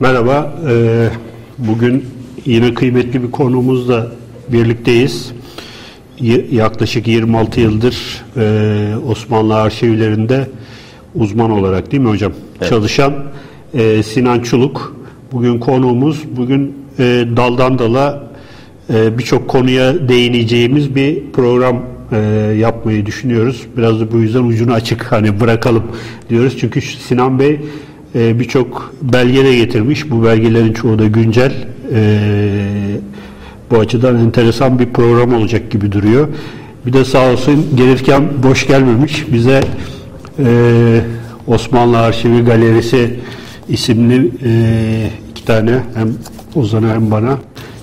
Merhaba, 0.00 0.54
e, 0.68 1.08
bugün 1.58 2.04
yine 2.44 2.74
kıymetli 2.74 3.22
bir 3.22 3.30
konuğumuzla 3.30 4.12
birlikteyiz. 4.48 5.32
Yaklaşık 6.50 7.08
26 7.08 7.60
yıldır 7.60 8.24
e, 8.36 8.96
Osmanlı 9.08 9.56
arşivlerinde 9.56 10.48
uzman 11.14 11.50
olarak 11.50 11.92
değil 11.92 12.02
mi 12.02 12.08
hocam? 12.08 12.32
Evet. 12.60 12.70
Çalışan 12.70 13.14
e, 13.74 14.02
Sinan 14.02 14.40
Çuluk. 14.40 14.96
Bugün 15.32 15.58
konuğumuz, 15.58 16.24
bugün 16.36 16.74
e, 16.98 17.24
daldan 17.36 17.78
dala 17.78 18.30
e, 18.90 19.18
birçok 19.18 19.48
konuya 19.48 20.08
değineceğimiz 20.08 20.94
bir 20.94 21.22
program 21.32 21.82
e, 22.12 22.16
yapmayı 22.58 23.06
düşünüyoruz. 23.06 23.66
Biraz 23.76 24.00
da 24.00 24.12
bu 24.12 24.18
yüzden 24.18 24.42
ucunu 24.42 24.72
açık 24.72 25.12
hani 25.12 25.40
bırakalım 25.40 25.82
diyoruz. 26.30 26.56
Çünkü 26.60 26.80
Sinan 26.80 27.38
Bey 27.38 27.60
e, 28.16 28.38
birçok 28.40 28.94
belge 29.02 29.44
de 29.44 29.56
getirmiş. 29.56 30.10
Bu 30.10 30.24
belgelerin 30.24 30.72
çoğu 30.72 30.98
da 30.98 31.06
güncel. 31.06 31.52
E, 31.94 32.18
bu 33.70 33.78
açıdan 33.78 34.16
enteresan 34.18 34.78
bir 34.78 34.86
program 34.86 35.34
olacak 35.34 35.70
gibi 35.70 35.92
duruyor. 35.92 36.28
Bir 36.86 36.92
de 36.92 37.04
sağ 37.04 37.32
olsun 37.32 37.66
gelirken 37.74 38.22
boş 38.42 38.66
gelmemiş. 38.66 39.32
Bize 39.32 39.60
e, 40.38 41.00
Osmanlı 41.46 41.98
Arşivi 41.98 42.44
Galerisi 42.44 43.14
isimli 43.68 44.30
e, 44.44 44.50
iki 45.30 45.44
tane 45.44 45.70
hem 45.94 46.08
Ozan'a 46.54 46.94
hem 46.94 47.10
bana 47.10 47.38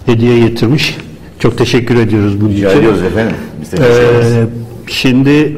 hediye 0.06 0.40
getirmiş. 0.40 0.98
Çok 1.40 1.58
teşekkür 1.58 1.95
ediyoruz 1.95 2.42
bunun 2.42 2.52
Rica 2.52 2.70
için. 2.70 2.80
ediyoruz 2.80 3.04
efendim. 3.04 3.36
Ee, 3.80 4.44
şimdi 4.88 5.58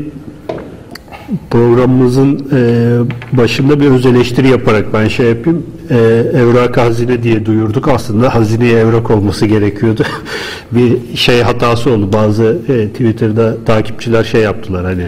programımızın 1.50 2.48
e, 2.54 3.38
başında 3.38 3.80
bir 3.80 3.86
öz 3.86 4.06
eleştiri 4.06 4.48
yaparak 4.48 4.94
ben 4.94 5.08
şey 5.08 5.30
yapayım. 5.30 5.66
E, 5.90 5.96
evrak 6.34 6.78
hazine 6.78 7.24
diye 7.24 7.46
duyurduk. 7.46 7.88
Aslında 7.88 8.36
hazineye 8.36 8.80
evrak 8.80 9.12
olması 9.12 9.46
gerekiyordu. 9.46 10.04
bir 10.72 11.16
şey 11.16 11.42
hatası 11.42 11.92
oldu. 11.92 12.14
Bazı 12.14 12.58
e, 12.68 12.88
Twitter'da 12.88 13.56
takipçiler 13.66 14.24
şey 14.24 14.42
yaptılar 14.42 14.86
hani 14.86 15.08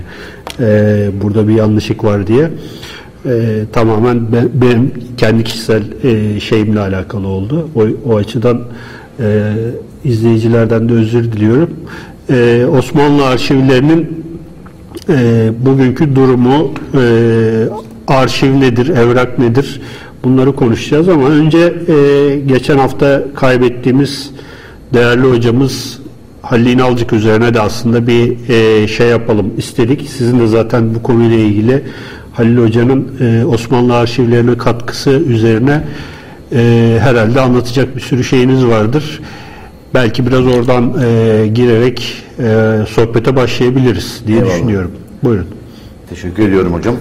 e, 0.59 1.09
burada 1.21 1.47
bir 1.47 1.53
yanlışlık 1.53 2.03
var 2.03 2.27
diye. 2.27 2.51
E, 3.25 3.63
tamamen 3.73 4.31
ben, 4.31 4.49
benim 4.53 4.93
kendi 5.17 5.43
kişisel 5.43 5.83
e, 6.03 6.39
şeyimle 6.39 6.79
alakalı 6.79 7.27
oldu. 7.27 7.69
O, 7.75 8.11
o 8.11 8.15
açıdan 8.15 8.61
e, 9.19 9.53
izleyicilerden 10.03 10.89
de 10.89 10.93
özür 10.93 11.31
diliyorum. 11.31 11.69
E, 12.29 12.65
Osmanlı 12.77 13.25
arşivlerinin 13.25 14.16
e, 15.09 15.49
bugünkü 15.65 16.15
durumu, 16.15 16.71
e, 16.93 17.03
arşiv 18.07 18.59
nedir, 18.59 18.89
evrak 18.89 19.39
nedir 19.39 19.81
bunları 20.23 20.55
konuşacağız 20.55 21.09
ama 21.09 21.29
önce 21.29 21.73
e, 21.87 22.39
geçen 22.39 22.77
hafta 22.77 23.23
kaybettiğimiz 23.35 24.31
değerli 24.93 25.27
hocamız 25.27 25.99
Halil 26.41 26.65
İnalcık 26.65 27.13
üzerine 27.13 27.53
de 27.53 27.61
aslında 27.61 28.07
bir 28.07 28.49
e, 28.49 28.87
şey 28.87 29.07
yapalım 29.07 29.53
istedik. 29.57 30.09
Sizin 30.09 30.39
de 30.39 30.47
zaten 30.47 30.95
bu 30.95 31.03
konuyla 31.03 31.37
ilgili 31.37 31.83
Halil 32.33 32.57
Hoca'nın 32.57 33.07
e, 33.21 33.45
Osmanlı 33.45 33.95
arşivlerine 33.95 34.57
katkısı 34.57 35.09
üzerine 35.09 35.83
e, 36.55 36.97
herhalde 37.01 37.41
anlatacak 37.41 37.95
bir 37.95 38.01
sürü 38.01 38.23
şeyiniz 38.23 38.65
vardır. 38.65 39.21
Belki 39.93 40.27
biraz 40.27 40.45
oradan 40.47 40.93
e, 41.03 41.47
girerek 41.47 42.23
e, 42.39 42.75
sohbete 42.89 43.35
başlayabiliriz 43.35 44.23
diye 44.27 44.37
Eyvallah. 44.37 44.53
düşünüyorum. 44.53 44.91
Buyurun. 45.23 45.47
Teşekkür 46.09 46.47
ediyorum 46.47 46.73
hocam. 46.73 46.95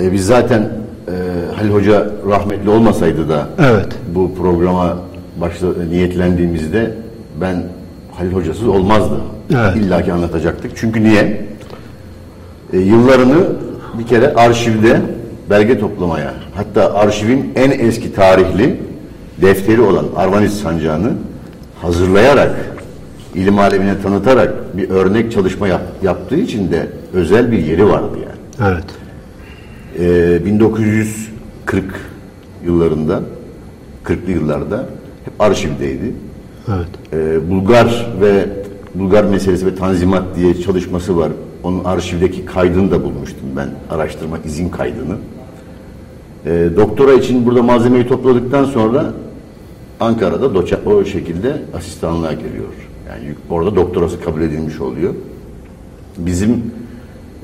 E, 0.00 0.12
biz 0.12 0.26
zaten 0.26 0.60
e, 0.60 1.12
Halil 1.56 1.70
Hoca 1.70 2.06
rahmetli 2.28 2.70
olmasaydı 2.70 3.28
da 3.28 3.48
Evet. 3.58 3.86
bu 4.14 4.34
programa 4.34 4.96
başla, 5.40 5.66
niyetlendiğimizde 5.90 6.94
ben 7.40 7.62
Halil 8.12 8.32
Hocasız 8.32 8.68
olmazdı. 8.68 9.14
Evet. 9.54 9.76
İlla 9.76 10.02
ki 10.02 10.12
anlatacaktık. 10.12 10.72
Çünkü 10.76 11.04
niye? 11.04 11.46
E, 12.72 12.78
yıllarını 12.78 13.36
bir 13.98 14.06
kere 14.06 14.34
arşivde 14.34 15.00
belge 15.50 15.78
toplamaya, 15.78 16.34
hatta 16.54 16.94
arşivin 16.94 17.52
en 17.56 17.70
eski 17.70 18.14
tarihli 18.14 18.80
defteri 19.42 19.80
olan 19.80 20.04
Arvanis 20.16 20.62
Sancağı'nı 20.62 21.12
hazırlayarak, 21.84 22.56
ilim 23.34 23.58
alemine 23.58 24.00
tanıtarak 24.02 24.76
bir 24.76 24.90
örnek 24.90 25.32
çalışma 25.32 25.68
yap- 25.68 25.92
yaptığı 26.02 26.36
için 26.36 26.72
de 26.72 26.86
özel 27.12 27.52
bir 27.52 27.58
yeri 27.58 27.88
vardı 27.88 28.16
yani. 28.24 28.70
Evet. 28.72 28.84
Ee, 29.98 30.44
1940 30.44 31.84
yıllarında 32.66 33.20
40'lı 34.04 34.30
yıllarda 34.32 34.76
hep 35.24 35.32
arşivdeydi. 35.38 36.12
Evet. 36.68 36.88
Ee, 37.12 37.50
Bulgar 37.50 38.06
ve 38.20 38.44
Bulgar 38.94 39.24
meselesi 39.24 39.66
ve 39.66 39.74
tanzimat 39.74 40.22
diye 40.36 40.60
çalışması 40.60 41.16
var. 41.16 41.32
Onun 41.62 41.84
arşivdeki 41.84 42.44
kaydını 42.44 42.90
da 42.90 43.04
bulmuştum 43.04 43.46
ben. 43.56 43.68
Araştırma 43.90 44.38
izin 44.44 44.68
kaydını. 44.68 45.16
Ee, 46.46 46.68
doktora 46.76 47.12
için 47.12 47.46
burada 47.46 47.62
malzemeyi 47.62 48.08
topladıktan 48.08 48.64
sonra 48.64 49.04
Ankara'da 50.00 50.54
doça, 50.54 50.80
o 50.86 51.04
şekilde 51.04 51.56
asistanlığa 51.76 52.32
giriyor. 52.32 52.72
Yani 53.08 53.34
orada 53.50 53.76
doktorası 53.76 54.20
kabul 54.20 54.42
edilmiş 54.42 54.80
oluyor. 54.80 55.14
Bizim 56.18 56.62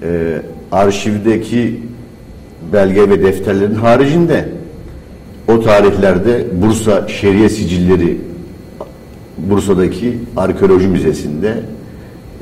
e, 0.03 0.43
arşivdeki 0.73 1.81
belge 2.73 3.11
ve 3.11 3.23
defterlerin 3.23 3.75
haricinde 3.75 4.49
o 5.49 5.61
tarihlerde 5.61 6.47
Bursa 6.63 7.09
Şeriye 7.09 7.49
Sicilleri 7.49 8.21
Bursa'daki 9.39 10.19
Arkeoloji 10.37 10.89
Müzesi'nde 10.89 11.63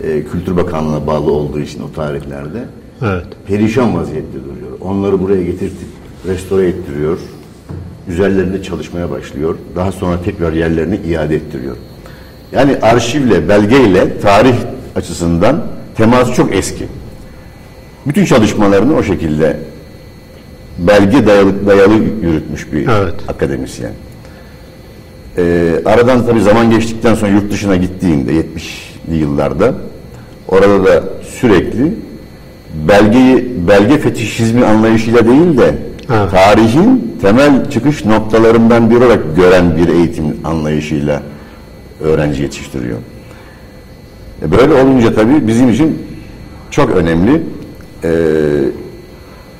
e, 0.02 0.22
Kültür 0.22 0.56
Bakanlığı'na 0.56 1.06
bağlı 1.06 1.32
olduğu 1.32 1.60
için 1.60 1.82
o 1.82 1.92
tarihlerde 1.92 2.64
Evet. 3.02 3.26
perişan 3.46 3.94
vaziyette 3.96 4.38
duruyor. 4.38 4.78
Onları 4.80 5.20
buraya 5.20 5.42
getirtip 5.42 5.88
restore 6.26 6.68
ettiriyor. 6.68 7.18
Üzerlerinde 8.08 8.62
çalışmaya 8.62 9.10
başlıyor. 9.10 9.56
Daha 9.76 9.92
sonra 9.92 10.22
tekrar 10.24 10.52
yerlerine 10.52 10.96
iade 10.96 11.36
ettiriyor. 11.36 11.76
Yani 12.52 12.76
arşivle, 12.82 13.48
belgeyle 13.48 14.18
tarih 14.18 14.54
açısından 14.96 15.62
teması 15.96 16.32
çok 16.32 16.54
eski. 16.54 16.84
Bütün 18.06 18.24
çalışmalarını 18.24 18.96
o 18.96 19.02
şekilde 19.02 19.56
belge 20.78 21.26
dayalı, 21.26 21.66
dayalı 21.66 21.94
yürütmüş 22.22 22.72
bir 22.72 22.88
Evet. 22.88 23.14
akademisyen. 23.28 23.92
Ee, 25.38 25.72
aradan 25.84 26.26
tabii 26.26 26.40
zaman 26.40 26.70
geçtikten 26.70 27.14
sonra 27.14 27.30
yurt 27.30 27.52
dışına 27.52 27.76
gittiğinde 27.76 28.32
70'li 28.32 29.16
yıllarda 29.16 29.74
orada 30.48 30.84
da 30.84 31.04
sürekli 31.40 31.94
belgeyi 32.88 33.52
belge 33.68 33.98
fetişizmi 33.98 34.64
anlayışıyla 34.64 35.26
değil 35.26 35.58
de 35.58 35.74
Evet. 36.14 36.30
tarihin 36.30 37.07
temel 37.20 37.70
çıkış 37.70 38.04
noktalarından 38.04 38.90
biri 38.90 38.98
olarak 38.98 39.36
gören 39.36 39.76
bir 39.76 39.88
eğitim 39.88 40.24
anlayışıyla 40.44 41.22
öğrenci 42.00 42.42
yetiştiriyor. 42.42 42.98
E, 44.42 44.50
Böyle 44.50 44.74
olunca 44.74 45.14
tabii 45.14 45.46
bizim 45.46 45.68
için 45.68 45.98
çok 46.70 46.90
önemli. 46.90 47.42
Ee, 48.04 48.08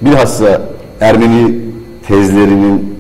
bilhassa 0.03 0.63
Ermeni 1.01 1.59
tezlerinin 2.07 2.95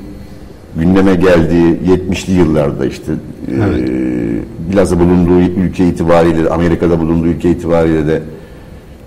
gündeme 0.77 1.15
geldiği 1.15 1.79
70'li 2.11 2.33
yıllarda 2.33 2.87
işte 2.87 3.13
e, 3.49 4.73
bilhassa 4.73 5.01
bulunduğu 5.01 5.41
ülke 5.41 5.89
itibariyle 5.89 6.49
Amerika'da 6.49 7.01
bulunduğu 7.01 7.27
ülke 7.27 7.51
itibariyle 7.51 8.07
de 8.07 8.23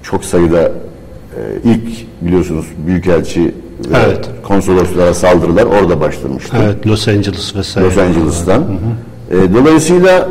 çok 0.04 0.26
sayıda 0.26 0.62
e, 0.62 1.42
ilk 1.64 2.06
biliyorsunuz 2.22 2.66
büyükelçi 2.88 3.52
Evet. 3.90 4.30
konsoloslara 4.44 5.14
saldırılar 5.14 5.64
orada 5.64 6.00
başlamıştı. 6.00 6.58
Evet. 6.64 6.88
Los 6.88 7.08
Angeles 7.08 7.56
vesaire. 7.56 7.88
Los 7.88 7.98
Angeles'tan. 7.98 8.64
E, 9.32 9.54
dolayısıyla 9.54 10.30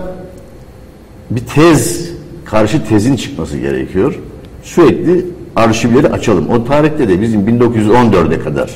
bir 1.31 1.41
tez, 1.41 2.11
karşı 2.45 2.85
tezin 2.85 3.17
çıkması 3.17 3.59
gerekiyor. 3.59 4.19
Sürekli 4.63 5.27
arşivleri 5.57 6.09
açalım. 6.09 6.49
O 6.49 6.65
tarihte 6.65 7.09
de 7.09 7.21
bizim 7.21 7.41
1914'e 7.41 8.41
kadar 8.41 8.71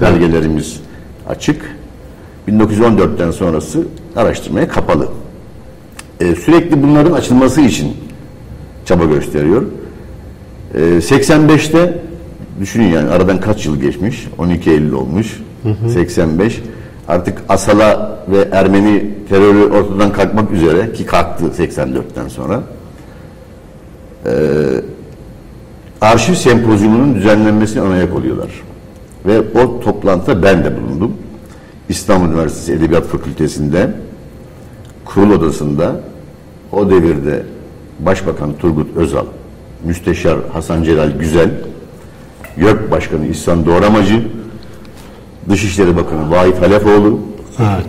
belgelerimiz 0.00 0.80
açık. 1.28 1.76
1914'ten 2.48 3.30
sonrası 3.30 3.82
araştırmaya 4.16 4.68
kapalı. 4.68 5.08
E, 6.20 6.34
sürekli 6.34 6.82
bunların 6.82 7.12
açılması 7.12 7.60
için 7.60 7.96
çaba 8.84 9.04
gösteriyor. 9.04 9.62
E, 10.74 10.78
85'te 10.78 11.98
düşünün 12.60 12.88
yani 12.88 13.10
aradan 13.10 13.40
kaç 13.40 13.66
yıl 13.66 13.80
geçmiş? 13.80 14.28
12 14.38 14.70
Eylül 14.70 14.92
olmuş. 14.92 15.40
85. 15.88 16.62
Artık 17.08 17.38
Asala 17.48 18.18
ve 18.28 18.48
Ermeni 18.52 19.10
terörü 19.28 19.64
ortadan 19.64 20.12
kalkmak 20.12 20.50
üzere 20.50 20.92
ki 20.92 21.06
kalktı 21.06 21.44
84'ten 21.44 22.28
sonra. 22.28 22.62
E, 24.26 24.32
arşiv 26.00 26.34
sempozyumunun 26.34 27.14
düzenlenmesine 27.14 27.82
ön 27.82 27.90
ayak 27.90 28.16
oluyorlar. 28.16 28.50
Ve 29.26 29.40
o 29.40 29.80
toplantıda 29.80 30.42
ben 30.42 30.64
de 30.64 30.76
bulundum. 30.76 31.12
İstanbul 31.88 32.28
Üniversitesi 32.28 32.72
Edebiyat 32.72 33.04
Fakültesi'nde 33.04 33.90
kurul 35.04 35.30
odasında 35.30 36.00
o 36.72 36.90
devirde 36.90 37.42
Başbakan 37.98 38.52
Turgut 38.52 38.96
Özal, 38.96 39.24
Müsteşar 39.84 40.38
Hasan 40.52 40.82
Celal 40.82 41.10
Güzel, 41.10 41.50
YÖK 42.60 42.90
Başkanı 42.90 43.26
İhsan 43.26 43.66
Doğramacı, 43.66 44.22
Dışişleri 45.50 45.96
Bakanı 45.96 46.30
Vahit 46.30 46.62
Halefoğlu 46.62 47.20
Evet. 47.60 47.86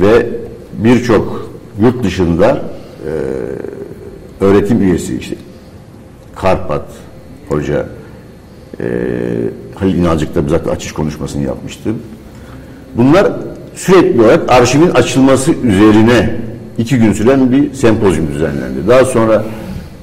ve 0.00 0.26
birçok 0.78 1.50
yurt 1.80 2.04
dışında 2.04 2.62
e, 4.40 4.44
öğretim 4.44 4.82
üyesi 4.82 5.18
işte 5.18 5.36
Karpat 6.34 6.84
Hoca 7.48 7.86
e, 8.80 8.84
Halil 9.74 9.94
İnalcık 9.94 10.34
da 10.34 10.46
bizzat 10.46 10.68
açış 10.68 10.92
konuşmasını 10.92 11.42
yapmıştı. 11.42 11.90
Bunlar 12.96 13.32
sürekli 13.74 14.20
olarak 14.20 14.52
arşivin 14.52 14.90
açılması 14.90 15.52
üzerine 15.52 16.36
iki 16.78 16.98
gün 16.98 17.12
süren 17.12 17.52
bir 17.52 17.74
sempozyum 17.74 18.28
düzenlendi. 18.34 18.88
Daha 18.88 19.04
sonra 19.04 19.44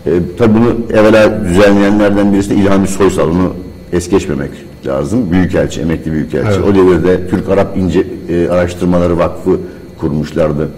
e, 0.05 0.11
tabi 0.37 0.53
bunu 0.55 0.97
evvela 0.99 1.45
düzenleyenlerden 1.45 2.33
birisi 2.33 2.49
de 2.49 2.55
İlhami 2.55 2.87
Soysal. 2.87 3.29
Onu 3.29 3.53
es 3.93 4.09
geçmemek 4.09 4.51
lazım. 4.85 5.31
Büyükelçi, 5.31 5.81
emekli 5.81 6.11
büyükelçi. 6.11 6.59
Evet. 6.59 6.67
O 6.69 6.75
devirde 6.75 7.27
Türk-Arap 7.27 7.77
İnce 7.77 8.07
e, 8.29 8.47
Araştırmaları 8.49 9.17
Vakfı 9.17 9.59
kurmuşlardı. 9.97 10.69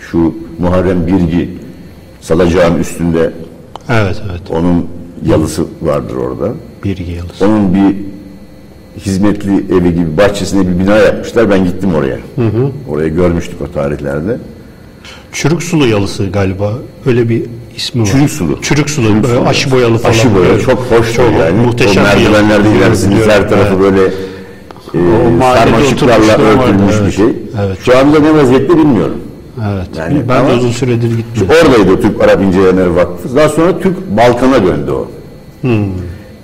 Şu 0.00 0.34
Muharrem 0.58 1.06
Birgi 1.06 1.50
Salacağın 2.20 2.78
üstünde 2.78 3.32
Evet 3.90 4.22
evet. 4.30 4.40
onun 4.50 4.88
yalısı 5.26 5.64
vardır 5.82 6.16
orada. 6.16 6.54
Bir 6.84 6.96
yıl. 6.96 7.24
Onun 7.40 7.74
bir 7.74 7.96
hizmetli 9.00 9.74
evi 9.74 9.94
gibi 9.94 10.16
bahçesine 10.16 10.68
bir 10.68 10.78
bina 10.78 10.96
yapmışlar. 10.96 11.50
Ben 11.50 11.64
gittim 11.64 11.94
oraya. 11.94 12.18
Oraya 12.88 13.08
görmüştük 13.08 13.62
o 13.62 13.72
tarihlerde. 13.72 14.38
Çürük 15.32 15.62
sulu 15.62 15.86
yalısı 15.86 16.26
galiba. 16.30 16.78
Öyle 17.06 17.28
bir 17.28 17.42
ismi 17.76 18.02
var. 18.02 18.06
Çürük 18.06 18.30
sulu. 18.30 18.58
Çürük 18.62 18.90
sulu. 18.90 19.06
Çürük 19.06 19.24
böyle 19.24 19.34
sulu. 19.34 19.48
aşı 19.48 19.70
boyalı 19.70 19.98
falan. 19.98 20.12
Aşı 20.12 20.34
boyalı. 20.34 20.48
böyle. 20.48 20.62
Çok 20.62 20.78
hoş 20.78 21.14
Çok 21.14 21.32
yani. 21.32 21.66
Muhteşem 21.66 22.02
o 22.02 22.06
bir 22.06 22.22
merdivenlerde 22.22 22.70
ilerisiniz. 22.70 23.26
Her 23.26 23.48
tarafı 23.48 23.74
evet. 23.74 23.80
böyle 23.80 24.04
e, 24.94 25.54
sarmaşıklarla 25.56 26.38
örtülmüş 26.38 26.94
bir 26.94 27.02
evet. 27.02 27.16
şey. 27.16 27.26
Evet. 27.66 27.78
Şu 27.84 27.98
anda 27.98 28.18
ne 28.18 28.34
vaziyette 28.34 28.78
bilmiyorum. 28.78 29.20
Evet. 29.74 29.88
Yani 29.98 30.28
ben 30.28 30.48
de 30.48 30.52
uzun 30.52 30.70
süredir 30.70 31.16
gitmiyorum. 31.16 31.56
Oradaydı 31.62 32.02
Türk 32.02 32.22
Arap 32.22 32.42
İncelemeleri 32.42 32.96
Vakfı. 32.96 33.36
Daha 33.36 33.48
sonra 33.48 33.78
Türk 33.78 33.96
Balkan'a 34.10 34.66
döndü 34.66 34.90
o. 34.90 35.08
Hmm. 35.60 35.86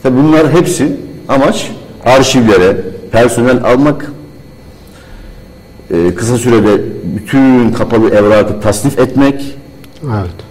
Tabii 0.02 0.16
bunlar 0.16 0.52
hepsi 0.52 0.96
amaç 1.28 1.70
arşivlere 2.04 2.76
personel 3.12 3.64
almak, 3.64 4.12
e, 5.90 6.14
kısa 6.14 6.38
sürede 6.38 6.82
bütün 7.16 7.72
kapalı 7.72 8.10
evrakı 8.10 8.60
tasnif 8.60 8.98
etmek, 8.98 9.58
Evet. 10.04 10.47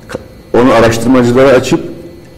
Onu 0.54 0.72
araştırmacılara 0.74 1.50
açıp 1.50 1.80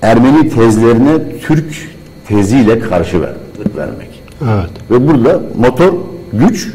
Ermeni 0.02 0.50
tezlerine 0.50 1.40
Türk 1.42 1.90
teziyle 2.28 2.80
karşı 2.80 3.22
ver, 3.22 3.34
vermek. 3.78 4.08
Evet. 4.44 4.70
Ve 4.92 5.08
burada 5.08 5.42
motor, 5.58 5.94
güç 6.34 6.68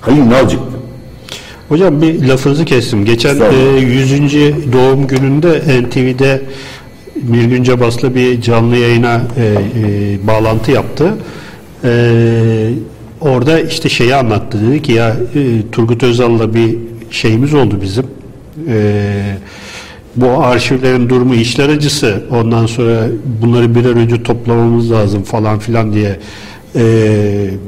Halil 0.00 0.30
Nalcık'tı. 0.30 0.72
Hocam 1.68 2.02
bir 2.02 2.28
lafınızı 2.28 2.64
kestim. 2.64 3.04
Geçen 3.04 3.40
e, 3.40 3.80
100. 3.80 4.32
doğum 4.72 5.06
gününde 5.06 5.62
NTV'de 5.82 6.42
Mirgün 7.28 7.62
Cabas'la 7.62 8.14
bir 8.14 8.40
canlı 8.42 8.76
yayına 8.76 9.20
e, 9.36 9.44
e, 9.44 10.26
bağlantı 10.26 10.70
yaptı. 10.70 11.14
E, 11.84 12.70
orada 13.20 13.60
işte 13.60 13.88
şeyi 13.88 14.14
anlattı. 14.14 14.58
Dedi 14.68 14.82
ki 14.82 14.92
ya 14.92 15.16
e, 15.34 15.70
Turgut 15.72 16.02
Özal'la 16.02 16.54
bir 16.54 16.78
şeyimiz 17.10 17.54
oldu 17.54 17.78
bizim. 17.82 18.06
E, 18.68 19.36
bu 20.16 20.28
arşivlerin 20.28 21.08
durumu 21.08 21.34
işler 21.34 21.68
acısı. 21.68 22.22
Ondan 22.30 22.66
sonra 22.66 23.06
bunları 23.42 23.74
bir 23.74 23.84
an 23.84 23.96
önce 23.96 24.22
toplamamız 24.22 24.92
lazım 24.92 25.22
falan 25.22 25.58
filan 25.58 25.92
diye 25.92 26.18
e, 26.76 26.84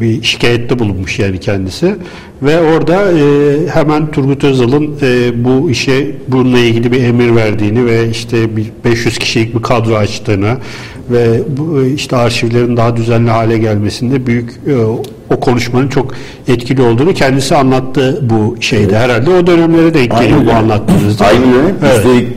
bir 0.01 0.23
şikayette 0.23 0.79
bulunmuş 0.79 1.19
yani 1.19 1.41
kendisi 1.41 1.97
ve 2.43 2.61
orada 2.61 3.13
e, 3.13 3.69
hemen 3.69 4.11
Turgut 4.11 4.45
Özal'ın 4.45 4.97
e, 5.03 5.45
bu 5.45 5.71
işe 5.71 6.11
bununla 6.29 6.59
ilgili 6.59 6.93
bir 6.93 7.03
emir 7.03 7.37
verdiğini 7.37 7.87
ve 7.87 8.11
işte 8.11 8.57
bir 8.57 8.67
500 8.85 9.19
kişilik 9.19 9.55
bir 9.55 9.63
kadro 9.63 9.95
açtığını 9.95 10.57
ve 11.11 11.41
bu, 11.57 11.83
e, 11.83 11.89
işte 11.91 12.17
arşivlerin 12.17 12.77
daha 12.77 12.97
düzenli 12.97 13.31
hale 13.31 13.59
gelmesinde 13.59 14.27
büyük 14.27 14.51
e, 14.67 14.77
o 15.31 15.41
konuşmanın 15.41 15.89
çok 15.89 16.15
etkili 16.49 16.83
olduğunu 16.83 17.15
kendisi 17.15 17.57
anlattı 17.57 18.21
bu 18.31 18.57
şeyde 18.61 18.99
herhalde 18.99 19.31
o 19.31 19.47
dönemlere 19.47 19.95
denk 19.95 20.19
geliyor 20.21 20.41
bu 20.41 20.45
dönem. 20.45 20.57
anlattığınız 20.57 21.21
değil 21.21 21.31
mi? 21.41 21.47
Aynı 21.47 21.55
dönem. 21.55 21.75
Evet. 21.83 21.97
Üstelik 21.97 22.29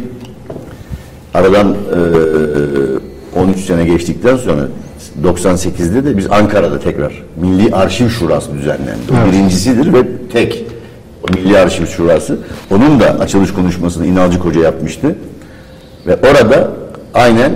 aradan 1.34 1.76
e, 3.36 3.40
13 3.40 3.60
sene 3.60 3.86
geçtikten 3.86 4.38
sonra 4.38 4.68
98'de 5.24 6.06
de 6.06 6.18
biz 6.18 6.32
Ankara'da 6.32 6.80
tekrar 6.80 7.24
Milli 7.42 7.76
Arşiv 7.76 8.10
Şurası 8.10 8.54
düzenlendi. 8.54 9.02
O 9.12 9.16
Evet. 9.24 9.34
birincisidir 9.34 9.94
ve 9.94 9.98
tek. 10.34 10.66
O 11.24 11.34
Milli 11.34 11.58
Arşiv 11.58 11.86
Şurası. 11.86 12.38
Onun 12.72 13.00
da 13.00 13.06
açılış 13.20 13.54
konuşmasını 13.54 14.06
İnalcık 14.08 14.46
Hoca 14.46 14.62
yapmıştı. 14.62 15.16
Ve 16.08 16.16
orada 16.16 16.72
aynen 17.14 17.50
e, 17.50 17.56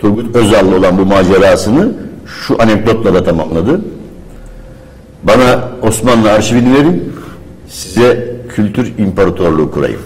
Turgut 0.00 0.36
Özal'la 0.36 0.76
olan 0.76 0.98
bu 0.98 1.06
macerasını 1.06 1.92
şu 2.26 2.62
anekdotla 2.62 3.14
da 3.14 3.24
tamamladı. 3.24 3.80
Bana 5.22 5.68
Osmanlı 5.82 6.32
arşivini 6.32 6.74
verin, 6.74 7.12
size 7.68 8.36
kültür 8.48 8.98
imparatorluğu 8.98 9.70
kurayım. 9.70 10.00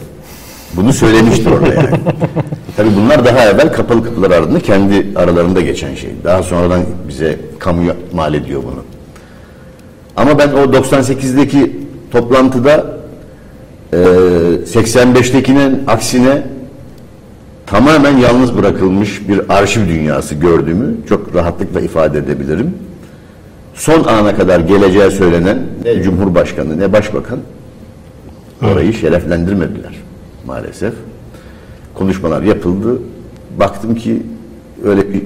Bunu 0.75 0.93
söylemiştir 0.93 1.51
orada 1.51 1.75
yani. 1.75 1.91
Tabii 2.77 2.97
bunlar 2.97 3.25
daha 3.25 3.45
evvel 3.45 3.73
kapalı 3.73 4.05
kapılar 4.05 4.31
ardında 4.31 4.61
kendi 4.61 5.07
aralarında 5.17 5.61
geçen 5.61 5.95
şey. 5.95 6.11
Daha 6.25 6.43
sonradan 6.43 6.81
bize 7.09 7.39
kamuya 7.59 7.97
mal 8.13 8.35
ediyor 8.35 8.63
bunu. 8.65 8.85
Ama 10.17 10.39
ben 10.39 10.49
o 10.49 10.59
98'deki 10.59 11.77
toplantıda 12.13 12.87
e, 13.93 13.97
85'tekinin 13.97 15.81
aksine 15.87 16.43
tamamen 17.67 18.17
yalnız 18.17 18.57
bırakılmış 18.57 19.29
bir 19.29 19.41
arşiv 19.49 19.89
dünyası 19.89 20.35
gördüğümü 20.35 20.97
çok 21.09 21.35
rahatlıkla 21.35 21.81
ifade 21.81 22.19
edebilirim. 22.19 22.75
Son 23.75 24.05
ana 24.05 24.37
kadar 24.37 24.61
geleceği 24.61 25.11
söylenen 25.11 25.59
ne 25.85 26.03
Cumhurbaşkanı 26.03 26.79
ne 26.81 26.93
Başbakan 26.93 27.39
orayı 28.63 28.93
şereflendirmediler 28.93 29.95
maalesef. 30.47 30.93
Konuşmalar 31.95 32.43
yapıldı. 32.43 32.99
Baktım 33.59 33.95
ki 33.95 34.23
öyle 34.85 35.13
bir 35.13 35.23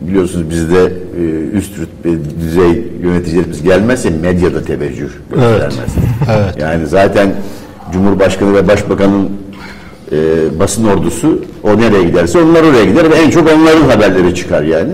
biliyorsunuz 0.00 0.50
bizde 0.50 0.92
e, 1.18 1.22
üst 1.56 1.78
rütbe 1.78 2.40
düzey 2.40 2.86
yöneticilerimiz 3.02 3.62
gelmezse 3.62 4.10
medyada 4.10 4.62
teveccüh 4.62 5.10
göstermez. 5.30 5.94
Evet. 6.30 6.56
Yani 6.60 6.86
zaten 6.86 7.34
Cumhurbaşkanı 7.92 8.54
ve 8.54 8.68
Başbakanın 8.68 9.30
e, 10.12 10.16
basın 10.60 10.84
ordusu 10.84 11.38
o 11.62 11.78
nereye 11.78 12.04
giderse 12.04 12.38
onlar 12.38 12.62
oraya 12.62 12.84
gider 12.84 13.10
ve 13.10 13.14
en 13.14 13.30
çok 13.30 13.48
onların 13.52 13.82
haberleri 13.82 14.34
çıkar 14.34 14.62
yani. 14.62 14.92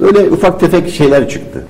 Böyle 0.00 0.30
ufak 0.30 0.60
tefek 0.60 0.90
şeyler 0.90 1.28
çıktı. 1.28 1.64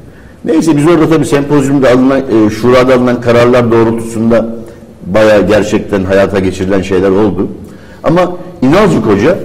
Neyse 0.44 0.76
biz 0.76 0.86
orada 0.86 1.08
tabii 1.08 1.26
sempozyumda 1.26 1.90
alınan, 1.90 2.20
e, 2.20 2.50
şurada 2.50 2.94
alınan 2.94 3.20
kararlar 3.20 3.72
doğrultusunda 3.72 4.56
bayağı 5.06 5.46
gerçekten 5.46 6.04
hayata 6.04 6.38
geçirilen 6.38 6.82
şeyler 6.82 7.10
oldu. 7.10 7.48
Ama 8.04 8.36
İnalcık 8.62 9.06
Hoca 9.06 9.38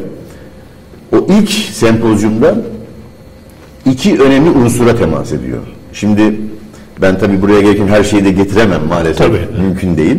o 1.11 1.27
ilk 1.29 1.49
sempozyumda 1.49 2.55
iki 3.85 4.21
önemli 4.21 4.49
unsura 4.49 4.95
temas 4.95 5.31
ediyor. 5.31 5.61
Şimdi 5.93 6.35
ben 7.01 7.19
tabii 7.19 7.41
buraya 7.41 7.61
gelirken 7.61 7.87
her 7.87 8.03
şeyi 8.03 8.25
de 8.25 8.31
getiremem 8.31 8.81
maalesef. 8.89 9.17
Tabii. 9.17 9.61
Mümkün 9.61 9.97
değil. 9.97 10.17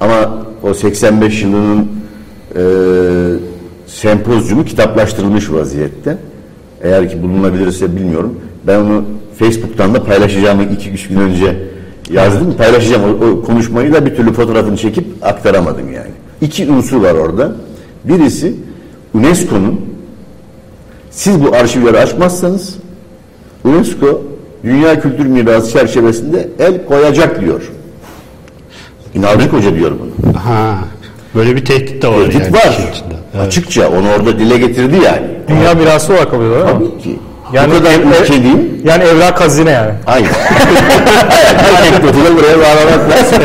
Ama 0.00 0.44
o 0.62 0.74
85 0.74 1.42
yılının 1.42 1.97
e, 2.58 2.62
sempozyumu 3.86 4.64
kitaplaştırılmış 4.64 5.52
vaziyette. 5.52 6.18
Eğer 6.82 7.10
ki 7.10 7.22
bulunabilirse 7.22 7.96
bilmiyorum. 7.96 8.40
Ben 8.66 8.78
onu 8.78 9.04
Facebook'tan 9.38 9.94
da 9.94 10.04
paylaşacağımı 10.04 10.62
iki 10.62 10.90
üç 10.90 11.08
gün 11.08 11.16
önce 11.16 11.56
yazdım. 12.10 12.54
Paylaşacağım. 12.56 13.02
O, 13.04 13.26
o 13.26 13.42
konuşmayı 13.42 13.92
da 13.92 14.06
bir 14.06 14.16
türlü 14.16 14.32
fotoğrafını 14.32 14.76
çekip 14.76 15.06
aktaramadım 15.22 15.92
yani. 15.92 16.10
İki 16.40 16.70
unsur 16.70 17.02
var 17.02 17.14
orada. 17.14 17.52
Birisi 18.04 18.54
UNESCO'nun 19.14 19.80
siz 21.10 21.44
bu 21.44 21.54
arşivleri 21.54 21.98
açmazsanız 21.98 22.76
UNESCO 23.64 24.22
Dünya 24.64 25.00
Kültür 25.00 25.26
Mirası 25.26 25.72
çerçevesinde 25.72 26.48
el 26.58 26.84
koyacak 26.84 27.40
diyor. 27.40 27.70
İnalcık 29.14 29.52
Hoca 29.52 29.74
diyor 29.74 29.92
bunu. 30.00 30.38
Ha. 30.38 30.78
Böyle 31.34 31.56
bir 31.56 31.64
tehdit 31.64 32.02
de 32.02 32.08
var 32.08 32.14
Tehdit 32.24 32.34
yani 32.40 32.52
var. 32.52 32.66
içinde. 32.92 33.14
Evet. 33.34 33.46
Açıkça 33.46 33.88
onu 33.90 34.06
orada 34.18 34.38
dile 34.38 34.58
getirdi 34.58 34.94
yani. 35.04 35.22
Dünya 35.48 35.74
mirası 35.74 36.12
olarak 36.12 36.34
alıyorlar 36.34 36.60
ama. 36.60 36.70
Tabii 36.72 37.02
ki. 37.02 37.18
Yani 37.52 37.72
Bu 37.74 37.78
kadar 37.78 37.90
ev- 37.92 38.22
ülke 38.22 38.42
değil. 38.42 38.56
Yani 38.84 39.04
evrak 39.04 39.40
hazine 39.40 39.70
yani. 39.70 39.90
Aynen. 40.06 40.28
Anekdotu 41.78 42.24
da 42.24 42.36
buraya 42.36 42.58
bağlamak 42.58 43.10
lazım. 43.10 43.38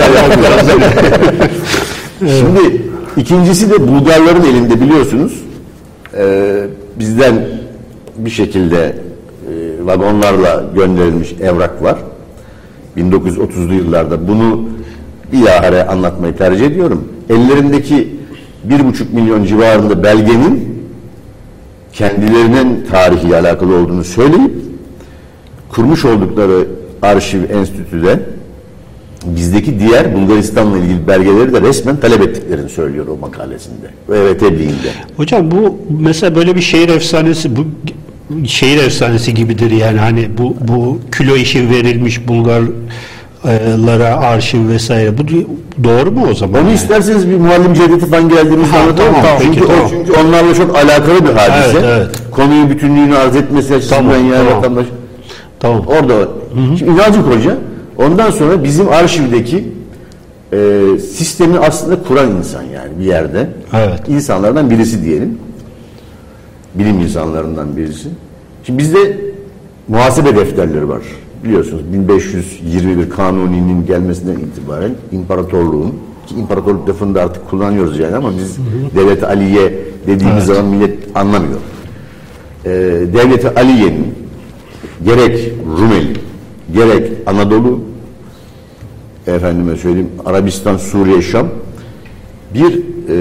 Şimdi 2.20 2.82
ikincisi 3.18 3.70
de 3.72 3.88
Bulgarların 3.88 4.44
elinde 4.44 4.82
biliyorsunuz 4.82 5.34
e, 6.18 6.54
bizden 7.00 7.34
bir 8.18 8.30
şekilde 8.30 8.78
e, 8.86 9.86
vagonlarla 9.86 10.64
gönderilmiş 10.76 11.34
evrak 11.42 11.84
var. 11.84 11.98
1930'lu 12.98 13.74
yıllarda 13.74 14.28
bunu 14.28 14.62
bilahare 15.32 15.86
anlatmayı 15.88 16.38
tercih 16.38 16.66
ediyorum. 16.66 17.08
Ellerindeki 17.30 18.16
bir 18.64 18.86
buçuk 18.86 19.14
milyon 19.14 19.46
civarında 19.46 20.04
belgenin 20.04 20.84
kendilerinin 21.94 22.86
tarihiyle 22.92 23.38
alakalı 23.38 23.76
olduğunu 23.76 24.04
söyleyip 24.04 24.52
kurmuş 25.70 26.06
oldukları 26.06 26.68
arşiv 27.02 27.50
enstitüde 27.50 28.20
bizdeki 29.26 29.80
diğer 29.80 30.16
Bulgaristan'la 30.16 30.78
ilgili 30.78 31.08
belgeleri 31.08 31.54
de 31.54 31.62
resmen 31.62 31.98
talep 31.98 32.22
ettiklerini 32.22 32.70
söylüyor 32.70 33.08
o 33.08 33.18
makalesinde. 33.18 33.88
Ve 34.10 34.38
tebliğinde. 34.38 34.92
Hocam 35.18 35.52
bu 35.52 35.78
mesela 36.00 36.36
böyle 36.36 36.56
bir 36.56 36.62
şehir 36.62 36.90
efsanesi 36.90 37.56
bu 37.56 37.66
şehir 38.46 38.84
efsanesi 38.84 39.34
gibidir 39.34 39.72
yani 39.72 40.00
hani 40.00 40.30
bu 40.38 40.56
bu 40.68 41.00
kilo 41.18 41.36
işi 41.36 41.70
verilmiş 41.70 42.28
Bulgarlara 43.44 44.18
arşiv 44.18 44.68
vesaire 44.70 45.18
bu 45.18 45.24
doğru 45.84 46.12
mu 46.12 46.28
o 46.32 46.34
zaman? 46.34 46.62
Onu 46.62 46.68
yani? 46.68 46.76
isterseniz 46.76 47.30
bir 47.30 47.38
muallim 47.38 47.74
Cevdet'i 47.74 48.06
falan 48.10 48.30
geldiğimizi 48.30 48.72
Ha, 48.72 48.80
anlatalım. 48.80 49.14
tamam, 49.14 49.38
çünkü, 49.42 49.60
peki, 49.60 49.66
o, 49.66 49.76
tamam. 49.76 49.88
çünkü 49.90 50.12
onlarla 50.12 50.54
çok 50.54 50.76
alakalı 50.76 51.24
bir 51.24 51.34
hadise. 51.34 51.78
Evet, 51.80 51.84
evet. 51.86 52.10
Konuyu 52.32 52.70
bütünlüğünü 52.70 53.16
arz 53.18 53.36
etmesi 53.36 53.76
açısından 53.76 54.00
Tamam, 54.02 54.32
yani 54.32 54.48
tamam. 54.48 54.58
vatandaş. 54.58 54.86
Tamam. 55.60 55.84
Orada 55.88 56.28
Şimdi 56.78 56.92
İnalcık 56.92 57.26
Hoca 57.26 57.58
ondan 57.98 58.32
sonra 58.32 58.64
bizim 58.64 58.90
arşivdeki 58.90 59.68
e, 60.54 60.80
sistemi 61.00 61.60
aslında 61.60 62.04
kuran 62.08 62.32
insan 62.32 62.62
yani 62.64 63.00
bir 63.00 63.06
yerde. 63.06 63.50
Evet. 63.74 64.10
İnsanlardan 64.10 64.70
birisi 64.70 65.04
diyelim. 65.06 65.38
Bilim 66.76 67.00
insanlarından 67.00 67.78
birisi. 67.78 68.08
Şimdi 68.64 68.80
bizde 68.80 69.18
muhasebe 69.88 70.36
defterleri 70.36 70.90
var. 70.90 71.02
Biliyorsunuz 71.44 71.84
1521 71.94 73.10
kanuninin 73.10 73.86
gelmesinden 73.86 74.40
itibaren 74.40 74.96
imparatorluğun 75.12 75.96
ki 76.28 76.36
imparatorluk 76.36 76.90
lafını 76.90 77.16
da 77.16 77.22
artık 77.22 77.50
kullanıyoruz 77.50 78.00
yani 78.00 78.16
ama 78.16 78.32
biz 78.38 78.58
devlet 78.96 79.24
Aliye 79.24 79.74
dediğimiz 80.08 80.46
zaman 80.46 80.66
millet 80.66 80.98
anlamıyor. 81.16 81.60
Ee, 82.66 82.70
devleti 83.14 83.50
Aliye'nin 83.50 84.16
gerek 85.06 85.52
Rumeli 85.80 86.14
gerek 86.74 87.12
Anadolu 87.26 87.80
efendime 89.28 89.76
söyleyeyim 89.76 90.10
Arabistan, 90.26 90.78
Suriye, 90.78 91.22
Şam 91.22 91.48
bir 92.54 92.74
e, 92.74 93.16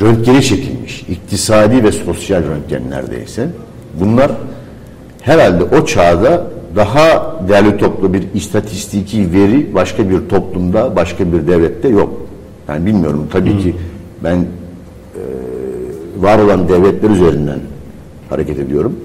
röntgeni 0.00 0.42
çekilmiş. 0.42 1.02
iktisadi 1.08 1.84
ve 1.84 1.92
sosyal 1.92 2.42
röntgen 2.42 2.90
neredeyse. 2.90 3.48
Bunlar 4.00 4.32
herhalde 5.20 5.64
o 5.64 5.86
çağda 5.86 6.46
daha 6.76 7.36
değerli 7.48 7.76
toplu 7.76 8.12
bir 8.14 8.22
istatistiki 8.34 9.32
veri 9.32 9.74
başka 9.74 10.10
bir 10.10 10.28
toplumda, 10.28 10.96
başka 10.96 11.32
bir 11.32 11.46
devlette 11.46 11.88
yok. 11.88 12.12
Yani 12.68 12.86
bilmiyorum 12.86 13.26
tabii 13.32 13.58
ki 13.58 13.76
ben 14.24 14.36
e, 14.36 15.22
var 16.18 16.38
olan 16.38 16.68
devletler 16.68 17.10
üzerinden 17.10 17.58
hareket 18.30 18.58
ediyorum. 18.58 18.96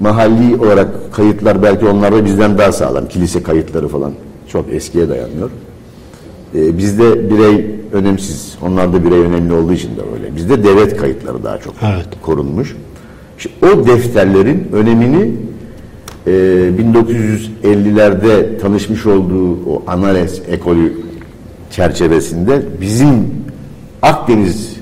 Mahalli 0.00 0.56
olarak 0.56 1.12
kayıtlar 1.12 1.62
belki 1.62 1.86
onlarda 1.86 2.24
bizden 2.24 2.58
daha 2.58 2.72
sağlam. 2.72 3.08
Kilise 3.08 3.42
kayıtları 3.42 3.88
falan 3.88 4.12
çok 4.48 4.72
eskiye 4.72 5.08
dayanıyor. 5.08 5.50
Ee, 6.54 6.78
bizde 6.78 7.30
birey 7.30 7.66
önemsiz. 7.92 8.54
Onlarda 8.62 9.04
birey 9.04 9.18
önemli 9.18 9.52
olduğu 9.52 9.72
için 9.72 9.88
de 9.96 10.00
öyle. 10.14 10.36
Bizde 10.36 10.64
devlet 10.64 10.96
kayıtları 10.96 11.44
daha 11.44 11.58
çok 11.58 11.74
Evet. 11.82 12.06
korunmuş. 12.22 12.76
İşte 13.38 13.50
o 13.66 13.86
defterlerin 13.86 14.68
önemini 14.72 15.32
e, 16.26 16.30
1950'lerde 17.62 18.58
tanışmış 18.58 19.06
olduğu 19.06 19.52
o 19.52 19.82
Anales 19.86 20.40
ekolü 20.48 20.92
çerçevesinde 21.70 22.62
bizim 22.80 23.30
Akdeniz 24.02 24.76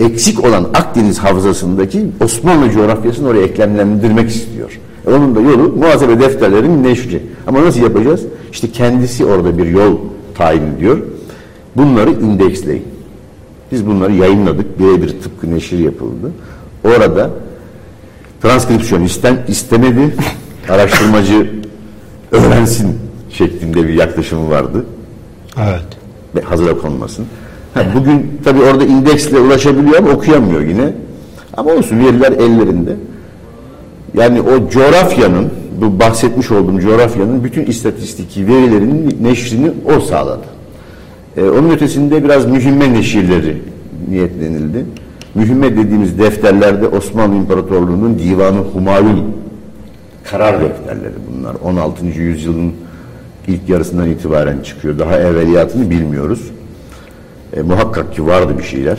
eksik 0.00 0.44
olan 0.44 0.64
Akdeniz 0.64 1.18
havzasındaki 1.18 2.06
Osmanlı 2.24 2.70
coğrafyasını 2.70 3.28
oraya 3.28 3.42
eklemlendirmek 3.42 4.30
istiyor. 4.30 4.80
E 5.06 5.10
onun 5.10 5.36
da 5.36 5.40
yolu 5.40 5.72
muhasebe 5.72 6.20
defterlerinin 6.20 6.84
neşri. 6.84 7.22
Ama 7.46 7.64
nasıl 7.64 7.80
yapacağız? 7.80 8.22
İşte 8.52 8.70
kendisi 8.70 9.24
orada 9.24 9.58
bir 9.58 9.66
yol 9.66 9.96
tayin 10.34 10.74
ediyor. 10.74 10.98
Bunları 11.76 12.10
indeksleyin. 12.10 12.84
Biz 13.72 13.86
bunları 13.86 14.12
yayınladık. 14.12 14.78
Birebir 14.78 15.08
tıpkı 15.08 15.50
neşir 15.50 15.78
yapıldı. 15.78 16.32
Orada 16.84 17.30
transkripsiyon 18.42 19.02
isten, 19.02 19.38
istemedi. 19.48 20.14
Araştırmacı 20.68 21.50
öğrensin 22.32 22.98
şeklinde 23.30 23.88
bir 23.88 23.94
yaklaşımı 23.94 24.50
vardı 24.50 24.86
Evet. 25.58 25.86
ve 26.34 26.40
hazıra 26.40 26.78
konmasın. 26.78 27.26
Ha, 27.74 27.82
bugün 27.94 28.40
tabii 28.44 28.62
orada 28.62 28.84
indeksle 28.84 29.38
ulaşabiliyor 29.38 29.98
ama 29.98 30.10
okuyamıyor 30.10 30.60
yine. 30.60 30.92
Ama 31.56 31.70
olsun 31.70 31.98
veriler 31.98 32.32
ellerinde. 32.32 32.96
Yani 34.14 34.40
o 34.40 34.70
coğrafyanın, 34.70 35.50
bu 35.80 36.00
bahsetmiş 36.00 36.50
olduğum 36.50 36.80
coğrafyanın 36.80 37.44
bütün 37.44 37.66
istatistiki 37.66 38.46
verilerinin 38.48 39.18
neşrini 39.22 39.70
o 39.96 40.00
sağladı. 40.00 40.44
Ee, 41.36 41.42
onun 41.42 41.70
ötesinde 41.70 42.24
biraz 42.24 42.46
mühimme 42.46 42.92
neşirleri 42.92 43.62
niyetlenildi. 44.08 44.84
Mühimme 45.34 45.76
dediğimiz 45.76 46.18
defterlerde 46.18 46.88
Osmanlı 46.88 47.36
İmparatorluğu'nun 47.36 48.18
Divanı 48.18 48.58
Humayun 48.58 49.24
karar 50.30 50.60
defterleri 50.60 51.14
bunlar. 51.32 51.54
16. 51.64 52.06
yüzyılın 52.06 52.72
ilk 53.48 53.68
yarısından 53.68 54.08
itibaren 54.10 54.58
çıkıyor. 54.60 54.98
Daha 54.98 55.18
evveliyatını 55.18 55.90
bilmiyoruz. 55.90 56.40
E, 57.56 57.62
muhakkak 57.62 58.14
ki 58.14 58.26
vardı 58.26 58.58
bir 58.58 58.62
şeyler. 58.64 58.98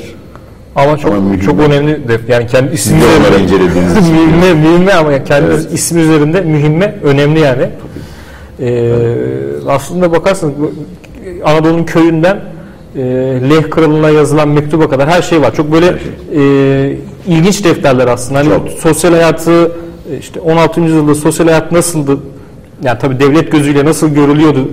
Ama 0.75 0.97
çok 0.97 1.11
Ama 1.11 1.21
mühim. 1.29 1.39
çok 1.45 1.59
önemli 1.59 1.91
def- 1.91 2.31
yani 2.31 2.47
kendi 2.47 2.73
ismi 2.73 2.97
üzerinde- 2.97 3.43
incelediğiniz 3.43 4.09
mühimme 4.11 4.53
mühimme 4.53 4.93
ama 4.93 5.23
kendi 5.23 5.73
ismi 5.73 6.01
üzerinde 6.01 6.41
mühimme 6.41 6.95
önemli 7.03 7.39
yani. 7.39 7.69
Ee, 8.59 8.93
aslında 9.67 10.11
bakarsanız 10.11 10.53
Anadolu'nun 11.45 11.83
köyünden 11.83 12.39
e, 12.95 13.01
Leh 13.49 13.69
Kralı'na 13.69 14.09
yazılan 14.09 14.49
mektuba 14.49 14.89
kadar 14.89 15.09
her 15.09 15.21
şey 15.21 15.41
var. 15.41 15.55
Çok 15.55 15.71
böyle 15.71 15.87
e, 16.35 16.41
ilginç 17.27 17.63
defterler 17.63 18.07
aslında. 18.07 18.39
Hani 18.39 18.49
Çok. 18.49 18.69
sosyal 18.69 19.11
hayatı 19.11 19.71
işte 20.19 20.39
16. 20.39 20.81
yüzyılda 20.81 21.15
sosyal 21.15 21.47
hayat 21.47 21.71
nasıldı? 21.71 22.19
Yani 22.83 22.99
tabii 22.99 23.19
devlet 23.19 23.51
gözüyle 23.51 23.85
nasıl 23.85 24.09
görülüyordu? 24.09 24.71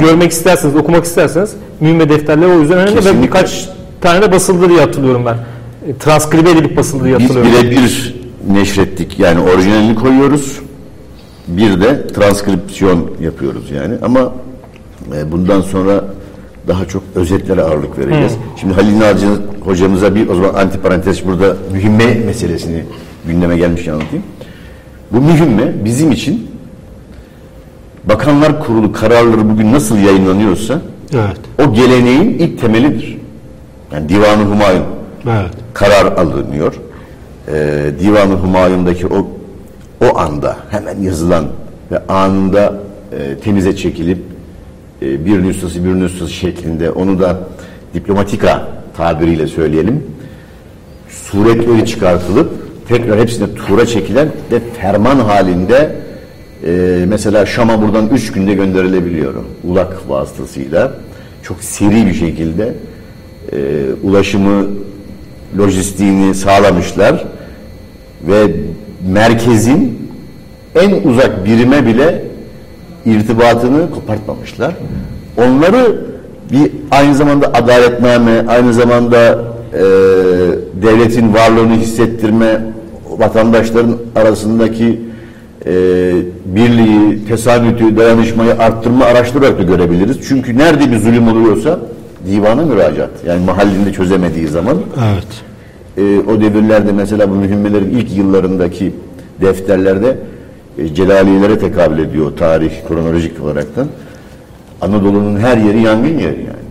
Görmek 0.00 0.32
isterseniz, 0.32 0.76
okumak 0.76 1.04
isterseniz 1.04 1.54
mühimme 1.80 2.08
defterleri 2.08 2.50
o 2.50 2.60
yüzden 2.60 2.78
önemli 2.78 2.92
ve 2.92 3.00
Kesinlikle. 3.00 3.22
birkaç 3.22 3.68
tane 4.00 4.22
de 4.22 4.32
basıldı 4.32 4.68
diye 4.68 4.80
hatırlıyorum 4.80 5.26
ben. 5.26 5.34
E, 5.90 5.96
transkribe 5.98 6.50
edilip 6.50 6.76
basıldı 6.76 7.04
diye 7.04 7.18
Biz 7.18 7.24
hatırlıyorum. 7.30 7.70
birebir 7.70 8.14
neşrettik. 8.50 9.18
Yani 9.18 9.40
orijinalini 9.40 9.94
koyuyoruz. 9.94 10.60
Bir 11.48 11.80
de 11.80 12.06
transkripsiyon 12.06 13.10
yapıyoruz 13.20 13.70
yani. 13.70 13.94
Ama 14.02 14.32
e, 15.16 15.32
bundan 15.32 15.60
sonra 15.60 16.04
daha 16.68 16.84
çok 16.84 17.02
özetlere 17.14 17.62
ağırlık 17.62 17.98
vereceğiz. 17.98 18.32
Şimdi 18.60 18.74
Halil 18.74 18.98
Naci 18.98 19.26
hocamıza 19.64 20.14
bir 20.14 20.28
o 20.28 20.34
zaman 20.34 20.54
antiparantez 20.54 21.26
burada 21.26 21.56
mühimme 21.72 22.14
meselesini 22.14 22.84
gündeme 23.28 23.56
gelmiş 23.56 23.88
anlatayım. 23.88 24.24
Bu 25.12 25.20
mühimme 25.20 25.84
bizim 25.84 26.12
için 26.12 26.50
Bakanlar 28.04 28.64
Kurulu 28.64 28.92
kararları 28.92 29.50
bugün 29.50 29.72
nasıl 29.72 29.98
yayınlanıyorsa 29.98 30.80
Evet. 31.14 31.36
o 31.68 31.74
geleneğin 31.74 32.38
ilk 32.38 32.60
temelidir. 32.60 33.18
Yani 33.92 34.08
Divan-ı 34.08 34.42
Humayun 34.44 34.84
Evet. 35.26 35.50
karar 35.74 36.12
alınıyor. 36.12 36.74
Ee, 37.48 37.90
Divan-ı 38.00 38.34
Humayun'daki 38.34 39.06
o 39.06 39.28
o 40.04 40.18
anda 40.18 40.56
hemen 40.70 41.00
yazılan 41.02 41.44
ve 41.90 42.06
anında 42.08 42.74
e, 43.12 43.38
temize 43.38 43.76
çekilip 43.76 44.18
e, 45.02 45.26
bir 45.26 45.42
nüshası 45.42 45.84
bir 45.84 45.94
nüshası 45.94 46.32
şeklinde 46.32 46.90
onu 46.90 47.20
da 47.20 47.38
diplomatika 47.94 48.68
tabiriyle 48.96 49.46
söyleyelim 49.46 50.06
suretleri 51.08 51.86
çıkartılıp 51.86 52.52
tekrar 52.88 53.20
hepsine 53.20 53.54
tura 53.54 53.86
çekilen 53.86 54.28
ve 54.52 54.60
ferman 54.80 55.16
halinde 55.16 55.96
e, 56.66 57.04
mesela 57.08 57.46
Şam'a 57.46 57.82
buradan 57.82 58.08
üç 58.08 58.32
günde 58.32 58.54
gönderilebiliyor. 58.54 59.34
Ulak 59.64 60.08
vasıtasıyla 60.08 60.92
çok 61.42 61.62
seri 61.64 62.06
bir 62.06 62.14
şekilde 62.14 62.74
e, 63.52 63.58
ulaşımı 64.02 64.66
lojistiğini 65.58 66.34
sağlamışlar. 66.34 67.24
ve 68.28 68.46
merkezin 69.12 70.10
en 70.74 70.90
uzak 71.10 71.44
birime 71.44 71.86
bile 71.86 72.24
irtibatını 73.06 73.90
kopartmamışlar. 73.90 74.74
Onları 75.36 76.00
bir 76.52 76.70
aynı 76.90 77.14
zamanda 77.14 77.54
adaletname, 77.54 78.44
aynı 78.48 78.72
zamanda 78.72 79.44
e, 79.74 79.82
devletin 80.82 81.34
varlığını 81.34 81.76
hissettirme, 81.76 82.60
vatandaşların 83.18 83.96
arasındaki 84.16 85.00
e, 85.66 85.72
birliği, 86.46 87.24
tesamütü, 87.28 87.96
dayanışmayı 87.96 88.58
arttırma 88.58 89.04
araçları 89.04 89.44
olarak 89.44 89.58
da 89.58 89.62
görebiliriz. 89.62 90.18
Çünkü 90.28 90.58
nerede 90.58 90.92
bir 90.92 90.96
zulüm 90.96 91.28
oluyorsa 91.28 91.78
divana 92.26 92.62
müracaat. 92.62 93.10
Yani 93.26 93.44
mahallinde 93.44 93.92
çözemediği 93.92 94.46
zaman 94.46 94.78
Evet. 95.12 95.26
e, 95.96 96.30
o 96.30 96.40
devirlerde 96.40 96.92
mesela 96.92 97.30
bu 97.30 97.34
mühimmelerin 97.34 97.90
ilk 97.90 98.16
yıllarındaki 98.16 98.92
defterlerde 99.40 100.16
e, 100.78 100.94
Celalilere 100.94 101.58
tekabül 101.58 101.98
ediyor 101.98 102.32
tarih 102.36 102.72
kronolojik 102.88 103.42
olaraktan. 103.42 103.88
Anadolu'nun 104.80 105.36
her 105.36 105.56
yeri 105.56 105.82
yangın 105.82 106.18
yeri 106.18 106.38
yani. 106.38 106.68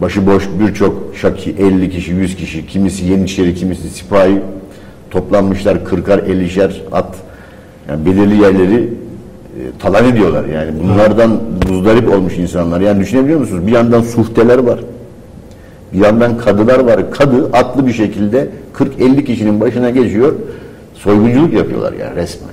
Başıboş 0.00 0.48
birçok 0.60 1.16
şaki 1.20 1.50
50 1.50 1.90
kişi 1.90 2.12
100 2.12 2.36
kişi 2.36 2.66
kimisi 2.66 3.04
Yeniçeri 3.04 3.54
kimisi 3.54 3.90
sipahi 3.90 4.40
toplanmışlar 5.12 5.76
40'ar 5.76 6.18
50'şer 6.18 6.70
at 6.92 7.14
yani 7.88 8.06
belirli 8.06 8.42
yerleri 8.42 8.78
e, 8.78 9.62
talan 9.78 10.04
ediyorlar. 10.04 10.44
Yani 10.44 10.72
bunlardan 10.82 11.40
muzdarip 11.68 12.14
olmuş 12.14 12.38
insanlar. 12.38 12.80
Yani 12.80 13.00
düşünebiliyor 13.00 13.40
musunuz? 13.40 13.66
Bir 13.66 13.72
yandan 13.72 14.02
suhteler 14.02 14.58
var. 14.58 14.80
Bir 15.92 15.98
yandan 15.98 16.38
kadılar 16.38 16.78
var. 16.78 17.10
Kadı 17.10 17.50
atlı 17.52 17.86
bir 17.86 17.92
şekilde 17.92 18.48
40-50 18.74 19.24
kişinin 19.24 19.60
başına 19.60 19.90
geçiyor. 19.90 20.32
Soygunculuk 20.94 21.52
yapıyorlar 21.52 21.92
yani 21.92 22.16
resmen. 22.16 22.50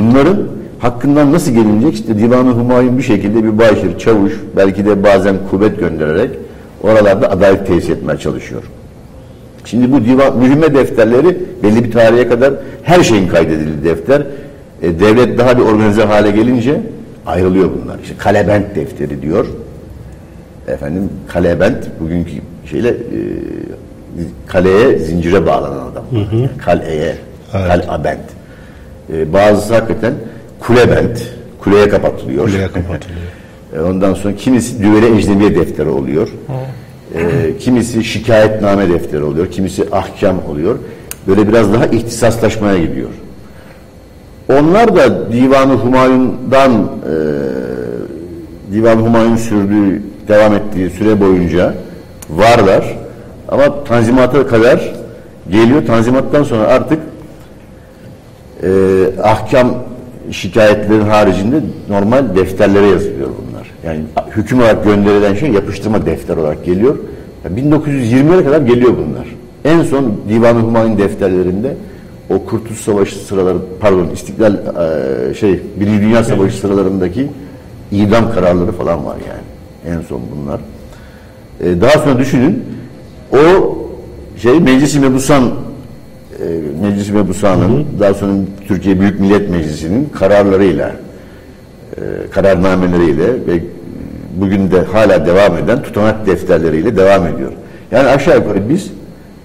Bunların 0.00 0.38
hakkından 0.78 1.32
nasıl 1.32 1.52
gelinecek? 1.52 1.94
İşte 1.94 2.18
Divan-ı 2.18 2.50
Humayun 2.50 2.98
bir 2.98 3.02
şekilde 3.02 3.44
bir 3.44 3.58
başır 3.58 3.98
çavuş 3.98 4.32
belki 4.56 4.86
de 4.86 5.02
bazen 5.02 5.36
kuvvet 5.50 5.80
göndererek 5.80 6.30
oralarda 6.82 7.30
adalet 7.30 7.66
tesis 7.66 7.90
etmeye 7.90 8.18
çalışıyor 8.18 8.62
Şimdi 9.70 9.92
bu 9.92 10.04
divan 10.04 10.38
mühime 10.38 10.74
defterleri 10.74 11.36
belli 11.62 11.84
bir 11.84 11.90
tarihe 11.90 12.28
kadar 12.28 12.54
her 12.82 13.02
şeyin 13.02 13.28
kaydedildiği 13.28 13.84
defter. 13.84 14.22
E, 14.82 15.00
devlet 15.00 15.38
daha 15.38 15.58
bir 15.58 15.62
organize 15.62 16.02
hale 16.04 16.30
gelince 16.30 16.80
ayrılıyor 17.26 17.70
bunlar. 17.82 17.98
İşte 18.02 18.14
kalebent 18.18 18.74
defteri 18.74 19.22
diyor. 19.22 19.46
Efendim 20.68 21.08
kalebent 21.28 21.88
bugünkü 22.00 22.30
şeyle 22.70 22.88
e, 22.88 22.94
kaleye 24.46 24.98
zincire 24.98 25.46
bağlanan 25.46 25.92
adam. 25.92 26.04
Yani 26.12 26.48
kaleye, 26.58 27.14
kalabent. 27.52 28.20
E, 29.12 29.32
bazısı 29.32 29.74
hakikaten 29.74 30.14
kulebent, 30.60 31.22
kuleye 31.60 31.88
kapatılıyor. 31.88 32.44
Kuleye 32.44 32.66
kapatılıyor. 32.66 33.20
E, 33.76 33.80
Ondan 33.80 34.14
sonra 34.14 34.36
kimisi 34.36 34.82
düvele 34.82 35.16
ecnebiye 35.16 35.54
defteri 35.54 35.88
oluyor. 35.88 36.28
E, 37.14 37.56
kimisi 37.58 38.04
şikayetname 38.04 38.88
defteri 38.88 39.22
oluyor. 39.22 39.50
Kimisi 39.50 39.84
ahkam 39.92 40.36
oluyor. 40.50 40.78
Böyle 41.26 41.48
biraz 41.48 41.72
daha 41.72 41.86
ihtisaslaşmaya 41.86 42.78
gidiyor. 42.78 43.08
Onlar 44.52 44.96
da 44.96 45.32
Divan-ı 45.32 45.72
Humayun'dan 45.72 46.72
e, 46.72 47.14
Divan-ı 48.72 49.00
Humayun 49.00 49.36
sürdüğü, 49.36 50.02
devam 50.28 50.54
ettiği 50.54 50.90
süre 50.90 51.20
boyunca 51.20 51.74
varlar. 52.30 52.96
Ama 53.48 53.84
Tanzimat'a 53.84 54.46
kadar 54.46 54.94
geliyor. 55.50 55.86
Tanzimattan 55.86 56.42
sonra 56.42 56.66
artık 56.66 56.98
e, 58.62 58.68
ahkam 59.22 59.74
şikayetlerin 60.30 61.08
haricinde 61.08 61.60
normal 61.88 62.36
defterlere 62.36 62.86
yazılıyor 62.86 63.28
bunlar. 63.28 63.47
Yani 63.88 64.00
hüküm 64.36 64.58
olarak 64.58 64.84
gönderilen 64.84 65.34
şey 65.34 65.50
yapıştırma 65.50 66.06
defter 66.06 66.36
olarak 66.36 66.64
geliyor. 66.64 66.96
Yani 67.44 67.60
1920'lere 67.60 68.44
kadar 68.44 68.60
geliyor 68.60 68.94
bunlar. 68.96 69.26
En 69.64 69.82
son 69.82 70.20
Divan-ı 70.28 70.58
Humayun 70.58 70.98
defterlerinde 70.98 71.76
o 72.30 72.44
Kurtuluş 72.44 72.80
Savaşı 72.80 73.18
sıraları 73.18 73.58
pardon 73.80 74.08
İstiklal 74.14 74.54
e, 74.54 75.34
şey 75.34 75.60
Birinci 75.80 76.02
Dünya 76.02 76.24
Savaşı 76.24 76.56
sıralarındaki 76.56 77.28
idam 77.92 78.32
kararları 78.32 78.72
falan 78.72 79.06
var 79.06 79.16
yani. 79.28 79.96
En 79.96 80.02
son 80.02 80.20
bunlar. 80.36 80.60
E, 81.60 81.80
daha 81.80 81.98
sonra 81.98 82.18
düşünün 82.18 82.64
o 83.32 83.38
şey 84.36 84.60
Meclis-i 84.60 85.00
Mebusan 85.00 85.42
e, 85.44 86.44
Meclis-i 86.82 87.12
Mebusan'ın 87.12 87.86
daha 88.00 88.14
sonra 88.14 88.32
Türkiye 88.68 89.00
Büyük 89.00 89.20
Millet 89.20 89.50
Meclisi'nin 89.50 90.08
kararlarıyla 90.08 90.92
e, 91.96 92.00
kararnameleriyle 92.30 93.26
ve 93.46 93.60
bugün 94.40 94.70
de 94.70 94.84
hala 94.84 95.26
devam 95.26 95.56
eden 95.56 95.82
tutanak 95.82 96.26
defterleriyle 96.26 96.96
devam 96.96 97.26
ediyor. 97.26 97.52
Yani 97.90 98.08
aşağı 98.08 98.36
yukarı 98.36 98.68
biz 98.68 98.90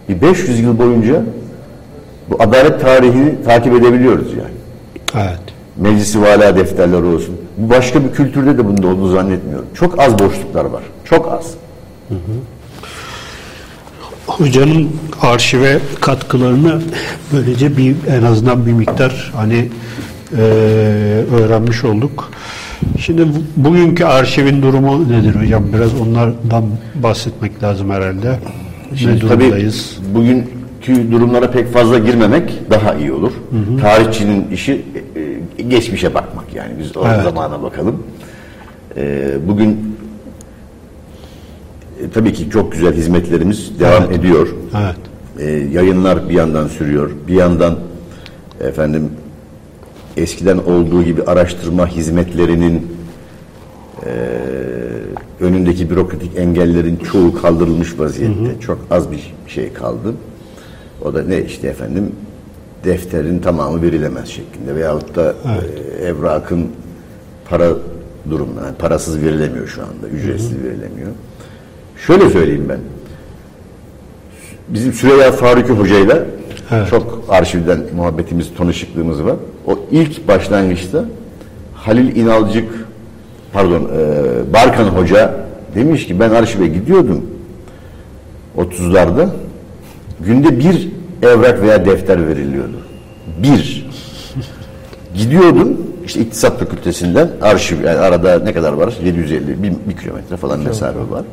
bir 0.10 0.22
500 0.22 0.60
yıl 0.60 0.78
boyunca 0.80 1.24
bu 2.30 2.44
adalet 2.44 2.82
tarihini 2.82 3.44
takip 3.46 3.74
edebiliyoruz 3.74 4.28
yani. 4.32 4.54
Evet. 5.16 5.40
Meclisi 5.78 6.22
vala 6.22 6.56
defterleri 6.56 7.04
olsun. 7.04 7.36
Bu 7.58 7.70
başka 7.70 8.04
bir 8.04 8.12
kültürde 8.12 8.58
de 8.58 8.66
bunda 8.66 8.88
olduğunu 8.88 9.12
zannetmiyorum. 9.12 9.66
Çok 9.74 10.00
az 10.00 10.20
boşluklar 10.20 10.66
var. 10.66 10.84
Çok 11.06 11.32
az. 11.32 11.54
Hocanın 14.28 14.90
arşive 15.22 15.80
katkılarını 16.02 16.82
böylece 17.34 17.78
bir 17.78 17.96
en 18.10 18.24
azından 18.24 18.66
bir 18.66 18.74
miktar 18.74 19.32
hani 19.36 19.70
e, 20.38 20.42
öğrenmiş 21.36 21.84
olduk. 21.84 22.32
Şimdi 23.00 23.22
bu- 23.28 23.64
bugünkü 23.70 24.04
arşivin 24.06 24.62
durumu 24.62 25.10
nedir 25.10 25.36
hocam? 25.36 25.64
Biraz 25.74 26.02
onlardan 26.02 26.64
bahsetmek 27.04 27.64
lazım 27.64 27.90
herhalde. 27.90 28.40
ne 28.92 28.98
Şimdi 28.98 29.20
tabii 29.28 29.44
durumdayız? 29.44 29.98
bugünkü 30.16 31.12
durumlara 31.12 31.52
pek 31.52 31.74
fazla 31.74 32.00
girmemek 32.00 32.54
daha 32.72 32.94
iyi 32.96 33.12
olur. 33.12 33.32
Tarihçinin 33.82 34.48
işi 34.52 34.86
e, 35.16 35.20
e, 35.62 35.64
geçmişe 35.64 36.14
bakmak 36.14 36.54
yani 36.56 36.72
biz 36.80 36.98
o 36.98 37.04
Evet. 37.08 37.24
zamana 37.24 37.64
bakalım. 37.64 38.04
E, 38.98 39.32
bugün 39.48 39.96
e, 42.04 42.10
tabii 42.14 42.34
ki 42.34 42.50
çok 42.50 42.72
güzel 42.72 42.94
hizmetlerimiz 42.94 43.80
devam 43.80 44.04
Evet. 44.04 44.18
ediyor. 44.20 44.48
Evet. 44.78 44.96
E, 45.40 45.52
yayınlar 45.52 46.30
bir 46.30 46.34
yandan 46.34 46.68
sürüyor. 46.68 47.12
Bir 47.28 47.34
yandan 47.34 47.76
efendim 48.62 49.10
eskiden 50.18 50.58
olduğu 50.58 51.04
gibi 51.04 51.24
araştırma 51.24 51.88
hizmetlerinin 51.88 52.88
e, 54.06 54.10
önündeki 55.40 55.90
bürokratik 55.90 56.38
engellerin 56.38 56.96
çoğu 56.96 57.42
kaldırılmış 57.42 58.00
vaziyette. 58.00 58.60
Çok 58.60 58.80
az 58.92 59.12
bir 59.12 59.34
şey 59.48 59.74
kaldı. 59.74 60.14
O 61.06 61.14
da 61.14 61.24
ne 61.24 61.42
işte 61.42 61.68
efendim 61.68 62.12
defterin 62.84 63.40
tamamı 63.40 63.82
verilemez 63.82 64.28
şeklinde 64.28 64.76
veyahut 64.76 65.16
da 65.16 65.36
e, 66.02 66.06
evrakın 66.06 66.68
para 67.50 67.70
durumunda 68.30 68.62
yani 68.66 68.76
parasız 68.76 69.22
verilemiyor 69.22 69.68
şu 69.68 69.82
anda. 69.82 70.08
Ücretsiz 70.08 70.64
verilemiyor. 70.64 71.12
Şöyle 72.08 72.30
söyleyeyim 72.30 72.66
ben. 72.70 72.80
Bizim 74.70 74.94
Süreyya 74.94 75.32
Faruki 75.32 75.74
Hoca'yla 75.74 76.26
Evet. 76.72 76.90
çok 76.90 77.24
arşivden 77.30 77.80
muhabbetimiz, 77.96 78.52
tanışıklığımız 78.58 79.24
var. 79.26 79.36
O 79.68 79.80
ilk 79.92 80.28
başlangıçta 80.28 81.06
Halil 81.74 82.16
İnalcık 82.16 82.86
pardon 83.54 83.82
e, 83.82 84.54
Barkan 84.54 84.88
Hoca 84.88 85.34
demiş 85.76 86.08
ki 86.08 86.20
ben 86.20 86.30
arşive 86.30 86.68
gidiyordum 86.68 87.26
30'larda 88.58 89.30
günde 90.20 90.60
bir 90.60 90.90
evrak 91.22 91.62
veya 91.62 91.86
defter 91.86 92.28
veriliyordu. 92.28 92.78
Bir. 93.44 93.88
Gidiyordum 95.16 95.78
işte 96.06 96.20
iktisat 96.20 96.60
fakültesinden 96.60 97.28
arşiv 97.42 97.84
yani 97.84 98.00
arada 98.00 98.40
ne 98.40 98.54
kadar 98.54 98.74
var? 98.74 98.94
750 99.04 99.64
bir, 99.64 99.72
bir 99.90 99.98
kilometre 99.98 100.38
falan 100.38 100.60
mesafe 100.60 101.00
var. 101.00 101.24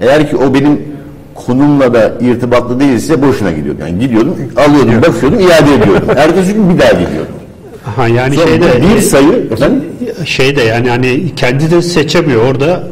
Eğer 0.00 0.30
ki 0.30 0.36
o 0.36 0.54
benim 0.54 0.82
konumla 1.34 1.94
da 1.94 2.12
irtibatlı 2.20 2.80
değilse 2.80 3.22
boşuna 3.22 3.52
gidiyordum. 3.52 3.86
Yani 3.86 3.98
gidiyordum, 3.98 4.36
alıyordum, 4.56 5.02
bakıyordum, 5.02 5.40
iade 5.40 5.74
ediyordum. 5.74 6.08
Ertesi 6.16 6.54
gün 6.54 6.74
bir 6.74 6.78
daha 6.78 6.92
gidiyordum. 6.92 7.31
Ha, 7.96 8.08
yani 8.08 8.34
Sonra 8.34 8.46
şeyde 8.46 8.66
bir 8.94 9.00
sayı 9.00 9.48
efendim 9.52 9.84
şey 10.24 10.56
de 10.56 10.62
yani 10.62 10.90
hani 10.90 11.34
kendi 11.36 11.70
de 11.70 11.82
seçemiyor 11.82 12.44
orada 12.50 12.82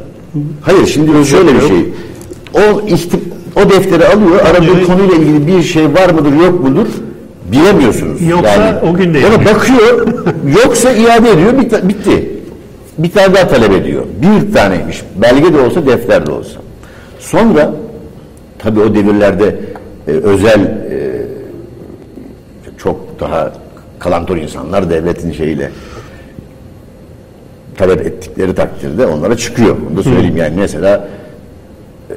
Hayır 0.62 0.86
şimdi 0.86 1.26
şöyle 1.26 1.54
bir 1.54 1.60
şey. 1.60 1.78
O 2.54 2.80
ihti, 2.86 3.16
o 3.56 3.70
defteri 3.70 4.06
alıyor. 4.06 4.40
Aradığı 4.46 4.84
konuyla 4.86 5.14
ilgili 5.14 5.46
bir 5.46 5.62
şey 5.62 5.84
var 5.94 6.10
mıdır 6.10 6.32
yok 6.32 6.60
mudur 6.60 6.86
bilemiyorsunuz. 7.52 8.22
Yoksa 8.22 8.82
o 8.90 8.94
gün 8.94 9.14
de 9.14 9.18
Ama 9.18 9.32
yapıyor. 9.32 9.54
bakıyor 9.54 10.06
yoksa 10.64 10.92
iade 10.92 11.30
ediyor 11.30 11.58
bit- 11.58 11.88
bitti. 11.88 12.30
Bir 12.98 13.10
tane 13.10 13.34
daha 13.34 13.48
talep 13.48 13.72
ediyor. 13.72 14.02
Bir 14.22 14.54
taneymiş. 14.54 15.02
Belge 15.16 15.52
de 15.54 15.60
olsa 15.60 15.86
defter 15.86 16.26
de 16.26 16.30
olsa. 16.30 16.60
Sonra 17.18 17.72
tabii 18.58 18.80
o 18.80 18.94
devirlerde 18.94 19.56
e, 20.08 20.10
özel 20.10 20.60
e, 20.60 21.26
çok 22.78 23.20
daha 23.20 23.52
kalantor 24.00 24.36
insanlar 24.36 24.90
devletin 24.90 25.32
şeyiyle 25.32 25.70
talep 27.76 28.06
ettikleri 28.06 28.54
takdirde 28.54 29.06
onlara 29.06 29.36
çıkıyor. 29.36 29.76
Onu 29.90 29.96
da 29.96 30.02
söyleyeyim 30.02 30.36
yani 30.36 30.54
mesela 30.56 31.08
e, 32.10 32.16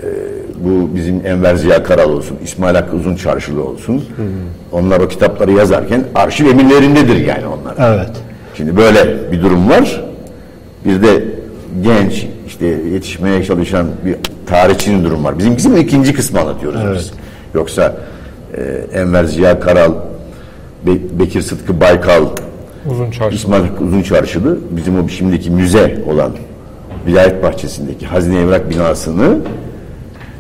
bu 0.56 0.96
bizim 0.96 1.26
Enver 1.26 1.56
Ziya 1.56 1.84
Karal 1.84 2.10
olsun, 2.10 2.38
İsmail 2.44 2.76
Hakkı 2.76 2.96
Uzun 2.96 3.16
Çarşılı 3.16 3.64
olsun. 3.64 4.06
Onlar 4.72 5.00
o 5.00 5.08
kitapları 5.08 5.52
yazarken 5.52 6.04
arşiv 6.16 6.46
emirlerindedir 6.46 7.16
yani 7.16 7.46
onlar. 7.48 7.96
Evet. 7.96 8.12
Şimdi 8.58 8.78
böyle 8.78 9.32
bir 9.32 9.42
durum 9.42 9.70
var. 9.70 10.04
Bir 10.86 11.02
de 11.04 11.24
genç 11.84 12.28
işte 12.48 12.66
yetişmeye 12.66 13.44
çalışan 13.44 13.88
bir 14.06 14.16
tarihçinin 14.48 15.04
durum 15.04 15.24
var. 15.24 15.38
Bizim 15.40 15.58
bizim 15.58 15.78
ikinci 15.78 16.14
kısmı 16.14 16.40
anlatıyoruz 16.40 16.82
biz. 16.96 17.12
Yoksa 17.54 17.96
e, 18.58 18.62
Enver 19.00 19.24
Ziya 19.24 19.60
Karal, 19.60 19.94
Be- 20.86 21.20
Bekir 21.20 21.42
Sıtkı 21.42 21.82
Baykal, 21.82 22.26
Uzun 22.92 23.12
çarşı. 23.12 23.36
İsmail 23.36 23.62
Hakkı 23.64 23.84
Uzun 23.84 24.02
Çarşılı 24.02 24.58
bizim 24.72 25.04
o 25.06 25.08
şimdiki 25.10 25.52
müze 25.52 26.02
olan 26.08 26.32
Vilayet 27.08 27.44
Bahçesi'ndeki 27.44 28.06
hazine 28.06 28.40
evrak 28.42 28.70
binasını 28.70 29.38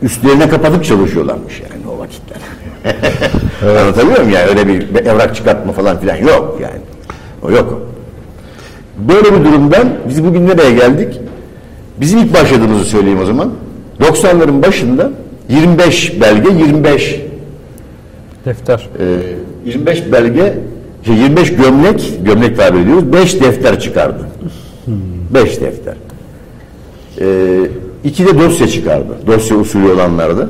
üstlerine 0.02 0.50
kapatıp 0.50 0.86
çalışıyorlarmış 0.86 1.62
yani 1.62 1.82
o 1.96 2.00
vakitler. 2.00 2.38
Anlatabiliyor 3.82 4.18
muyum 4.20 4.34
yani 4.34 4.50
öyle 4.50 4.68
bir 4.68 5.06
evrak 5.06 5.36
çıkartma 5.36 5.72
falan 5.74 6.00
filan 6.00 6.16
yok 6.16 6.60
yani. 6.62 6.80
O 7.44 7.52
yok. 7.52 7.82
Böyle 8.98 9.40
bir 9.40 9.46
durumdan 9.46 9.90
biz 10.10 10.24
bugün 10.24 10.48
nereye 10.48 10.72
geldik? 10.72 11.20
Bizim 12.02 12.20
ilk 12.20 12.34
başladığımızı 12.34 12.84
söyleyeyim 12.86 13.20
o 13.22 13.26
zaman. 13.26 13.52
90'ların 14.00 14.64
başında 14.64 15.10
25 15.50 16.22
belge, 16.22 16.50
25 16.50 17.22
Defter. 18.46 18.90
e, 19.00 19.04
25 19.66 20.12
belge, 20.12 20.54
şey 21.06 21.16
25 21.16 21.56
gömlek, 21.56 22.20
gömlek 22.26 22.58
tabir 22.58 22.80
ediyoruz, 22.80 23.14
5 23.14 23.42
defter 23.42 23.80
çıkardı. 23.80 24.24
5 25.34 25.62
defter. 25.62 25.96
E, 27.22 27.58
iki 28.04 28.26
de 28.26 28.40
dosya 28.40 28.68
çıkardı. 28.68 29.18
Dosya 29.28 29.58
usulü 29.58 29.92
olanlarda. 29.92 30.50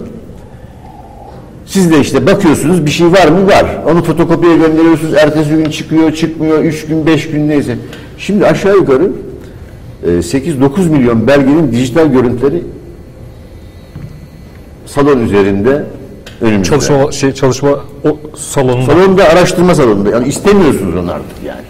Siz 1.65 1.91
de 1.91 1.99
işte 1.99 2.25
bakıyorsunuz 2.25 2.85
bir 2.85 2.91
şey 2.91 3.07
var 3.11 3.27
mı? 3.27 3.47
Var. 3.47 3.65
Onu 3.91 4.03
fotokopiye 4.03 4.57
gönderiyorsunuz. 4.57 5.13
Ertesi 5.13 5.49
gün 5.49 5.69
çıkıyor, 5.69 6.11
çıkmıyor. 6.13 6.63
3 6.63 6.85
gün, 6.85 7.05
5 7.05 7.29
gün 7.29 7.49
neyse. 7.49 7.77
Şimdi 8.17 8.45
aşağı 8.45 8.75
yukarı 8.75 9.11
e, 10.03 10.07
8-9 10.07 10.89
milyon 10.89 11.27
belgenin 11.27 11.71
dijital 11.71 12.07
görüntüleri 12.07 12.63
salon 14.85 15.19
üzerinde 15.19 15.83
önümüzde. 16.43 16.69
Çalışma 16.69 17.11
şey 17.11 17.31
çalışma 17.31 17.69
o 18.05 18.17
salonunda. 18.37 18.85
Salonda 18.85 19.23
araştırma 19.23 19.75
salonunda. 19.75 20.09
Yani 20.09 20.27
istemiyorsunuz 20.27 20.95
onu 20.95 21.11
artık 21.11 21.43
yani. 21.45 21.61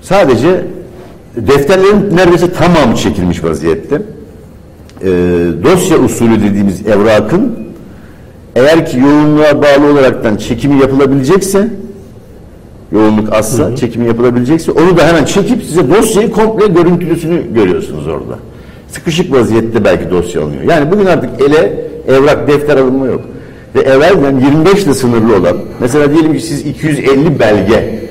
Sadece 0.00 0.64
defterlerin 1.36 2.16
neredeyse 2.16 2.52
tamamı 2.52 2.96
çekilmiş 2.96 3.44
vaziyette. 3.44 4.02
Ee, 5.02 5.08
dosya 5.64 5.98
usulü 5.98 6.42
dediğimiz 6.42 6.86
evrakın 6.86 7.58
eğer 8.56 8.86
ki 8.86 8.98
yoğunluğa 8.98 9.62
bağlı 9.62 9.92
olaraktan 9.92 10.36
çekimi 10.36 10.80
yapılabilecekse 10.80 11.68
yoğunluk 12.92 13.32
azsa 13.32 13.76
çekimi 13.76 14.06
yapılabilecekse 14.06 14.72
onu 14.72 14.96
da 14.96 15.08
hemen 15.08 15.24
çekip 15.24 15.62
size 15.62 15.90
dosyayı 15.90 16.30
komple 16.30 16.66
görüntülüsünü 16.66 17.54
görüyorsunuz 17.54 18.06
orada. 18.06 18.38
Sıkışık 18.88 19.32
vaziyette 19.32 19.84
belki 19.84 20.10
dosya 20.10 20.42
alınıyor. 20.42 20.62
Yani 20.62 20.92
bugün 20.92 21.06
artık 21.06 21.30
ele 21.40 21.86
evrak 22.08 22.48
defter 22.48 22.76
alınma 22.76 23.06
yok. 23.06 23.20
Ve 23.74 23.80
evvelden 23.80 24.40
25 24.40 24.84
ile 24.84 24.94
sınırlı 24.94 25.36
olan 25.36 25.56
mesela 25.80 26.12
diyelim 26.12 26.34
ki 26.34 26.40
siz 26.40 26.66
250 26.66 27.38
belge 27.38 28.06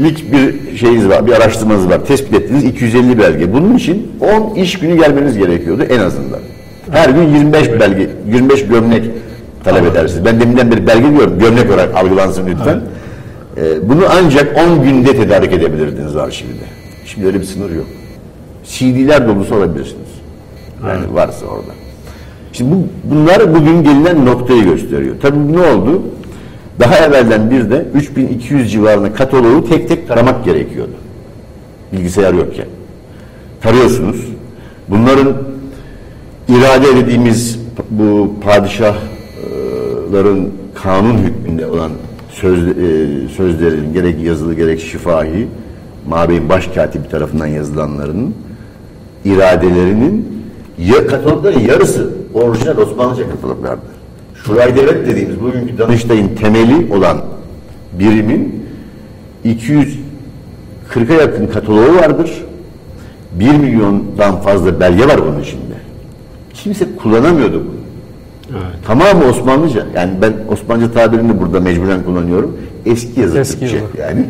lik 0.00 0.32
bir 0.32 0.76
şeyiniz 0.76 1.08
var, 1.08 1.26
bir 1.26 1.32
araştırmanız 1.32 1.88
var. 1.88 2.04
Tespit 2.06 2.34
ettiniz 2.34 2.64
250 2.64 3.18
belge. 3.18 3.52
Bunun 3.52 3.76
için 3.76 4.12
10 4.20 4.54
iş 4.54 4.78
günü 4.78 4.96
gelmeniz 4.96 5.38
gerekiyordu 5.38 5.82
en 5.82 5.98
azından. 5.98 6.40
Her 6.90 7.08
gün 7.08 7.22
25 7.22 7.80
belge, 7.80 8.10
25 8.32 8.66
gömlek 8.66 9.04
talep 9.64 9.86
edersiniz. 9.86 10.24
Ben 10.24 10.40
deminden 10.40 10.70
beri 10.70 10.86
belge 10.86 11.12
diyorum, 11.12 11.38
gömlek 11.38 11.70
olarak 11.70 11.94
algılansın 11.94 12.46
lütfen. 12.46 12.80
Ee, 13.56 13.88
bunu 13.88 14.02
ancak 14.10 14.58
10 14.78 14.84
günde 14.84 15.16
tedarik 15.16 15.52
edebilirdiniz 15.52 16.16
arşivde. 16.16 16.64
Şimdi 17.06 17.26
öyle 17.26 17.40
bir 17.40 17.44
sınır 17.44 17.70
yok. 17.70 17.86
CD'ler 18.64 19.28
dolusu 19.28 19.54
alabilirsiniz. 19.54 20.08
Yani 20.84 21.14
varsa 21.14 21.46
orada. 21.46 21.72
Şimdi 22.52 22.74
bu, 22.74 22.86
bunlar 23.04 23.54
bugün 23.54 23.82
gelinen 23.82 24.26
noktayı 24.26 24.64
gösteriyor. 24.64 25.16
Tabii 25.22 25.52
ne 25.52 25.60
oldu? 25.60 26.02
Daha 26.80 26.96
evvelden 26.96 27.50
bir 27.50 27.70
de 27.70 27.86
3200 27.94 28.72
civarında 28.72 29.12
kataloğu 29.12 29.68
tek 29.68 29.88
tek 29.88 30.08
taramak 30.08 30.44
gerekiyordu. 30.44 30.94
Bilgisayar 31.92 32.34
yokken. 32.34 32.66
Tarıyorsunuz. 33.60 34.26
Bunların 34.88 35.36
irade 36.48 36.96
dediğimiz 36.96 37.60
bu 37.90 38.34
padişahların 38.44 40.50
kanun 40.74 41.18
hükmünde 41.18 41.66
olan 41.66 41.90
söz, 42.30 42.68
e, 42.68 42.72
sözlerin 43.36 43.92
gerek 43.92 44.22
yazılı 44.22 44.54
gerek 44.54 44.80
şifahi 44.80 45.48
Mabey'in 46.08 46.48
başkatibi 46.48 47.08
tarafından 47.08 47.46
yazılanlarının 47.46 48.34
iradelerinin 49.24 50.35
ya, 50.78 51.06
katalogların 51.06 51.60
yarısı 51.60 52.10
orijinal 52.34 52.78
Osmanlıca 52.78 53.30
kataloglardı. 53.30 53.86
Şuray 54.34 54.76
Devlet 54.76 55.06
dediğimiz 55.06 55.40
bugünkü 55.40 55.78
Danıştay'ın 55.78 56.28
temeli 56.28 56.94
olan 56.94 57.20
birimin 57.98 58.66
240'a 59.44 61.14
yakın 61.20 61.46
kataloğu 61.46 61.96
vardır. 61.96 62.44
1 63.32 63.50
milyondan 63.50 64.40
fazla 64.40 64.80
belge 64.80 65.08
var 65.08 65.20
bunun 65.26 65.40
içinde. 65.40 65.76
Kimse 66.54 66.86
kullanamıyordu 67.02 67.54
bunu. 67.54 67.76
Tamamı 68.86 69.24
Osmanlıca. 69.24 69.86
Yani 69.94 70.12
ben 70.22 70.32
Osmanlıca 70.52 70.92
tabirini 70.92 71.40
burada 71.40 71.60
mecburen 71.60 72.02
kullanıyorum. 72.04 72.56
Eski 72.86 73.20
yazı 73.20 73.38
Eski 73.38 73.60
Türkçe 73.60 73.76
yazı. 73.76 73.88
yani. 74.00 74.26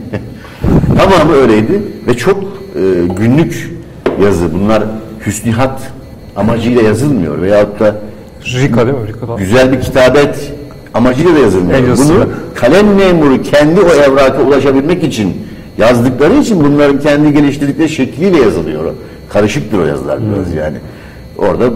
Tamamı 0.99 1.33
öyleydi 1.33 1.83
ve 2.07 2.15
çok 2.15 2.39
e, 2.77 2.81
günlük 3.19 3.77
yazı. 4.23 4.55
Bunlar 4.55 4.83
hüsnihat 5.27 5.93
amacıyla 6.37 6.83
yazılmıyor 6.83 7.43
veyahut 7.43 7.81
da 7.81 7.95
Rika 8.45 8.87
değil 8.87 8.99
mi? 8.99 9.09
Rika'da. 9.09 9.35
güzel 9.39 9.73
bir 9.73 9.81
kitabet 9.81 10.53
amacıyla 10.95 11.35
da 11.35 11.39
yazılmıyor. 11.39 11.79
El 11.79 11.89
yazısı. 11.89 12.15
Bunu 12.15 12.27
kalem 12.55 12.95
memuru 12.95 13.43
kendi 13.43 13.81
o 13.81 13.89
evraka 13.89 14.43
ulaşabilmek 14.43 15.05
için 15.05 15.37
yazdıkları 15.79 16.35
için 16.35 16.65
bunların 16.65 17.01
kendi 17.01 17.33
geliştirdikleri 17.33 17.89
şekliyle 17.89 18.41
yazılıyor. 18.41 18.85
Karışıktır 19.29 19.79
o 19.79 19.85
yazılar 19.87 20.19
biraz 20.35 20.55
yani. 20.55 20.77
Orada 21.39 21.71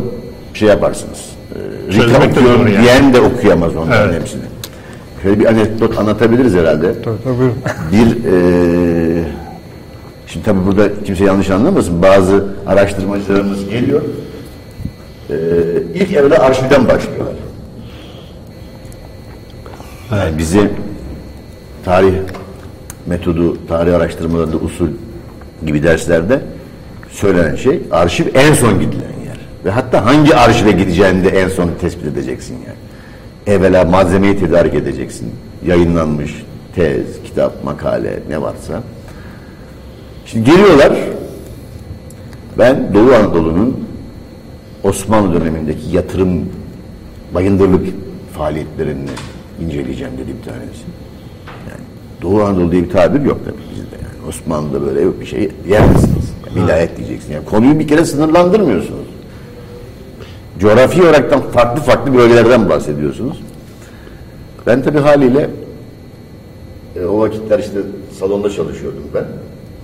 şey 0.55 0.69
yaparsınız. 0.69 1.19
E, 1.55 1.93
Rika 1.93 2.03
Çözmek 2.03 2.35
de 2.37 2.41
okuyorum 2.41 2.69
yani. 2.69 2.83
diyen 2.83 3.15
de 3.15 3.21
okuyamaz 3.21 3.77
onların 3.77 4.09
Evet. 4.09 4.21
hepsini. 4.21 4.43
Şöyle 5.23 5.41
bir 5.41 5.47
anekdot 5.47 5.99
anlatabiliriz 5.99 6.55
herhalde. 6.55 7.03
Tabii, 7.03 7.17
tabii, 7.25 7.39
buyurun. 7.39 7.57
Bir 7.93 8.07
e, 8.07 9.25
şimdi 10.27 10.45
tabii 10.45 10.67
burada 10.67 10.89
kimse 11.05 11.25
yanlış 11.25 11.51
anlamasın. 11.51 12.03
Bazı 12.03 12.45
araştırmacılarımız 12.67 13.69
geliyor. 13.71 14.01
E, 15.31 15.35
ilk 15.95 16.13
evvela 16.13 16.39
arşivden 16.39 16.89
başlıyorlar. 16.89 17.35
Yani 20.13 20.39
bize 20.39 20.71
tarih 21.85 22.15
metodu, 23.07 23.67
tarih 23.67 23.97
araştırmalarında 23.97 24.57
usul 24.57 24.89
gibi 25.67 25.83
derslerde 25.83 26.41
söylenen 27.11 27.57
şey 27.57 27.83
arşiv 27.91 28.27
en 28.35 28.55
son 28.55 28.81
gidilen 28.81 29.25
yer. 29.27 29.39
Ve 29.65 29.71
hatta 29.71 30.07
hangi 30.07 30.37
arşive 30.37 30.73
gideceğini 30.73 31.25
de 31.25 31.29
en 31.29 31.49
son 31.49 31.71
tespit 31.81 32.05
edeceksin 32.05 32.55
yani. 32.55 32.79
Evvela 33.57 33.85
malzemeyi 33.85 34.39
tedarik 34.39 34.75
edeceksin. 34.75 35.31
Yayınlanmış 35.67 36.43
tez, 36.75 37.23
kitap, 37.25 37.65
makale 37.65 38.19
ne 38.29 38.43
varsa. 38.43 38.83
Şimdi 40.27 40.51
geliyorlar. 40.51 40.93
Ben 42.59 42.95
Doğu 42.95 43.15
Anadolu'nun 43.15 43.90
Osmanlı 44.85 45.41
dönemindeki 45.41 45.97
yatırım 45.97 46.49
bayındırlık 47.35 47.87
faaliyetlerini 48.33 49.11
inceleyeceğim 49.65 50.13
dedi 50.13 50.35
bir 50.39 50.51
tanesi. 50.51 50.83
Yani 51.71 51.81
Doğu 52.23 52.43
Anadolu 52.43 52.73
diye 52.73 52.83
bir 52.83 52.91
tabir 52.91 53.21
yok 53.21 53.41
tabii 53.45 53.57
bizde 53.71 53.97
yani. 53.97 54.29
Osmanlı'da 54.29 54.83
böyle 54.87 55.01
yok 55.01 55.21
bir 55.21 55.27
şey 55.27 55.51
yer 55.69 55.89
misiniz? 55.89 56.33
Yani 56.47 56.65
vilayet 56.65 56.97
diyeceksin. 56.97 57.33
Yani 57.33 57.45
konuyu 57.45 57.79
bir 57.79 57.89
kere 57.89 58.05
sınırlandırmıyorsunuz. 58.05 59.07
Coğrafi 60.59 61.03
olaraktan 61.03 61.41
farklı 61.41 61.83
farklı 61.83 62.15
bölgelerden 62.15 62.69
bahsediyorsunuz. 62.69 63.41
Ben 64.67 64.83
tabii 64.83 64.99
haliyle 64.99 65.51
e, 66.97 67.05
o 67.05 67.21
vakitler 67.21 67.59
işte 67.59 67.79
salonda 68.19 68.51
çalışıyordum 68.51 69.03
ben. 69.15 69.25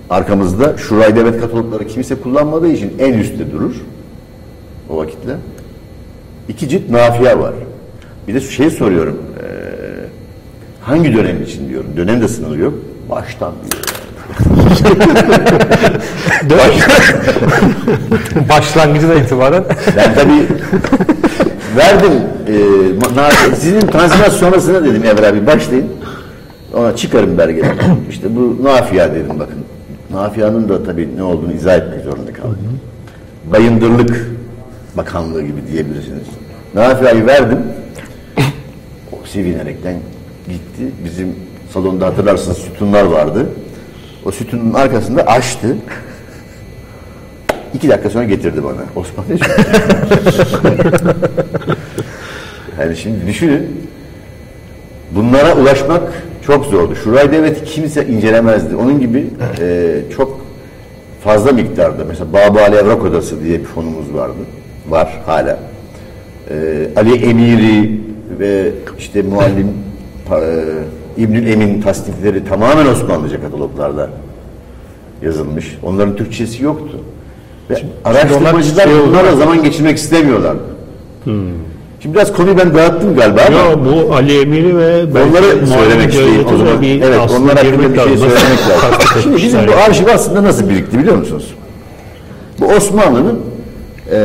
Arkamızda 0.09 0.77
Şuray 0.77 1.15
Devlet 1.15 1.41
katalogları 1.41 1.87
kimse 1.87 2.15
kullanmadığı 2.15 2.67
için 2.67 2.93
en 2.99 3.13
üstte 3.13 3.51
durur. 3.51 3.75
O 4.89 4.97
vakitler. 4.97 5.35
İki 6.49 6.69
cilt 6.69 6.89
nafiye 6.89 7.39
var. 7.39 7.53
Bir 8.27 8.33
de 8.33 8.41
şey 8.41 8.69
soruyorum. 8.69 9.17
eee 9.39 9.67
Hangi 10.87 11.13
dönem 11.13 11.43
için 11.43 11.69
diyorum. 11.69 11.89
Dönem 11.97 12.21
de 12.21 12.27
sınırı 12.27 12.59
yok. 12.59 12.73
Baştan 13.09 13.53
diyor. 13.71 13.83
Başlangıcından 18.49 19.17
itibaren 19.17 19.63
Ben 19.97 20.13
tabii 20.13 20.47
verdim. 21.77 22.11
E, 22.47 22.53
sizin 23.55 23.79
tanzimat 23.79 24.31
sonrasına 24.31 24.85
dedim 24.85 25.03
Evra 25.05 25.27
abi 25.27 25.47
başlayın. 25.47 25.87
Ona 26.73 26.95
çıkarım 26.95 27.37
belgeleri. 27.37 27.73
İşte 28.09 28.35
bu 28.35 28.63
nafia 28.63 29.15
dedim 29.15 29.39
bakın. 29.39 29.59
Nafianın 30.11 30.69
da 30.69 30.83
tabii 30.83 31.09
ne 31.17 31.23
olduğunu 31.23 31.53
izah 31.53 31.77
etmek 31.77 32.03
zorunda 32.03 32.33
kaldım. 32.33 32.79
Bayındırlık 33.51 34.27
Bakanlığı 34.97 35.41
gibi 35.41 35.67
diyebilirsiniz. 35.71 36.27
Nafiayı 36.73 37.25
verdim. 37.25 37.59
O 39.11 39.25
sevinerekten 39.25 39.95
gitti. 40.47 40.91
Bizim 41.05 41.35
salonda 41.73 42.05
hatırlarsınız 42.05 42.57
sütunlar 42.57 43.03
vardı. 43.03 43.49
O 44.25 44.31
sütunun 44.31 44.73
arkasında 44.73 45.23
açtı. 45.23 45.77
İki 47.73 47.89
dakika 47.89 48.09
sonra 48.09 48.23
getirdi 48.23 48.63
bana. 48.63 48.81
Osman 48.95 49.25
Yani 52.79 52.97
şimdi 52.97 53.27
düşünün. 53.27 53.89
Bunlara 55.11 55.55
ulaşmak 55.55 56.01
çok 56.45 56.65
zordu. 56.65 56.95
Şuray 56.95 57.31
Devleti 57.31 57.65
kimse 57.65 58.07
incelemezdi. 58.07 58.75
Onun 58.75 58.99
gibi 58.99 59.27
e, 59.59 59.95
çok 60.15 60.41
fazla 61.23 61.51
miktarda 61.51 62.05
mesela 62.07 62.33
Baba 62.33 62.61
Ali 62.61 62.75
Evrak 62.75 63.03
Odası 63.03 63.43
diye 63.43 63.59
bir 63.59 63.65
fonumuz 63.65 64.13
vardı. 64.13 64.37
Var 64.89 65.21
hala. 65.25 65.59
E, 66.49 66.87
Ali 66.95 67.15
Emiri 67.15 67.99
ve 68.39 68.71
işte 68.99 69.21
muallim 69.21 69.67
e, 70.31 71.21
İbnül 71.21 71.47
Emin 71.47 71.81
tasnifleri 71.81 72.45
tamamen 72.45 72.85
Osmanlıca 72.85 73.41
kataloglarda 73.41 74.09
yazılmış. 75.21 75.77
Onların 75.83 76.15
Türkçesi 76.15 76.63
yoktu. 76.63 76.99
Ve 77.69 77.75
araştırmacılar 78.05 78.83
şey 78.83 78.93
oldu. 78.95 79.07
bunlarla 79.09 79.35
zaman 79.35 79.63
geçirmek 79.63 79.97
istemiyorlardı. 79.97 80.61
Şimdi 81.99 82.15
biraz 82.15 82.33
konuyu 82.33 82.57
ben 82.57 82.73
dağıttım 82.75 83.15
galiba 83.15 83.41
ama 83.47 83.57
Yo, 83.59 83.79
bu 83.85 84.13
Ali 84.15 84.41
Emiri 84.41 84.77
ve 84.77 85.03
onları 85.03 85.67
söylemek 85.67 86.13
Devleti 86.13 86.53
o 86.53 86.57
zaman. 86.57 86.81
bir 86.81 87.01
evet 87.01 87.19
onlar 87.39 87.55
hakkında 87.57 87.93
bir 87.93 87.97
şey 87.97 88.17
söylemek 88.17 88.59
lazım. 88.69 89.21
Şimdi 89.23 89.37
bizim 89.37 89.59
bu 89.67 89.71
arşiv 89.87 90.07
aslında 90.13 90.43
nasıl 90.43 90.69
birikti 90.69 90.99
biliyor 90.99 91.15
musunuz? 91.15 91.53
Bu 92.59 92.65
Osmanlı'nın 92.65 93.39
e, 94.11 94.17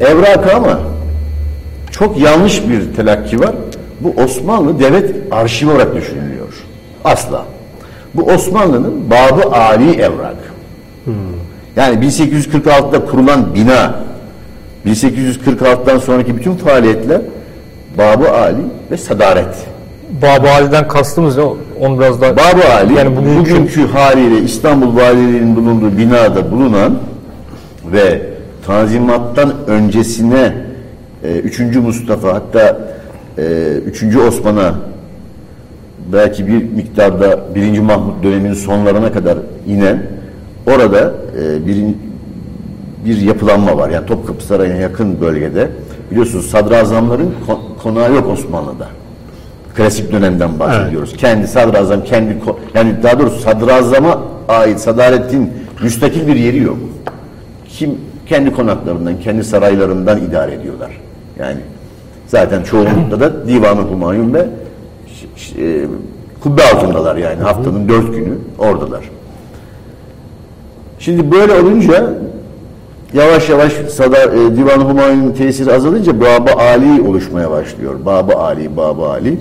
evrakı 0.00 0.56
ama 0.56 0.78
çok 1.90 2.18
yanlış 2.20 2.62
bir 2.68 2.94
telakki 2.96 3.40
var. 3.40 3.52
Bu 4.00 4.22
Osmanlı 4.22 4.80
devlet 4.80 5.14
arşivi 5.30 5.70
olarak 5.70 5.94
düşünülüyor. 5.94 6.48
Asla. 7.04 7.44
Bu 8.14 8.22
Osmanlı'nın 8.22 9.10
Babı 9.10 9.56
Ali 9.56 9.92
evrak. 10.00 10.36
Yani 11.76 12.06
1846'da 12.06 13.04
kurulan 13.04 13.54
bina, 13.54 13.94
1846'dan 14.86 15.98
sonraki 15.98 16.36
bütün 16.36 16.54
faaliyetler 16.54 17.20
Babı 17.98 18.30
Ali 18.32 18.56
ve 18.90 18.96
Sadaret. 18.96 19.54
Baba 20.22 20.50
Ali'den 20.50 20.88
kastımız 20.88 21.36
ne? 21.36 21.42
Onu 21.80 22.00
biraz 22.00 22.20
daha 22.20 22.36
Babı 22.36 22.72
Ali 22.74 22.94
Yani 22.94 23.16
bugünkü- 23.16 23.50
bugünkü 23.54 23.86
haliyle 23.86 24.40
İstanbul 24.40 24.96
Valiliği'nin 24.96 25.56
bulunduğu 25.56 25.98
binada 25.98 26.50
bulunan 26.50 26.98
ve 27.92 28.22
Tanzimat'tan 28.68 29.52
öncesine 29.66 30.54
e, 31.24 31.38
3. 31.38 31.76
Mustafa 31.76 32.34
hatta 32.34 32.78
e, 33.38 33.42
3. 33.86 34.16
Osman'a 34.16 34.74
belki 36.12 36.46
bir 36.46 36.62
miktarda 36.62 37.54
1. 37.54 37.78
Mahmut 37.78 38.22
döneminin 38.24 38.54
sonlarına 38.54 39.12
kadar 39.12 39.38
inen 39.66 40.02
orada 40.66 41.12
e, 41.42 41.66
bir, 41.66 41.84
bir 43.04 43.20
yapılanma 43.20 43.76
var. 43.76 43.90
Yani 43.90 44.06
Topkapı 44.06 44.44
Sarayı'na 44.44 44.76
yakın 44.76 45.20
bölgede. 45.20 45.68
Biliyorsunuz 46.10 46.46
sadrazamların 46.46 47.34
ko- 47.48 47.82
konağı 47.82 48.14
yok 48.14 48.28
Osmanlı'da. 48.28 48.88
Klasik 49.76 50.12
dönemden 50.12 50.58
bahsediyoruz. 50.60 51.16
Kendi 51.16 51.48
sadrazam 51.48 52.04
kendi 52.04 52.36
yani 52.74 52.94
daha 53.02 53.18
doğrusu 53.18 53.40
sadrazama 53.40 54.22
ait 54.48 54.80
sadaretin 54.80 55.50
müstakil 55.82 56.26
bir 56.26 56.36
yeri 56.36 56.58
yok. 56.62 56.78
Kim 57.68 57.90
kendi 58.28 58.52
konaklarından, 58.52 59.20
kendi 59.20 59.44
saraylarından 59.44 60.18
idare 60.18 60.54
ediyorlar. 60.54 60.90
Yani 61.38 61.56
zaten 62.26 62.62
çoğunlukla 62.62 63.20
da 63.20 63.48
Divan-ı 63.48 63.80
Humayun 63.80 64.34
ve 64.34 64.46
e, 65.58 65.86
kubbe 66.42 66.62
altındalar 66.62 67.16
yani 67.16 67.42
haftanın 67.42 67.88
dört 67.88 68.14
günü 68.14 68.38
oradalar. 68.58 69.10
Şimdi 70.98 71.30
böyle 71.30 71.52
olunca 71.52 72.14
yavaş 73.12 73.48
yavaş 73.48 73.72
Sada, 73.72 74.22
e, 74.22 74.56
Divan-ı 74.56 74.84
Humayun'un 74.84 75.32
tesiri 75.32 75.72
azalınca 75.72 76.20
Baba 76.20 76.52
Ali 76.52 77.02
oluşmaya 77.02 77.50
başlıyor. 77.50 77.94
Baba 78.06 78.34
Ali, 78.34 78.76
Baba 78.76 79.10
Ali. 79.10 79.38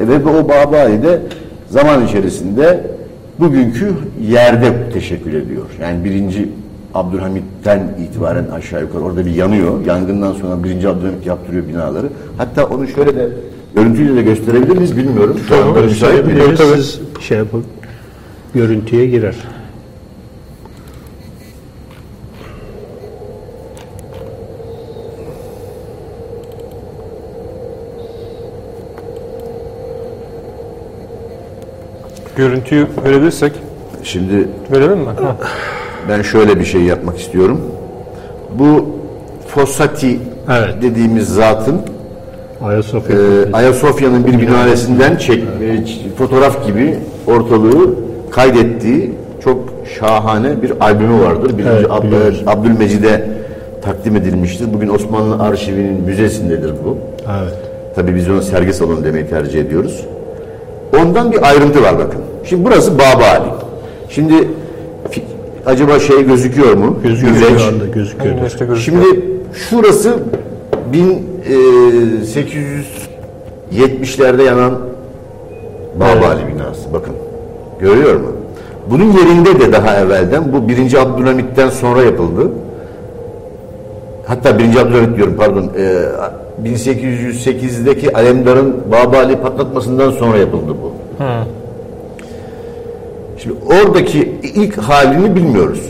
E, 0.00 0.08
ve 0.08 0.28
o 0.28 0.48
Baba 0.48 0.78
Ali 0.78 1.02
de 1.02 1.20
zaman 1.70 2.06
içerisinde 2.06 2.80
bugünkü 3.38 3.94
yerde 4.28 4.90
teşekkül 4.92 5.34
ediyor. 5.34 5.66
Yani 5.80 6.04
birinci 6.04 6.48
Abdülhamit'ten 6.94 7.94
itibaren 7.98 8.46
aşağı 8.52 8.80
yukarı 8.80 9.02
orada 9.02 9.26
bir 9.26 9.34
yanıyor. 9.34 9.86
Yangından 9.86 10.32
sonra 10.32 10.64
birinci 10.64 10.88
Abdülhamit 10.88 11.26
yaptırıyor 11.26 11.68
binaları. 11.68 12.06
Hatta 12.36 12.66
onu 12.66 12.88
şöyle 12.88 13.16
de 13.16 13.28
görüntüyle 13.74 14.16
de 14.16 14.22
gösterebilir 14.22 14.76
miyiz 14.76 14.96
bilmiyorum. 14.96 15.36
Şu 15.48 15.56
anda 15.56 15.80
müsait? 15.80 16.24
Gösterebiliriz. 16.24 16.58
Siz 16.58 17.00
şey 17.20 17.38
yapın. 17.38 17.64
Görüntüye 18.54 19.06
girer. 19.06 19.34
görüntüyü 32.38 32.86
verebilirsek 33.04 33.52
Şimdi 34.02 34.48
verelim 34.72 34.98
mi? 34.98 35.06
Ha. 35.06 35.36
Ben 36.08 36.22
şöyle 36.22 36.60
bir 36.60 36.64
şey 36.64 36.80
yapmak 36.82 37.18
istiyorum. 37.18 37.60
Bu 38.58 38.86
Fossati 39.46 40.18
Evet. 40.50 40.74
dediğimiz 40.82 41.28
zatın 41.34 41.76
Ayasofya. 42.62 43.16
e, 43.16 43.52
Ayasofya'nın 43.52 44.26
bir 44.26 44.34
minaresinden 44.34 45.16
çek, 45.16 45.38
e, 45.62 45.64
ç- 45.64 46.14
fotoğraf 46.18 46.66
gibi 46.66 46.96
ortalığı 47.26 47.94
kaydettiği 48.30 49.12
çok 49.44 49.58
şahane 49.98 50.62
bir 50.62 50.72
albümü 50.80 51.22
vardır. 51.24 51.58
Birinci 51.58 51.72
Evet, 51.72 51.86
Ab- 51.86 52.02
biliyoruz. 52.06 52.42
Abdülmecid'e 52.46 53.24
takdim 53.82 54.16
edilmiştir. 54.16 54.66
Bugün 54.74 54.88
Osmanlı 54.88 55.42
Arşivi'nin 55.42 56.00
müzesindedir 56.02 56.72
bu. 56.84 56.96
Evet. 57.42 57.54
Tabii 57.94 58.14
biz 58.16 58.28
ona 58.30 58.42
sergi 58.42 58.72
salonu 58.72 59.04
demeyi 59.04 59.26
tercih 59.26 59.60
ediyoruz. 59.60 60.04
Ondan 61.00 61.32
bir 61.32 61.48
ayrıntı 61.48 61.82
var 61.82 61.98
bakın. 61.98 62.20
Şimdi 62.44 62.64
burası 62.64 62.94
Baba 62.98 63.24
Ali. 63.24 63.48
Şimdi 64.10 64.34
acaba 65.68 65.98
şey 65.98 66.26
gözüküyor 66.26 66.74
mu? 66.74 66.96
Gözüküyor 67.02 67.58
şu 67.58 67.64
anda 67.66 67.86
gözüküyor. 67.86 68.46
İşte 68.46 68.64
gözüküyor. 68.64 68.76
Şimdi 68.76 69.20
şurası 69.52 70.16
e, 70.92 71.54
1870'lerde 73.72 74.42
yanan 74.42 74.78
Baba 76.00 76.26
Ali 76.26 76.54
binası. 76.54 76.92
Bakın. 76.92 77.14
Görüyor 77.80 78.14
mu? 78.14 78.26
Bunun 78.90 79.12
yerinde 79.12 79.60
de 79.60 79.72
daha 79.72 79.96
evvelden 79.96 80.52
bu 80.52 80.68
1. 80.68 80.94
Abdülhamit'ten 80.94 81.70
sonra 81.70 82.02
yapıldı. 82.02 82.50
Hatta 84.26 84.58
1. 84.58 84.64
Abdülhamit 84.64 85.16
diyorum 85.16 85.34
pardon. 85.38 85.70
E, 85.78 86.04
1808'deki 86.64 88.16
Alemdar'ın 88.16 88.76
Baba 88.92 89.18
Ali 89.18 89.36
patlatmasından 89.36 90.10
sonra 90.10 90.38
yapıldı 90.38 90.74
bu. 90.82 90.92
Şimdi 93.42 93.56
oradaki 93.66 94.34
ilk 94.42 94.78
halini 94.78 95.36
bilmiyoruz. 95.36 95.80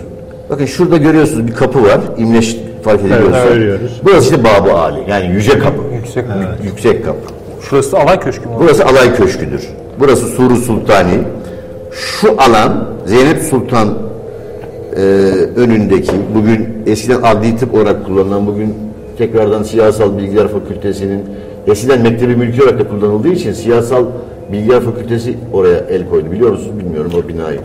Bakın 0.51 0.67
şurada 0.67 0.97
görüyorsunuz 0.97 1.47
bir 1.47 1.55
kapı 1.55 1.83
var. 1.83 2.01
İmleç 2.19 2.57
fark 2.83 3.01
ediyorsa. 3.01 3.39
Evet, 3.39 3.55
görüyoruz. 3.55 4.01
Burası 4.05 4.25
işte 4.25 4.45
Baba 4.45 4.81
Ali. 4.81 5.11
Yani 5.11 5.27
yüce 5.35 5.59
kapı. 5.59 5.83
Yüksek. 5.95 6.25
Yüksek 6.65 7.05
kapı. 7.05 7.19
Şurası 7.63 7.99
alay 7.99 8.21
köşkü 8.21 8.49
mü? 8.49 8.55
Burası 8.61 8.85
alay 8.85 9.17
köşküdür. 9.17 9.69
Burası 10.01 10.27
Suru 10.27 10.57
Sultani. 10.57 11.19
Şu 11.93 12.35
alan 12.39 12.89
Zeynep 13.07 13.43
Sultan 13.43 13.89
e, 14.97 15.01
önündeki 15.57 16.13
bugün 16.35 16.69
eskiden 16.87 17.23
adli 17.23 17.57
tıp 17.57 17.75
olarak 17.75 18.07
kullanılan 18.07 18.47
bugün 18.47 18.75
tekrardan 19.19 19.63
siyasal 19.63 20.19
bilgiler 20.19 20.49
fakültesinin 20.49 21.25
eskiden 21.67 22.01
mektebi 22.01 22.37
mülki 22.37 22.63
olarak 22.63 22.79
da 22.79 22.89
kullanıldığı 22.89 23.29
için 23.29 23.53
siyasal 23.53 24.05
bilgiler 24.53 24.81
fakültesi 24.81 25.39
oraya 25.53 25.79
el 25.79 26.09
koydu. 26.09 26.31
Biliyor 26.33 26.51
musunuz 26.51 26.79
bilmiyorum 26.79 27.13
o 27.25 27.29
binayı. 27.29 27.61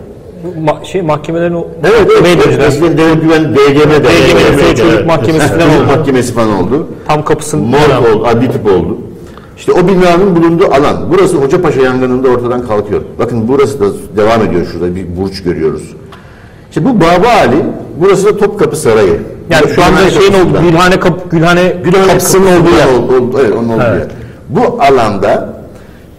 Ma- 0.66 0.86
şey 0.86 1.02
mahkemelerin 1.02 1.54
o 1.54 1.68
Evet, 1.84 2.12
evet. 2.22 2.46
önceden? 2.48 2.68
Eskiden 2.68 2.98
devlet 2.98 3.22
güven 3.22 3.56
DGM 3.56 3.90
de. 3.92 4.04
DGM, 4.04 4.76
çocuk 4.76 5.06
mahkemesi 5.06 5.48
falan 5.48 5.70
oldu. 5.70 5.86
mahkemesi 5.98 6.34
falan 6.34 6.64
oldu. 6.64 6.88
Tam 7.08 7.26
kapısının 7.26 7.66
Morg 7.68 8.16
oldu, 8.16 8.26
adli 8.28 8.52
tıp 8.52 8.66
oldu. 8.66 8.98
İşte 9.58 9.72
o 9.72 9.88
binanın 9.88 10.36
bulunduğu 10.36 10.66
alan. 10.66 10.98
Burası 11.10 11.38
Hocapaşa 11.38 11.82
yangınında 11.82 12.30
ortadan 12.30 12.68
kalkıyor. 12.68 13.02
Bakın 13.20 13.48
burası 13.48 13.80
da 13.80 13.86
devam 14.18 14.42
ediyor 14.42 14.66
şurada 14.72 14.96
bir 14.96 15.06
burç 15.18 15.44
görüyoruz. 15.44 15.96
İşte 16.70 16.86
bu 16.86 16.96
Baba 17.02 17.28
Ali, 17.40 17.56
burası 18.00 18.26
da 18.26 18.38
Topkapı 18.38 18.76
Sarayı. 18.76 19.20
Yani 19.50 19.70
şu 19.76 19.84
anda 19.84 20.10
şeyin 20.10 20.34
olduğu 20.34 20.62
Gülhane, 20.62 21.00
kap, 21.00 21.32
Gülhane, 21.32 21.74
Gülhane 21.84 22.08
kapısının 22.08 22.46
olduğu 22.46 22.70
yer. 22.70 22.88
ol- 23.00 23.10
ol- 23.24 23.40
evet, 23.42 23.52
onun 23.60 23.70
olduğu 23.70 23.82
Evet. 23.84 24.00
yer. 24.00 24.08
Bu 24.50 24.82
alanda 24.84 25.54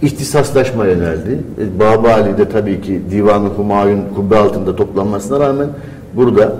ihtisaslaşma 0.04 0.86
yöneldi. 0.86 1.38
E, 1.60 1.80
Baba 1.80 2.12
Ali'de 2.12 2.48
tabii 2.48 2.80
ki 2.80 3.00
Divan-ı 3.10 3.48
Humayun 3.48 4.00
kubbe 4.16 4.36
altında 4.36 4.76
toplanmasına 4.76 5.40
rağmen 5.40 5.68
burada 6.14 6.56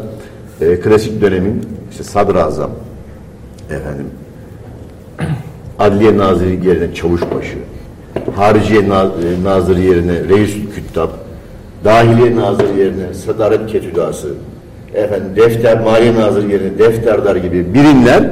e, 0.61 0.81
klasik 0.81 1.21
dönemin 1.21 1.63
işte 1.91 2.05
sadrazam, 2.05 2.71
efendim 3.71 4.07
Adliye 5.79 6.19
Naziri 6.19 6.67
yerine 6.67 6.95
Çavuşbaşı, 6.95 7.59
Hariciye 8.37 8.89
Na- 8.89 9.03
e, 9.05 9.45
Nazırı 9.45 9.81
yerine 9.81 10.29
Reis 10.29 10.55
Küttab, 10.75 11.09
Dahiliye 11.85 12.37
Nazırı 12.37 12.79
yerine 12.79 13.15
Sadaret 13.15 13.67
Ketüdası, 13.67 14.29
efendim 14.95 15.29
Defter 15.37 15.81
Maliye 15.81 16.15
Nazırı 16.15 16.53
yerine 16.53 16.79
Defterdar 16.79 17.37
gibi 17.37 17.75
birimler 17.75 18.31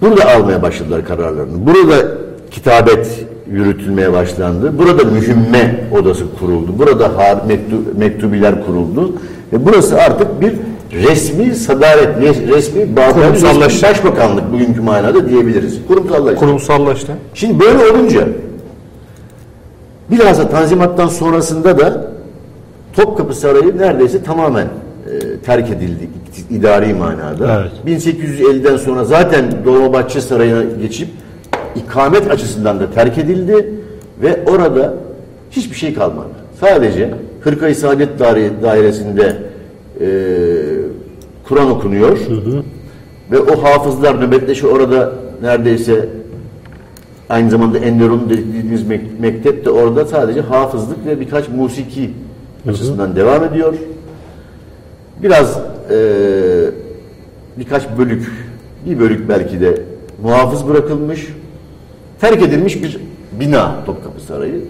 burada 0.00 0.34
almaya 0.34 0.62
başladılar 0.62 1.04
kararlarını. 1.04 1.66
Burada 1.66 2.08
kitabet 2.50 3.17
yürütülmeye 3.52 4.12
başlandı. 4.12 4.78
Burada 4.78 5.04
mühimme 5.04 5.84
odası 6.00 6.24
kuruldu. 6.38 6.74
Burada 6.78 7.04
har- 7.04 7.46
mektu- 7.48 7.98
mektubiler 7.98 8.66
kuruldu. 8.66 9.12
Ve 9.52 9.66
burası 9.66 9.96
artık 10.02 10.40
bir 10.40 10.52
resmi 10.92 11.54
sadaret, 11.54 12.08
res- 12.08 12.48
resmi 12.48 12.96
resmi 12.96 13.60
başbakanlık 13.60 14.52
bugünkü 14.52 14.80
manada 14.80 15.28
diyebiliriz. 15.28 15.78
Kurumsallaştı. 15.88 16.36
Kurumsallaştı. 16.40 17.12
Şimdi 17.34 17.60
böyle 17.60 17.78
olunca 17.92 18.20
bilhassa 20.10 20.48
Tanzimat'tan 20.48 21.08
sonrasında 21.08 21.78
da 21.78 22.10
Topkapı 22.92 23.34
Sarayı 23.34 23.78
neredeyse 23.78 24.22
tamamen 24.22 24.64
e, 24.66 25.38
terk 25.46 25.70
edildi 25.70 26.08
idari 26.50 26.94
manada. 26.94 27.60
Evet. 27.86 28.00
1850'den 28.02 28.76
sonra 28.76 29.04
zaten 29.04 29.44
Dolmabahçe 29.64 30.20
Sarayı'na 30.20 30.62
geçip 30.82 31.08
ikamet 31.76 32.30
açısından 32.30 32.80
da 32.80 32.90
terk 32.90 33.18
edildi 33.18 33.70
ve 34.22 34.44
orada 34.46 34.94
hiçbir 35.50 35.76
şey 35.76 35.94
kalmadı. 35.94 36.28
Sadece 36.60 37.14
Hırkayı 37.40 37.74
Saadet 37.76 38.20
Daire- 38.20 38.62
Dairesi'nde 38.62 39.36
e, 40.00 40.08
Kur'an 41.48 41.70
okunuyor 41.70 42.18
ve 43.30 43.38
o 43.40 43.62
hafızlar 43.62 44.20
nöbetleşi 44.20 44.66
orada 44.66 45.12
neredeyse 45.42 46.08
Aynı 47.30 47.50
zamanda 47.50 47.78
Enderun 47.78 48.30
dediğimiz 48.30 48.82
mek- 48.82 49.20
mektep 49.20 49.64
de 49.64 49.70
orada 49.70 50.04
sadece 50.06 50.40
hafızlık 50.40 51.06
ve 51.06 51.20
birkaç 51.20 51.48
musiki 51.48 52.10
açısından 52.68 53.16
devam 53.16 53.44
ediyor. 53.44 53.74
Biraz 55.22 55.58
eee, 55.90 55.96
birkaç 57.58 57.82
bölük, 57.98 58.32
bir 58.86 58.98
bölük 59.00 59.28
belki 59.28 59.60
de 59.60 59.82
muhafız 60.22 60.68
bırakılmış, 60.68 61.28
terk 62.20 62.42
edilmiş 62.42 62.82
bir 62.82 63.00
bina 63.40 63.84
Topkapı 63.86 64.20
Sarayı. 64.20 64.60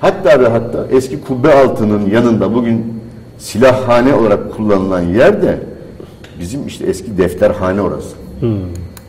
Hatta 0.00 0.40
ve 0.40 0.48
hatta 0.48 0.86
eski 0.90 1.20
kubbe 1.20 1.54
altının 1.54 2.10
yanında 2.10 2.54
bugün 2.54 3.02
silahhane 3.38 4.14
olarak 4.14 4.56
kullanılan 4.56 5.00
yer 5.00 5.42
de 5.42 5.58
bizim 6.40 6.66
işte 6.66 6.86
eski 6.86 7.18
defterhane 7.18 7.80
orası. 7.80 8.16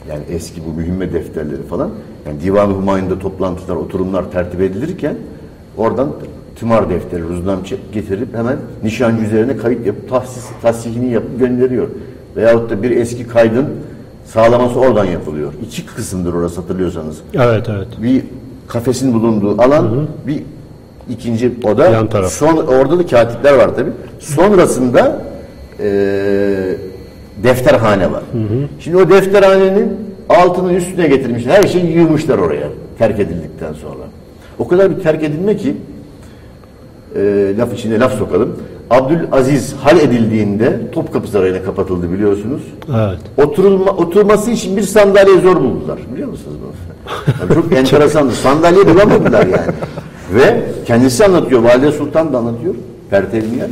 Yani 0.09 0.23
eski 0.29 0.61
bu 0.67 0.73
mühimme 0.73 1.13
defterleri 1.13 1.63
falan. 1.63 1.89
Yani 2.27 2.41
Divan-ı 2.43 2.73
Humayun'da 2.73 3.19
toplantılar, 3.19 3.75
oturumlar 3.75 4.31
tertip 4.31 4.61
edilirken 4.61 5.15
oradan 5.77 6.09
tümar 6.55 6.89
defteri, 6.89 7.23
ruznamçı 7.23 7.77
getirip 7.93 8.35
hemen 8.35 8.57
nişancı 8.83 9.23
üzerine 9.23 9.57
kayıt 9.57 9.85
yapıp 9.85 10.09
tahsis, 10.09 10.45
tahsihini 10.61 11.11
yapıp 11.11 11.39
gönderiyor. 11.39 11.87
Veyahut 12.35 12.69
da 12.69 12.83
bir 12.83 12.91
eski 12.91 13.27
kaydın 13.27 13.65
sağlaması 14.33 14.79
oradan 14.79 15.05
yapılıyor. 15.05 15.53
İki 15.67 15.85
kısımdır 15.85 16.33
orası 16.33 16.61
hatırlıyorsanız. 16.61 17.17
Evet 17.33 17.69
evet. 17.69 17.87
Bir 18.03 18.23
kafesin 18.67 19.13
bulunduğu 19.13 19.61
alan, 19.61 20.07
bir 20.27 20.43
ikinci 21.09 21.53
oda. 21.63 21.89
Yan 21.89 22.09
taraf. 22.09 22.31
Son, 22.31 22.57
orada 22.57 22.99
da 22.99 23.05
katipler 23.05 23.53
var 23.53 23.75
tabii. 23.75 23.91
Sonrasında 24.19 25.21
eee 25.79 26.77
defterhane 27.43 28.11
var. 28.11 28.23
Şimdi 28.79 28.97
o 28.97 29.09
defterhanenin 29.09 29.97
altının 30.29 30.73
üstüne 30.73 31.07
getirmişler. 31.07 31.51
Her 31.51 31.67
şeyi 31.67 31.91
yığmışlar 31.91 32.37
oraya 32.37 32.67
terk 32.97 33.19
edildikten 33.19 33.73
sonra. 33.73 34.03
O 34.59 34.67
kadar 34.67 34.97
bir 34.97 35.03
terk 35.03 35.23
edilme 35.23 35.57
ki 35.57 35.77
eee 37.15 37.57
laf 37.57 37.73
içine 37.73 37.99
laf 37.99 38.13
sokalım. 38.17 38.55
Abdülaziz 38.89 39.73
hal 39.73 39.97
edildiğinde 39.97 40.91
Topkapı 40.91 41.27
Sarayı'na 41.27 41.63
kapatıldı 41.63 42.11
biliyorsunuz. 42.11 42.61
Evet. 42.89 43.19
Oturulma, 43.47 43.91
oturması 43.91 44.51
için 44.51 44.77
bir 44.77 44.81
sandalye 44.81 45.37
zor 45.41 45.55
buldular. 45.55 45.99
Biliyor 46.13 46.29
musunuz 46.29 46.57
bunu? 46.61 46.71
Yani 47.41 47.53
çok 47.53 47.73
enteresandı. 47.77 48.31
Sandalye 48.31 48.87
bulamadılar 48.87 49.45
yani. 49.45 49.71
Ve 50.33 50.63
kendisi 50.85 51.25
anlatıyor. 51.25 51.61
Valide 51.61 51.91
Sultan 51.91 52.33
da 52.33 52.37
anlatıyor. 52.37 52.75
Pertevniyen. 53.09 53.69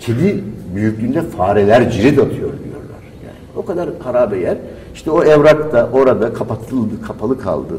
Kedi 0.00 0.44
büyüklüğünde 0.74 1.22
fareler 1.22 1.90
cirit 1.90 2.18
atıyor 2.18 2.38
diyorlar. 2.38 3.02
Yani 3.24 3.36
o 3.56 3.64
kadar 3.64 3.88
harabe 4.04 4.38
yer. 4.38 4.56
İşte 4.94 5.10
o 5.10 5.24
evrak 5.24 5.72
da 5.72 5.88
orada 5.92 6.32
kapatıldı, 6.32 7.02
kapalı 7.06 7.38
kaldı. 7.40 7.74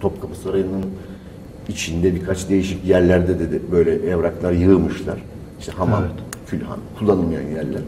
Topkapı 0.00 0.36
Sarayı'nın 0.36 0.84
içinde 1.68 2.14
birkaç 2.14 2.48
değişik 2.48 2.84
yerlerde 2.84 3.38
de, 3.38 3.52
de 3.52 3.72
böyle 3.72 4.10
evraklar 4.10 4.52
yığmışlar. 4.52 5.16
İşte 5.60 5.72
hamam, 5.72 6.04
külhan, 6.46 6.78
kullanılmayan 6.98 7.42
yerler. 7.42 7.80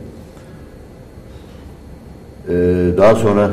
Ee, 2.49 2.97
daha 2.97 3.15
sonra 3.15 3.51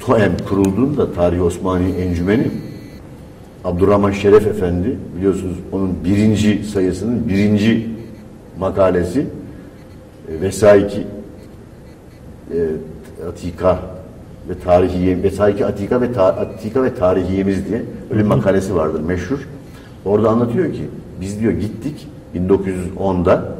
TOEM 0.00 0.32
kurulduğunda 0.48 1.12
Tarihi 1.12 1.42
Osmani 1.42 1.90
Encümeni 1.90 2.50
Abdurrahman 3.64 4.12
Şeref 4.12 4.46
Efendi 4.46 4.98
biliyorsunuz 5.16 5.56
onun 5.72 6.04
birinci 6.04 6.64
sayısının 6.64 7.28
birinci 7.28 7.88
makalesi 8.58 9.26
e, 10.28 10.40
Vesaiki 10.40 11.06
e, 12.50 12.58
Atika 13.28 13.78
ve 14.48 14.58
Tarihiye 14.64 15.22
Vesaiki 15.22 15.66
Atika 15.66 16.00
ve 16.00 16.12
ta, 16.12 16.24
Atika 16.24 16.82
ve 16.82 16.94
Tarihiyemiz 16.94 17.68
diye 17.68 17.82
öyle 18.10 18.20
bir 18.20 18.28
makalesi 18.28 18.74
vardır 18.74 19.00
meşhur. 19.00 19.38
Orada 20.04 20.28
anlatıyor 20.28 20.72
ki 20.72 20.82
biz 21.20 21.40
diyor 21.40 21.52
gittik 21.52 22.08
1910'da 22.36 23.56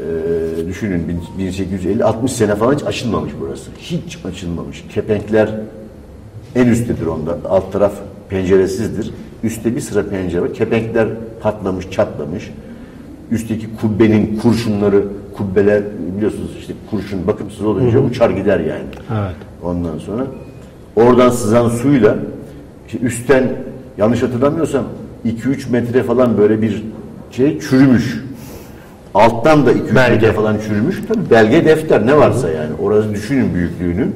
ee, 0.00 0.68
düşünün 0.68 1.08
bin- 1.08 1.38
1850 1.38 2.04
60 2.04 2.32
sene 2.32 2.54
falan 2.54 2.74
hiç 2.74 2.82
açılmamış 2.82 3.32
burası. 3.40 3.70
Hiç 3.78 4.18
açılmamış. 4.24 4.84
Kepenkler 4.94 5.50
en 6.54 6.66
üsttedir 6.66 7.06
onda. 7.06 7.38
Alt 7.48 7.72
taraf 7.72 7.92
penceresizdir. 8.28 9.10
Üstte 9.44 9.76
bir 9.76 9.80
sıra 9.80 10.08
pencere 10.08 10.42
var. 10.42 10.54
Kepenkler 10.54 11.08
patlamış, 11.40 11.90
çatlamış. 11.90 12.50
Üstteki 13.30 13.66
kubbenin 13.80 14.38
kurşunları, 14.42 15.04
kubbeler 15.36 15.82
biliyorsunuz 16.16 16.50
işte 16.58 16.72
kurşun 16.90 17.26
bakımsız 17.26 17.64
olunca 17.64 17.98
uçar 17.98 18.30
gider 18.30 18.60
yani. 18.60 18.84
Evet. 19.10 19.36
Ondan 19.62 19.98
sonra 19.98 20.26
oradan 20.96 21.30
sızan 21.30 21.68
suyla 21.68 22.16
işte 22.86 22.98
üstten 22.98 23.52
yanlış 23.98 24.22
hatırlamıyorsam 24.22 24.84
2-3 25.26 25.70
metre 25.70 26.02
falan 26.02 26.38
böyle 26.38 26.62
bir 26.62 26.82
şey 27.30 27.60
çürümüş. 27.60 28.24
Alttan 29.14 29.66
da 29.66 29.72
2-3 29.72 29.94
Belge. 29.94 30.32
falan 30.32 30.56
çürümüş. 30.68 31.00
Tabii 31.08 31.30
belge 31.30 31.64
defter 31.64 32.06
ne 32.06 32.16
varsa 32.16 32.48
yani. 32.50 32.70
Orası 32.82 33.14
düşünün 33.14 33.54
büyüklüğünü. 33.54 34.08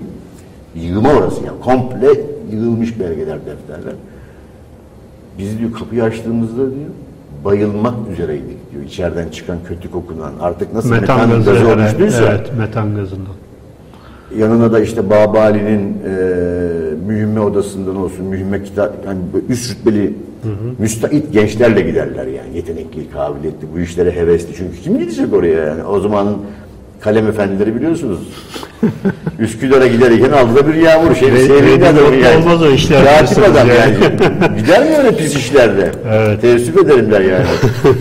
Yığma 0.75 1.13
orası 1.13 1.45
yani. 1.45 1.61
Komple 1.61 2.09
yığılmış 2.53 3.01
belgeler, 3.01 3.39
defterler. 3.47 3.95
Biz 5.39 5.59
diyor 5.59 5.73
kapıyı 5.73 6.05
açtığımızda 6.05 6.57
diyor 6.57 6.91
bayılmak 7.45 7.95
üzereydik 8.13 8.73
diyor. 8.73 8.83
İçeriden 8.85 9.29
çıkan 9.29 9.57
kötü 9.69 9.91
kokunan 9.91 10.33
artık 10.41 10.73
nasıl 10.75 10.91
metan, 10.91 11.17
Metan 11.21 11.31
gazı. 11.45 11.51
gazı 11.51 11.65
Evet, 11.65 11.77
oluştuysa 11.79 12.25
evet, 12.25 12.51
metan 12.59 12.95
gazından. 12.97 13.35
yanına 14.39 14.73
da 14.73 14.81
işte 14.81 15.11
Baba 15.11 15.41
Ali'nin 15.41 15.81
e, 16.07 16.15
mühimme 17.07 17.41
odasından 17.41 17.97
olsun, 17.97 18.27
mühimme 18.27 18.63
kitap, 18.63 18.95
yani 19.07 19.19
üst 19.49 19.71
rütbeli 19.71 20.15
müstahit 20.79 21.33
gençlerle 21.33 21.81
giderler 21.81 22.27
yani. 22.27 22.57
Yetenekli, 22.57 23.11
kabiliyetli, 23.11 23.67
bu 23.75 23.81
işlere 23.81 24.13
hevesli. 24.13 24.55
Çünkü 24.57 24.77
kim 24.83 24.99
gidecek 24.99 25.33
oraya 25.33 25.65
yani? 25.65 25.85
O 25.85 26.01
zamanın 26.01 26.37
kalem 27.01 27.29
efendileri 27.29 27.75
biliyorsunuz. 27.77 28.19
Üsküdar'a 29.39 29.87
giderken 29.87 30.31
aldı 30.31 30.69
bir 30.69 30.75
yağmur 30.75 31.15
şey. 31.15 31.33
Ve 31.33 31.45
onu 32.09 32.15
yani. 32.15 32.43
olmaz 32.43 32.63
o 32.63 32.71
işler 32.71 33.05
Katip 33.05 33.39
adam 33.39 33.69
yani. 33.69 33.79
yani. 33.79 34.57
Gider 34.61 34.91
mi 34.91 34.97
öyle 34.97 35.17
pis 35.17 35.37
işlerde? 35.37 35.91
Evet. 36.13 36.41
Teessüf 36.41 36.77
ederim 36.77 37.11
der 37.11 37.21
yani. 37.21 37.47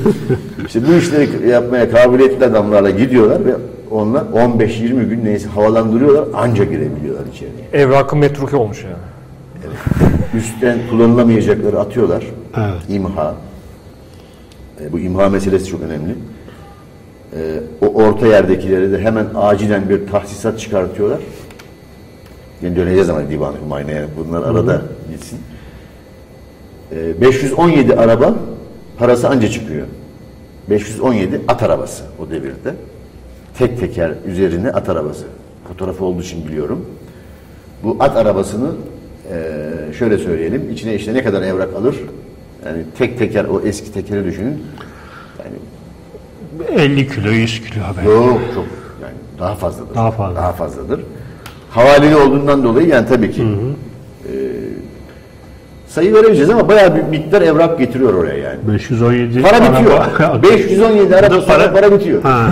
işte 0.68 0.80
bu 0.88 0.94
işleri 0.94 1.50
yapmaya 1.50 1.92
kabiliyetli 1.92 2.46
adamlarla 2.46 2.90
gidiyorlar 2.90 3.46
ve 3.46 3.56
onlar 3.92 4.22
15-20 4.22 5.10
gün 5.10 5.26
neyse 5.26 5.50
havalandırıyorlar 5.50 6.26
anca 6.34 6.64
girebiliyorlar 6.64 7.26
içeriye. 7.34 7.84
Evrakı 7.84 8.16
metruki 8.16 8.56
olmuş 8.56 8.84
yani. 8.84 8.96
Üstten 10.34 10.80
kullanılamayacakları 10.90 11.80
atıyorlar. 11.80 12.24
Evet. 12.58 12.82
İmha. 12.90 13.36
E, 14.82 14.92
bu 14.94 15.00
imha 15.00 15.30
meselesi 15.30 15.66
çok 15.66 15.82
önemli. 15.82 16.16
E, 17.36 17.60
o 17.82 17.88
orta 17.88 18.28
yerdekileri 18.28 18.92
de 18.92 19.00
hemen 19.00 19.26
acilen 19.36 19.90
bir 19.90 20.08
tahsisat 20.08 20.60
çıkartıyorlar. 20.60 21.20
Yani 22.62 22.76
döneceğiz 22.76 23.10
ama 23.10 23.30
divan 23.30 23.54
humayına 23.54 23.92
yani 23.92 24.08
bunlar 24.18 24.42
arada 24.44 24.82
gitsin. 25.12 25.40
E, 26.92 27.22
517 27.22 27.96
araba 27.96 28.36
parası 28.98 29.30
anca 29.30 29.50
çıkıyor. 29.50 29.88
517 30.70 31.42
at 31.48 31.64
arabası 31.64 32.04
o 32.20 32.30
devirde. 32.30 32.76
Tek 33.58 33.80
teker 33.80 34.12
üzerine 34.28 34.72
at 34.72 34.90
arabası. 34.90 35.26
Fotoğrafı 35.68 36.06
olduğu 36.06 36.22
için 36.22 36.48
biliyorum. 36.48 36.86
Bu 37.84 37.98
at 38.00 38.18
arabasını 38.18 38.72
eee, 39.34 39.94
şöyle 40.00 40.18
söyleyelim. 40.18 40.70
içine 40.74 40.96
işte 40.96 41.14
ne 41.14 41.24
kadar 41.24 41.42
evrak 41.42 41.74
alır? 41.76 41.96
Yani 42.66 42.84
tek 42.98 43.20
teker 43.20 43.46
o 43.46 43.62
eski 43.66 43.94
tekeri 43.94 44.26
düşünün. 44.26 44.64
Yani 45.40 46.80
50 46.82 47.08
kilo 47.10 47.30
100 47.30 47.62
kilo 47.62 47.84
haber. 47.84 48.04
yok 48.04 48.42
çok 48.56 48.66
yani 49.02 49.14
daha 49.40 49.56
fazladır. 49.56 49.96
Daha 49.96 50.12
fazla. 50.12 50.36
Daha 50.36 50.52
fazladır. 50.54 51.00
Havaleli 51.70 52.16
olduğundan 52.16 52.64
dolayı 52.64 52.88
yani 52.88 53.08
tabii 53.08 53.32
ki 53.32 53.42
eee, 53.42 54.40
sayı 55.88 56.14
veremeyeceğiz 56.14 56.50
ama 56.50 56.68
bayağı 56.70 56.96
bir 56.96 57.04
miktar 57.04 57.42
evrak 57.42 57.80
getiriyor 57.80 58.14
oraya 58.14 58.38
yani. 58.38 58.60
517 58.68 59.42
Para 59.42 59.72
bitiyor. 59.74 59.92
araba- 60.20 60.44
517 60.44 61.16
araba 61.16 61.36
da 61.36 61.40
para- 61.46 61.74
para 61.74 61.92
bitiyor. 61.92 62.22
Ha. 62.24 62.48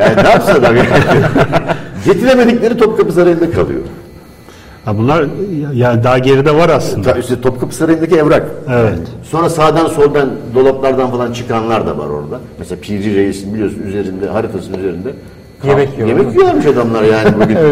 Yani 0.00 0.16
ne 0.24 0.28
yapsın 0.28 0.52
adam 0.54 0.76
yani? 0.76 0.88
Getiremedikleri 2.04 2.76
Topkapı 2.76 3.12
Sarayı'nda 3.12 3.50
kalıyor. 3.50 3.80
Ha 4.84 4.98
bunlar 4.98 5.24
yani 5.74 6.04
daha 6.04 6.18
geride 6.18 6.54
var 6.54 6.68
aslında. 6.68 7.12
Ta- 7.12 7.18
İşte 7.18 7.40
Topkapı 7.40 7.74
Sarayı'ndaki 7.74 8.16
evrak. 8.16 8.46
Evet. 8.70 8.98
Sonra 9.30 9.50
sağdan 9.50 9.86
soldan 9.86 10.30
dolaplardan 10.54 11.10
falan 11.10 11.32
çıkanlar 11.32 11.86
da 11.86 11.98
var 11.98 12.06
orada. 12.06 12.40
Mesela 12.58 12.80
Piri 12.80 13.14
Reis'in 13.16 13.54
biliyorsun 13.54 13.82
üzerinde 13.86 14.28
haritasının 14.28 14.78
üzerinde. 14.78 15.08
Yemek 15.68 15.88
yiyorlar. 15.98 16.16
Yemek 16.16 16.32
yiyorlarmış 16.34 16.66
adamlar 16.66 17.02
yani 17.02 17.28
bugün. 17.44 17.56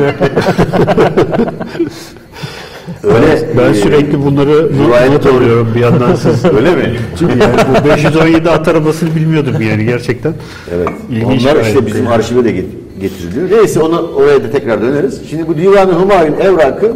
Öyle. 3.04 3.48
Ben 3.58 3.70
e, 3.70 3.74
sürekli 3.74 4.24
bunları 4.24 4.68
rivayet 4.72 5.12
not 5.12 5.26
alıyorum 5.26 5.68
bir 5.74 5.80
yandan 5.80 6.14
siz. 6.14 6.44
Öyle 6.56 6.74
mi? 6.76 6.96
Çünkü 7.18 7.38
yani 7.38 7.56
bu 7.84 7.88
517 7.88 8.50
at 8.50 8.68
arabasını 8.68 9.14
bilmiyordum 9.16 9.54
yani 9.62 9.84
gerçekten. 9.84 10.34
Evet. 10.74 10.88
İlginç 11.10 11.46
Onlar 11.46 11.64
işte 11.64 11.86
bizim 11.86 12.08
arşive 12.08 12.44
de 12.44 12.50
get- 12.50 12.87
getiriliyor. 13.00 13.50
Neyse 13.60 13.80
ona 13.80 14.02
oraya 14.02 14.44
da 14.44 14.50
tekrar 14.50 14.82
döneriz. 14.82 15.28
Şimdi 15.30 15.48
bu 15.48 15.56
Divan-ı 15.56 15.92
Humayun 15.92 16.34
evrakı 16.40 16.92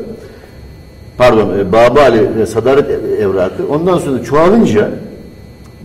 pardon 1.18 1.59
e, 1.59 1.72
Babali 1.72 2.36
ve 2.36 2.46
Sadaret 2.46 2.90
ev- 2.90 3.20
evrakı 3.20 3.68
ondan 3.68 3.98
sonra 3.98 4.22
çoğalınca 4.22 4.90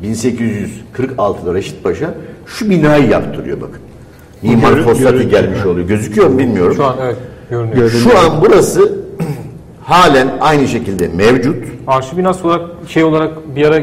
1846'da 0.04 1.54
Reşit 1.54 1.84
Paşa 1.84 2.14
şu 2.46 2.70
binayı 2.70 3.10
yaptırıyor 3.10 3.62
bakın. 3.62 3.80
Mimar 4.42 4.74
görüntü. 4.74 5.30
gelmiş 5.30 5.66
oluyor. 5.66 5.88
Gözüküyor 5.88 6.28
mu 6.28 6.38
bilmiyorum. 6.38 6.74
Şu 6.76 6.86
an 6.86 6.96
evet 7.02 7.16
görünüyor. 7.50 7.90
Şu 7.90 8.18
an 8.18 8.42
burası 8.46 8.92
halen 9.84 10.28
aynı 10.42 10.68
şekilde 10.68 11.08
mevcut. 11.08 11.56
Arşiv 11.88 12.18
binası 12.18 12.48
olarak 12.48 12.62
şey 12.88 13.04
olarak 13.04 13.56
bir 13.56 13.66
ara 13.66 13.80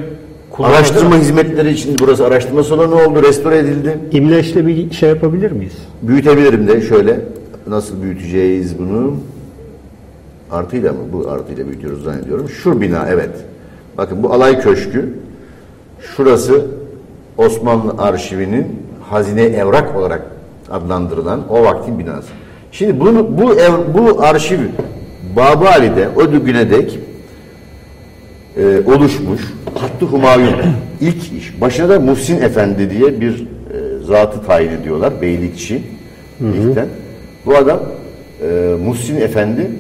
kullanıldı. 0.55 0.77
Araştırma 0.77 1.17
hizmetleri 1.17 1.71
için 1.71 1.97
burası 2.01 2.27
araştırma 2.27 2.63
salonu 2.63 2.95
oldu, 2.95 3.23
restore 3.23 3.59
edildi. 3.59 3.99
İmleç'le 4.13 4.57
bir 4.57 4.91
şey 4.91 5.09
yapabilir 5.09 5.51
miyiz? 5.51 5.73
Büyütebilirim 6.03 6.69
de 6.69 6.81
şöyle. 6.81 7.21
Nasıl 7.67 8.03
büyüteceğiz 8.03 8.79
bunu? 8.79 9.17
Artıyla 10.51 10.93
mı? 10.93 10.99
Bu 11.13 11.31
artıyla 11.31 11.67
büyütüyoruz 11.67 12.05
zannediyorum. 12.05 12.49
Şu 12.49 12.81
bina 12.81 13.07
evet. 13.09 13.31
Bakın 13.99 14.23
bu 14.23 14.33
alay 14.33 14.61
köşkü. 14.61 15.15
Şurası 16.01 16.67
Osmanlı 17.39 17.95
arşivinin 17.99 18.67
hazine 19.11 19.43
evrak 19.43 19.97
olarak 19.97 20.23
adlandırılan 20.71 21.41
o 21.51 21.63
vaktin 21.63 21.99
binası. 21.99 22.29
Şimdi 22.73 23.01
bunu, 23.01 23.39
bu 23.39 23.55
ev, 23.55 23.73
bu 23.95 24.23
arşiv 24.23 24.59
Babali'de 25.37 26.09
o 26.17 26.45
güne 26.45 26.71
dek 26.71 26.99
e, 28.57 28.83
oluşmuş 28.87 29.41
Hattı 29.75 30.07
Humayun 30.07 30.55
ilk 31.01 31.33
iş. 31.33 31.61
Başına 31.61 31.89
da 31.89 32.01
Muhsin 32.01 32.43
Efendi 32.43 32.91
diye 32.91 33.21
bir 33.21 33.41
e, 33.41 34.05
zatı 34.07 34.47
tayin 34.47 34.71
ediyorlar. 34.71 35.13
Beylikçi 35.23 35.83
ilkten. 36.41 36.89
Bu 37.47 37.57
adam 37.57 37.81
e, 38.43 38.75
Muhsin 38.85 39.17
Efendi 39.17 39.71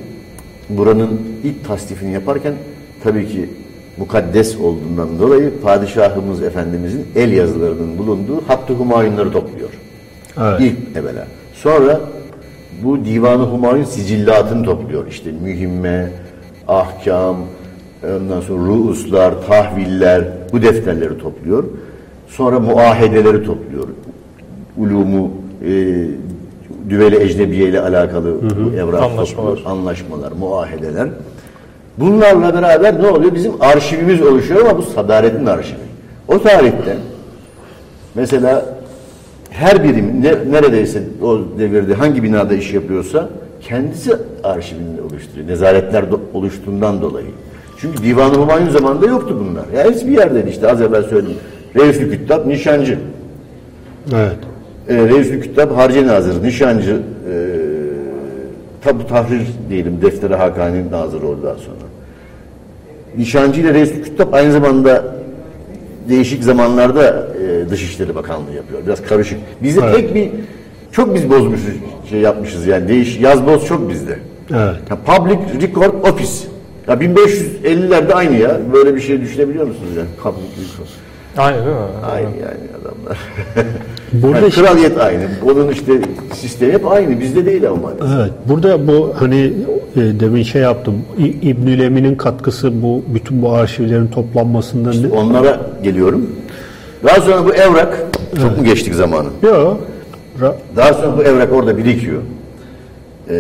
buranın 0.68 1.20
ilk 1.44 1.68
tasnifini 1.68 2.12
yaparken 2.12 2.54
tabii 3.04 3.28
ki 3.28 3.48
mukaddes 3.96 4.56
olduğundan 4.60 5.18
dolayı 5.18 5.60
padişahımız 5.62 6.42
efendimizin 6.42 7.06
el 7.16 7.32
yazılarının 7.32 7.98
bulunduğu 7.98 8.40
Hattı 8.48 8.72
Humayunları 8.72 9.32
topluyor. 9.32 9.70
Evet. 10.40 10.60
İlk 10.60 10.96
evvela. 10.96 11.26
Sonra 11.54 12.00
bu 12.82 13.04
Divan-ı 13.04 13.42
Humayun 13.42 13.84
sicillatını 13.84 14.64
topluyor. 14.64 15.06
İşte 15.06 15.30
mühimme, 15.32 16.10
ahkam, 16.68 17.36
ondan 18.20 18.40
sonra 18.40 18.66
ruuslar, 18.66 19.34
tahviller 19.46 20.24
bu 20.52 20.62
defterleri 20.62 21.18
topluyor. 21.18 21.64
Sonra 22.28 22.60
muahedeleri 22.60 23.44
topluyor. 23.44 23.88
Ulumu, 24.78 25.30
e, 25.66 25.70
düveli 26.90 27.16
ecnebiye 27.22 27.68
ile 27.68 27.80
alakalı 27.80 28.34
bu 28.42 28.76
evrak 28.76 29.02
Anlaşmalar. 29.02 29.48
topluyor. 29.56 29.70
Anlaşmalar, 29.78 30.32
muahedeler. 30.32 31.08
Bunlarla 31.98 32.54
beraber 32.54 33.02
ne 33.02 33.06
oluyor? 33.08 33.34
Bizim 33.34 33.52
arşivimiz 33.60 34.22
oluşuyor 34.22 34.60
ama 34.60 34.78
bu 34.78 34.82
Sadaret'in 34.82 35.46
arşivi. 35.46 35.78
O 36.28 36.42
tarihte 36.42 36.96
mesela 38.14 38.66
her 39.50 39.84
birim 39.84 40.22
ne, 40.22 40.34
neredeyse 40.52 41.02
o 41.22 41.38
devirde 41.58 41.94
hangi 41.94 42.22
binada 42.22 42.54
iş 42.54 42.74
yapıyorsa 42.74 43.28
kendisi 43.60 44.16
arşivini 44.44 45.00
oluşturuyor. 45.10 45.48
Nezaretler 45.48 46.02
do- 46.02 46.18
oluştuğundan 46.34 47.02
dolayı. 47.02 47.26
Çünkü 47.84 48.04
Divan-ı 48.04 48.34
Humayun 48.34 48.70
zamanında 48.70 49.06
yoktu 49.06 49.36
bunlar. 49.40 49.78
Ya 49.78 49.90
hepsi 49.90 50.06
bir 50.06 50.12
yerdeydi 50.12 50.50
işte 50.50 50.70
az 50.70 50.80
evvel 50.82 51.02
söyledim. 51.02 51.36
Reis-i 51.76 52.10
Küttab, 52.10 52.46
nişancı. 52.46 52.98
Evet. 54.14 54.36
E, 54.88 54.94
Reis-i 54.96 55.40
Küttab, 55.40 55.76
Harci 55.76 56.06
Nazır, 56.06 56.42
nişancı, 56.42 57.02
e, 57.30 57.34
tabu 58.84 59.06
tahrir 59.06 59.46
diyelim, 59.70 60.02
Defteri 60.02 60.34
Hakan'ın 60.34 60.90
nazırı 60.92 61.26
oldu 61.26 61.40
daha 61.44 61.54
sonra. 61.54 61.76
Nişancı 63.18 63.60
ile 63.60 63.74
Reis-i 63.74 64.02
Küttab 64.02 64.32
aynı 64.32 64.52
zamanda 64.52 65.04
değişik 66.08 66.44
zamanlarda 66.44 67.28
e, 67.42 67.70
Dışişleri 67.70 68.14
Bakanlığı 68.14 68.52
yapıyor. 68.56 68.80
Biraz 68.86 69.02
karışık. 69.02 69.38
Bizde 69.62 69.80
Evet. 69.84 69.96
tek 69.96 70.14
bir 70.14 70.30
çok 70.92 71.14
biz 71.14 71.30
bozmuşuz, 71.30 71.74
şey 72.10 72.20
yapmışız 72.20 72.66
yani 72.66 72.88
değiş 72.88 73.20
yaz 73.20 73.46
boz 73.46 73.66
çok 73.66 73.88
bizde. 73.90 74.18
Evet. 74.50 74.76
Ya 74.90 74.96
Public 75.06 75.38
Record 75.62 75.94
Office. 75.94 76.53
Ya 76.88 76.94
1550'lerde 76.94 78.12
aynı 78.14 78.36
ya. 78.36 78.60
Böyle 78.72 78.94
bir 78.96 79.00
şey 79.00 79.20
düşünebiliyor 79.20 79.66
musunuz 79.66 79.90
yani? 79.96 80.08
Record. 80.18 80.34
Aynen 81.36 81.58
değil 81.64 81.76
mi? 81.76 81.82
Aynı 82.12 82.24
yani 82.26 82.60
adamlar. 82.82 83.18
Burada 84.12 84.36
Yani 84.36 84.48
işte- 84.48 84.62
kraliyet 84.62 84.98
aynı. 84.98 85.22
Onun 85.44 85.68
işte 85.68 85.92
sistemi 86.32 86.72
hep 86.72 86.90
aynı. 86.92 87.20
Bizde 87.20 87.46
değil 87.46 87.68
ama. 87.68 87.92
Evet. 88.18 88.32
Burada 88.48 88.86
bu 88.86 89.12
hani 89.18 89.52
e, 89.96 90.00
demin 90.20 90.42
şey 90.42 90.62
yaptım. 90.62 90.94
İ- 91.18 91.48
İbnül 91.48 91.80
Emin'in 91.80 92.14
katkısı 92.14 92.82
bu 92.82 93.02
bütün 93.14 93.42
bu 93.42 93.52
arşivlerin 93.52 94.06
toplanmasında 94.06 94.90
ne? 94.90 95.14
Onlara 95.14 95.60
geliyorum. 95.82 96.30
Daha 97.04 97.20
sonra 97.20 97.44
bu 97.44 97.54
evrak 97.54 97.98
çok 98.42 98.58
mu 98.58 98.64
geçtik 98.64 98.94
zamanı? 98.94 99.28
Yok. 99.42 99.80
Ra- 100.40 100.54
Daha 100.76 100.94
sonra 100.94 101.16
bu 101.16 101.22
evrak 101.22 101.52
orada 101.52 101.78
birikiyor. 101.78 102.22
Ee, 103.30 103.34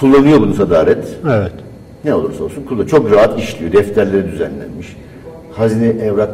kullanıyor 0.00 0.40
bunu 0.40 0.54
sadaret. 0.54 1.18
evet. 1.30 1.52
Ne 2.04 2.14
olursa 2.14 2.44
olsun 2.44 2.64
kullanıyor. 2.64 2.88
Çok 2.88 3.12
rahat 3.12 3.38
işliyor. 3.38 3.72
Defterleri 3.72 4.32
düzenlenmiş. 4.32 4.96
Hazine 5.52 5.86
evrak 5.86 6.30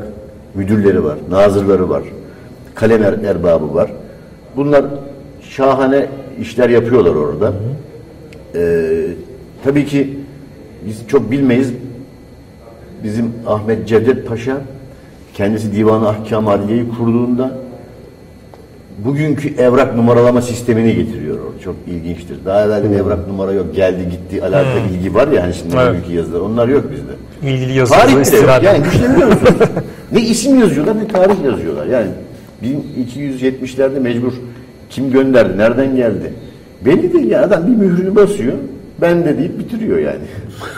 müdürleri 0.54 1.04
var. 1.04 1.18
Nazırları 1.30 1.88
var. 1.88 2.02
Kalem 2.74 3.02
er, 3.02 3.12
erbabı 3.12 3.74
var. 3.74 3.90
Bunlar 4.56 4.84
şahane 5.42 6.06
işler 6.40 6.68
yapıyorlar 6.68 7.14
orada. 7.14 7.52
Ee, 8.54 9.06
tabii 9.64 9.86
ki 9.86 10.18
biz 10.86 11.08
çok 11.08 11.30
bilmeyiz. 11.30 11.72
Bizim 13.04 13.32
Ahmet 13.46 13.88
Cevdet 13.88 14.28
Paşa 14.28 14.56
kendisi 15.34 15.72
Divan-ı 15.72 16.08
Ahkam 16.08 16.48
Adliye'yi 16.48 16.88
kurduğunda 16.88 17.58
bugünkü 19.04 19.54
evrak 19.54 19.96
numaralama 19.96 20.42
sistemini 20.42 20.94
getiriyor. 20.94 21.38
Çok 21.64 21.76
ilginçtir. 21.86 22.36
Daha 22.44 22.64
evvel 22.64 22.90
de 22.90 22.96
evrak 22.96 23.28
numara 23.28 23.52
yok. 23.52 23.74
Geldi 23.74 24.10
gitti 24.10 24.44
alaka 24.44 24.68
bilgi 24.92 25.14
var 25.14 25.28
ya 25.28 25.42
hani 25.42 25.54
şimdi 25.54 25.76
Evet. 25.76 25.88
bugünkü 25.90 26.12
yazılar. 26.12 26.40
Onlar 26.40 26.68
yok 26.68 26.84
bizde. 26.90 27.52
İlgili 27.52 27.78
yazılı 27.78 27.98
Tarih 27.98 28.12
bile 28.12 28.36
yok. 28.36 28.62
Yani 28.62 28.84
düşünebiliyor 28.84 29.28
musunuz? 29.28 29.52
ne 30.12 30.20
isim 30.20 30.60
yazıyorlar 30.60 30.98
ne 30.98 31.08
tarih 31.08 31.44
yazıyorlar. 31.44 31.86
Yani 31.86 32.08
1270'lerde 32.62 34.00
mecbur 34.00 34.32
Kim 34.90 35.10
gönderdi? 35.10 35.58
Nereden 35.58 35.96
geldi? 35.96 36.32
Belli 36.84 37.12
değil 37.12 37.30
ya. 37.30 37.42
Adam 37.42 37.66
bir 37.66 37.76
mührünü 37.76 38.16
basıyor. 38.16 38.52
Ben 39.00 39.24
de 39.24 39.38
deyip 39.38 39.58
bitiriyor 39.58 39.98
yani. 39.98 40.22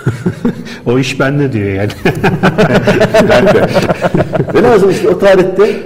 o 0.87 0.99
iş 0.99 1.21
bende 1.21 1.53
diyor 1.53 1.69
yani. 1.69 1.91
ben 3.31 3.47
de. 3.47 3.67
Velhasıl 4.55 4.91
işte 4.91 5.09
o 5.09 5.19
tarihte 5.19 5.77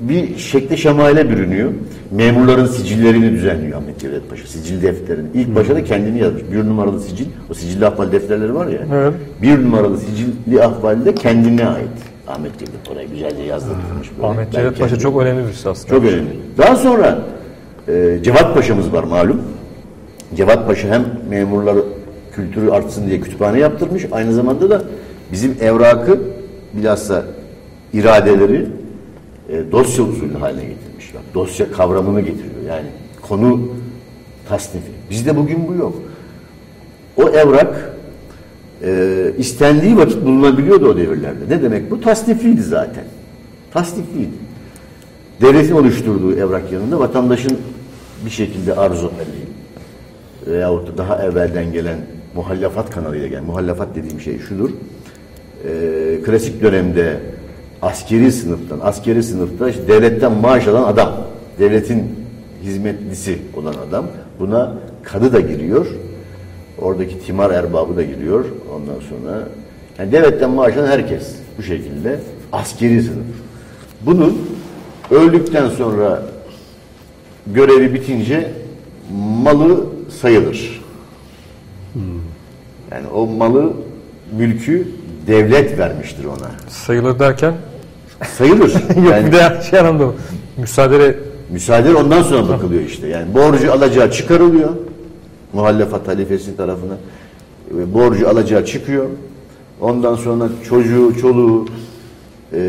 bir 0.00 0.36
şekle 0.36 0.76
şemaile 0.76 1.30
bürünüyor. 1.30 1.72
Memurların 2.10 2.66
sicillerini 2.66 3.32
düzenliyor 3.32 3.78
Ahmet 3.82 3.98
Cevdet 4.00 4.30
Paşa. 4.30 4.46
Sicil 4.46 4.82
defterini. 4.82 5.28
İlk 5.34 5.54
başta 5.54 5.74
da 5.74 5.84
kendini 5.84 6.18
yazmış. 6.18 6.42
Bir 6.52 6.58
numaralı 6.58 7.00
sicil. 7.00 7.26
O 7.50 7.54
sicilli 7.54 7.86
ahval 7.86 8.12
defterleri 8.12 8.54
var 8.54 8.66
ya. 8.66 8.80
Evet. 8.94 9.12
Bir 9.42 9.64
numaralı 9.64 9.98
sicilli 9.98 10.62
ahvalde 10.64 11.14
kendine 11.14 11.66
ait. 11.66 11.88
Ahmet 12.28 12.58
Cevdet 12.58 12.90
oraya 12.92 13.04
güzelce 13.04 13.42
yazdırılmış. 13.42 14.10
Ahmet 14.22 14.52
Cevdet 14.52 14.78
Paşa 14.78 14.98
çok 14.98 15.22
önemli 15.22 15.46
birisi 15.46 15.68
aslında. 15.68 15.94
çok 15.94 16.04
önemli. 16.04 16.28
Daha 16.58 16.76
sonra 16.76 17.18
e, 17.88 18.18
Cevat 18.22 18.54
Paşa'mız 18.54 18.92
var 18.92 19.04
malum. 19.04 19.42
Cevat 20.36 20.66
Paşa 20.66 20.88
hem 20.88 21.04
memurlar 21.30 21.76
kültürü 22.32 22.70
artsın 22.70 23.06
diye 23.06 23.20
kütüphane 23.20 23.58
yaptırmış. 23.58 24.06
Aynı 24.12 24.32
zamanda 24.32 24.70
da 24.70 24.82
bizim 25.32 25.56
evrakı 25.60 26.18
bilhassa 26.74 27.22
iradeleri 27.92 28.66
e, 29.48 29.72
dosya 29.72 30.04
usulü 30.04 30.34
haline 30.34 30.64
getirmiş. 30.64 31.14
Bak, 31.14 31.22
dosya 31.34 31.72
kavramını 31.72 32.20
getiriyor. 32.20 32.62
Yani 32.68 32.86
konu 33.22 33.68
tasnifi. 34.48 34.90
Bizde 35.10 35.36
bugün 35.36 35.68
bu 35.68 35.74
yok. 35.74 35.94
O 37.16 37.28
evrak 37.28 37.96
e, 38.84 39.32
istendiği 39.38 39.96
vakit 39.96 40.24
bulunabiliyordu 40.24 40.88
o 40.88 40.96
devirlerde. 40.96 41.48
Ne 41.48 41.62
demek 41.62 41.90
bu? 41.90 42.00
Tasnifliydi 42.00 42.62
zaten. 42.62 43.04
Tasnifliydi 43.72 44.48
devletin 45.40 45.74
oluşturduğu 45.74 46.36
evrak 46.36 46.72
yanında 46.72 47.00
vatandaşın 47.00 47.58
bir 48.24 48.30
şekilde 48.30 48.74
arzuları 48.74 49.12
veyahut 50.46 50.88
da 50.88 50.98
daha 50.98 51.22
evvelden 51.22 51.72
gelen 51.72 51.98
muhallafat 52.34 52.90
kanalıyla 52.90 53.26
gelen, 53.26 53.44
muhallafat 53.44 53.88
dediğim 53.94 54.20
şey 54.20 54.38
şudur. 54.38 54.70
Ee, 54.70 56.22
klasik 56.24 56.62
dönemde 56.62 57.20
askeri 57.82 58.32
sınıftan, 58.32 58.80
askeri 58.82 59.22
sınıfta 59.22 59.70
işte 59.70 59.88
devletten 59.88 60.32
maaş 60.32 60.68
alan 60.68 60.82
adam, 60.82 61.12
devletin 61.58 62.04
hizmetlisi 62.62 63.38
olan 63.56 63.74
adam, 63.88 64.06
buna 64.40 64.74
kadı 65.02 65.32
da 65.32 65.40
giriyor, 65.40 65.86
oradaki 66.78 67.20
timar 67.20 67.50
erbabı 67.50 67.96
da 67.96 68.02
giriyor, 68.02 68.44
ondan 68.74 69.00
sonra 69.00 69.48
yani 69.98 70.12
devletten 70.12 70.50
maaş 70.50 70.76
alan 70.76 70.86
herkes 70.86 71.34
bu 71.58 71.62
şekilde 71.62 72.20
askeri 72.52 73.02
sınıf. 73.02 73.26
Bunun 74.00 74.38
öldükten 75.10 75.68
sonra 75.68 76.22
görevi 77.46 77.94
bitince 77.94 78.52
malı 79.42 79.86
sayılır. 80.20 80.84
Yani 82.90 83.06
o 83.14 83.26
malı, 83.26 83.72
mülkü 84.38 84.88
devlet 85.28 85.78
vermiştir 85.78 86.24
ona. 86.24 86.50
Sayılır 86.68 87.18
derken 87.18 87.54
Sayılır. 88.36 88.72
yok 88.96 89.12
Yani 89.12 89.26
bir 89.26 89.32
de 89.32 89.62
şey 89.70 89.78
anlamda 89.78 90.12
müsaade 90.56 91.18
müsaade 91.50 91.94
ondan 91.94 92.22
sonra 92.22 92.48
bakılıyor 92.48 92.82
işte. 92.82 93.06
Yani 93.06 93.34
borcu 93.34 93.72
alacağı 93.72 94.10
çıkarılıyor. 94.10 94.70
Muhallefat 95.52 96.08
halifesi 96.08 96.56
tarafına. 96.56 96.94
Ve 97.70 97.94
Borcu 97.94 98.28
alacağı 98.28 98.66
çıkıyor. 98.66 99.06
Ondan 99.80 100.14
sonra 100.14 100.48
çocuğu, 100.68 101.18
çoluğu 101.20 101.66
e, 102.52 102.60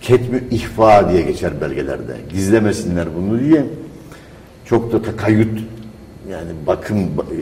ketmü 0.00 0.44
ihfa 0.50 1.12
diye 1.12 1.22
geçer 1.22 1.60
belgelerde. 1.60 2.16
Gizlemesinler 2.32 3.06
bunu 3.16 3.40
diye. 3.40 3.64
Çok 4.64 4.92
da 4.92 5.02
takayyüt 5.02 5.60
yani 6.30 6.50
bakın 6.66 6.98
e, 6.98 7.38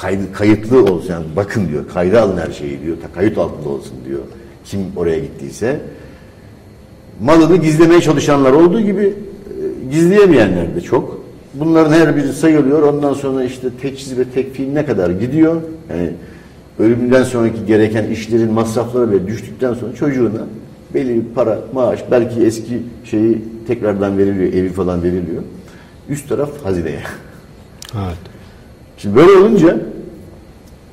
kaydı, 0.00 0.32
kayıtlı 0.32 0.84
olsun 0.84 1.12
yani 1.12 1.26
bakın 1.36 1.68
diyor. 1.68 1.88
Kayda 1.94 2.22
alın 2.22 2.38
her 2.38 2.52
şeyi 2.52 2.82
diyor. 2.82 2.96
Takayyüt 3.02 3.38
altında 3.38 3.68
olsun 3.68 3.94
diyor. 4.06 4.20
Kim 4.64 4.80
oraya 4.96 5.18
gittiyse 5.18 5.80
malını 7.20 7.56
gizlemeye 7.56 8.00
çalışanlar 8.00 8.52
olduğu 8.52 8.80
gibi 8.80 9.02
e, 9.04 9.14
gizleyemeyenler 9.90 10.76
de 10.76 10.80
çok. 10.80 11.18
Bunların 11.54 11.92
her 11.92 12.16
biri 12.16 12.32
sayılıyor. 12.32 12.82
Ondan 12.82 13.14
sonra 13.14 13.44
işte 13.44 13.68
teçhiz 13.82 14.18
ve 14.18 14.24
tekfil 14.24 14.72
ne 14.72 14.86
kadar 14.86 15.10
gidiyor. 15.10 15.62
Yani 15.90 16.10
ölümünden 16.78 17.22
sonraki 17.22 17.66
gereken 17.66 18.04
işlerin 18.04 18.52
masrafları 18.52 19.10
ve 19.10 19.26
düştükten 19.26 19.74
sonra 19.74 19.94
çocuğuna 19.94 20.46
belli 20.94 21.14
bir 21.14 21.34
para, 21.34 21.58
maaş, 21.72 22.04
belki 22.10 22.40
eski 22.40 22.82
şeyi 23.04 23.44
tekrardan 23.66 24.18
veriliyor, 24.18 24.52
evi 24.52 24.68
falan 24.68 25.02
veriliyor. 25.02 25.42
Üst 26.08 26.28
taraf 26.28 26.50
hazineye. 26.64 27.02
evet. 27.94 28.37
Şimdi 28.98 29.16
böyle 29.16 29.30
olunca 29.30 29.76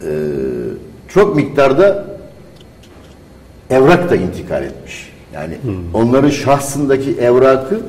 e, 0.02 0.12
çok 1.08 1.36
miktarda 1.36 2.06
evrak 3.70 4.10
da 4.10 4.16
intikal 4.16 4.64
etmiş. 4.64 5.12
Yani 5.34 5.58
onların 5.94 6.30
şahsındaki 6.30 7.12
evrakı 7.12 7.80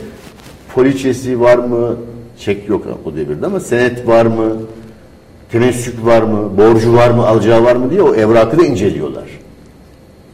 poliçesi 0.75 1.41
var 1.41 1.59
mı? 1.59 1.97
Çek 2.39 2.69
yok 2.69 2.87
o 3.05 3.17
devirde 3.17 3.47
ama 3.47 3.61
senet 3.61 4.09
var 4.09 4.27
mı? 4.27 4.57
Temessük 5.53 6.07
var 6.07 6.23
mı? 6.23 6.57
Borcu 6.57 6.95
var 6.95 7.11
mı? 7.11 7.27
Alacağı 7.27 7.65
var 7.65 7.77
mı 7.77 7.91
diye 7.91 8.03
o 8.03 8.15
evrakı 8.15 8.59
da 8.59 8.65
inceliyorlar. 8.65 9.25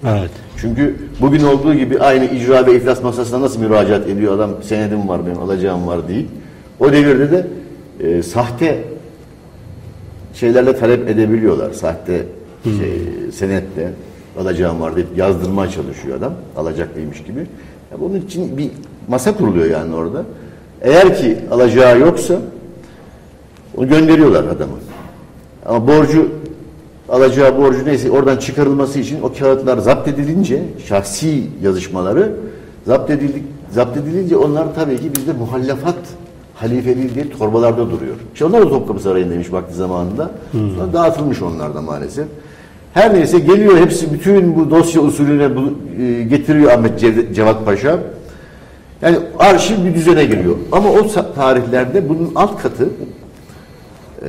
Evet. 0.08 0.30
Çünkü 0.60 0.96
bugün 1.20 1.44
olduğu 1.44 1.74
gibi 1.74 2.00
aynı 2.00 2.24
icra 2.24 2.66
ve 2.66 2.76
iflas 2.76 3.02
masasına 3.02 3.40
nasıl 3.40 3.60
müracaat 3.60 4.08
ediyor 4.08 4.36
adam 4.36 4.50
senedim 4.62 5.08
var 5.08 5.26
benim 5.26 5.38
alacağım 5.38 5.86
var 5.86 6.08
değil. 6.08 6.26
O 6.80 6.92
devirde 6.92 7.30
de 7.30 7.46
e, 8.00 8.22
sahte 8.22 8.84
şeylerle 10.34 10.76
talep 10.76 11.08
edebiliyorlar. 11.08 11.72
Sahte 11.72 12.26
şey, 12.64 13.32
senetle 13.32 13.92
alacağım 14.38 14.80
var 14.80 14.96
deyip 14.96 15.08
yazdırmaya 15.16 15.70
çalışıyor 15.70 16.16
adam. 16.18 16.32
Alacaklıymış 16.56 17.22
gibi. 17.22 17.40
Ya 17.92 18.00
bunun 18.00 18.20
için 18.20 18.58
bir 18.58 18.70
masa 19.08 19.36
kuruluyor 19.36 19.66
yani 19.66 19.94
orada. 19.94 20.24
Eğer 20.82 21.16
ki 21.16 21.38
alacağı 21.50 21.98
yoksa 21.98 22.38
onu 23.76 23.88
gönderiyorlar 23.88 24.44
adamı. 24.44 24.72
Ama 25.66 25.88
borcu 25.88 26.28
alacağı 27.08 27.58
borcu 27.58 27.86
neyse 27.86 28.10
oradan 28.10 28.36
çıkarılması 28.36 28.98
için 28.98 29.22
o 29.22 29.32
kağıtlar 29.38 29.78
zapt 29.78 30.08
edilince 30.08 30.62
şahsi 30.88 31.44
yazışmaları 31.62 32.32
zapt 32.86 33.10
edildik 33.10 33.44
zapt 33.70 33.96
edilince 33.96 34.36
onlar 34.36 34.74
tabii 34.74 34.96
ki 34.96 35.10
bizde 35.16 35.32
muhallafat 35.32 35.96
halifeliği 36.62 37.14
diye 37.14 37.30
torbalarda 37.30 37.90
duruyor. 37.90 38.14
İşte 38.32 38.44
onlar 38.44 38.60
da 38.60 38.68
Topkapı 38.68 39.00
Sarayı'ndaymış 39.02 39.52
vakti 39.52 39.74
zamanında. 39.74 40.30
Sonra 40.52 40.92
dağıtılmış 40.92 41.42
onlar 41.42 41.74
da 41.74 41.82
maalesef. 41.82 42.26
Her 42.94 43.14
neyse 43.14 43.38
geliyor 43.38 43.76
hepsi 43.78 44.12
bütün 44.12 44.56
bu 44.56 44.70
dosya 44.70 45.02
usulüne 45.02 45.56
bu, 45.56 45.60
e, 46.02 46.22
getiriyor 46.22 46.70
Ahmet 46.72 47.02
Cev- 47.02 47.34
Cevat 47.34 47.64
Paşa. 47.64 47.98
Yani 49.02 49.16
arşiv 49.38 49.84
bir 49.84 49.94
düzene 49.94 50.24
giriyor. 50.24 50.56
Ama 50.72 50.88
o 50.90 51.06
tarihlerde 51.34 52.08
bunun 52.08 52.32
alt 52.34 52.62
katı 52.62 52.88
e, 54.22 54.28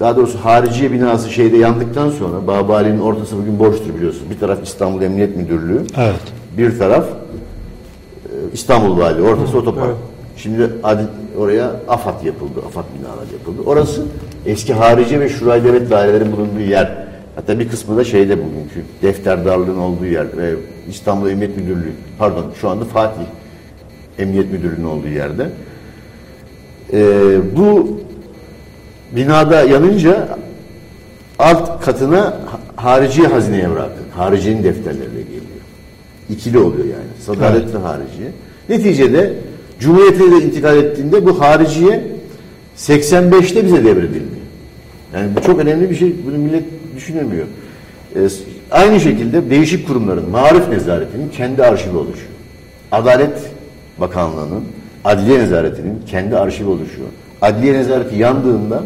daha 0.00 0.16
doğrusu 0.16 0.38
hariciye 0.38 0.92
binası 0.92 1.30
şeyde 1.30 1.56
yandıktan 1.56 2.10
sonra 2.10 2.46
Babali'nin 2.46 3.00
ortası 3.00 3.36
bugün 3.38 3.58
boştur 3.58 3.94
biliyorsun. 3.94 4.22
Bir 4.30 4.38
taraf 4.40 4.58
İstanbul 4.62 5.02
Emniyet 5.02 5.36
Müdürlüğü, 5.36 5.82
Evet. 5.98 6.20
bir 6.58 6.78
taraf 6.78 7.04
e, 7.04 8.32
İstanbul 8.52 8.98
Vali, 8.98 9.22
ortası 9.22 9.58
otopark. 9.58 9.86
evet. 9.86 9.96
Şimdi 10.36 10.70
adil, 10.82 11.04
oraya 11.38 11.70
AFAD 11.88 12.24
yapıldı, 12.24 12.60
AFAD 12.66 12.84
binaları 12.98 13.32
yapıldı. 13.32 13.62
Orası 13.66 14.04
eski 14.46 14.74
harici 14.74 15.20
ve 15.20 15.28
şuray 15.28 15.64
devlet 15.64 15.90
dairelerinin 15.90 16.32
bulunduğu 16.32 16.60
yer. 16.60 17.06
Hatta 17.34 17.58
bir 17.58 17.68
kısmı 17.68 17.96
da 17.96 18.04
şeyde 18.04 18.38
bugünkü 18.38 18.82
defterdarlığın 19.02 19.78
olduğu 19.78 20.06
yer 20.06 20.36
ve 20.36 20.54
İstanbul 20.88 21.30
Emniyet 21.30 21.56
Müdürlüğü, 21.56 21.92
pardon 22.18 22.52
şu 22.60 22.68
anda 22.68 22.84
Fatih 22.84 23.22
Emniyet 24.18 24.52
Müdürlüğü'nün 24.52 24.84
olduğu 24.84 25.08
yerde. 25.08 25.48
E, 26.92 26.98
bu 27.56 28.00
binada 29.16 29.62
yanınca 29.62 30.28
alt 31.38 31.84
katına 31.84 32.20
ha- 32.20 32.60
harici 32.76 33.26
hazine 33.26 33.58
evrakı, 33.58 34.00
haricinin 34.16 34.64
defterlerine 34.64 35.20
geliyor. 35.22 35.42
İkili 36.30 36.58
oluyor 36.58 36.84
yani. 36.84 37.10
Sadalet 37.26 37.74
ve 37.74 37.78
hariciye. 37.78 38.28
Neticede 38.68 39.32
Cumhuriyet'e 39.80 40.30
de 40.32 40.44
intikal 40.46 40.76
ettiğinde 40.76 41.26
bu 41.26 41.40
hariciye 41.40 42.04
85'te 42.76 43.64
bize 43.64 43.84
devredildi. 43.84 44.36
Yani 45.14 45.30
bu 45.36 45.42
çok 45.42 45.58
önemli 45.60 45.90
bir 45.90 45.96
şey. 45.96 46.14
Bunu 46.26 46.38
millet 46.38 46.64
düşünemiyor. 46.96 47.46
Ee, 48.16 48.18
aynı 48.70 49.00
şekilde 49.00 49.50
değişik 49.50 49.86
kurumların, 49.86 50.30
marif 50.30 50.68
nezaretinin 50.68 51.28
kendi 51.28 51.62
arşivi 51.62 51.96
oluşuyor. 51.96 52.30
Adalet 52.92 53.38
Bakanlığı'nın, 53.98 54.64
Adliye 55.04 55.38
Nezaretinin 55.38 55.98
kendi 56.06 56.36
arşivi 56.36 56.68
oluşuyor. 56.68 57.08
Adliye 57.42 57.72
Nezareti 57.74 58.16
yandığında 58.16 58.84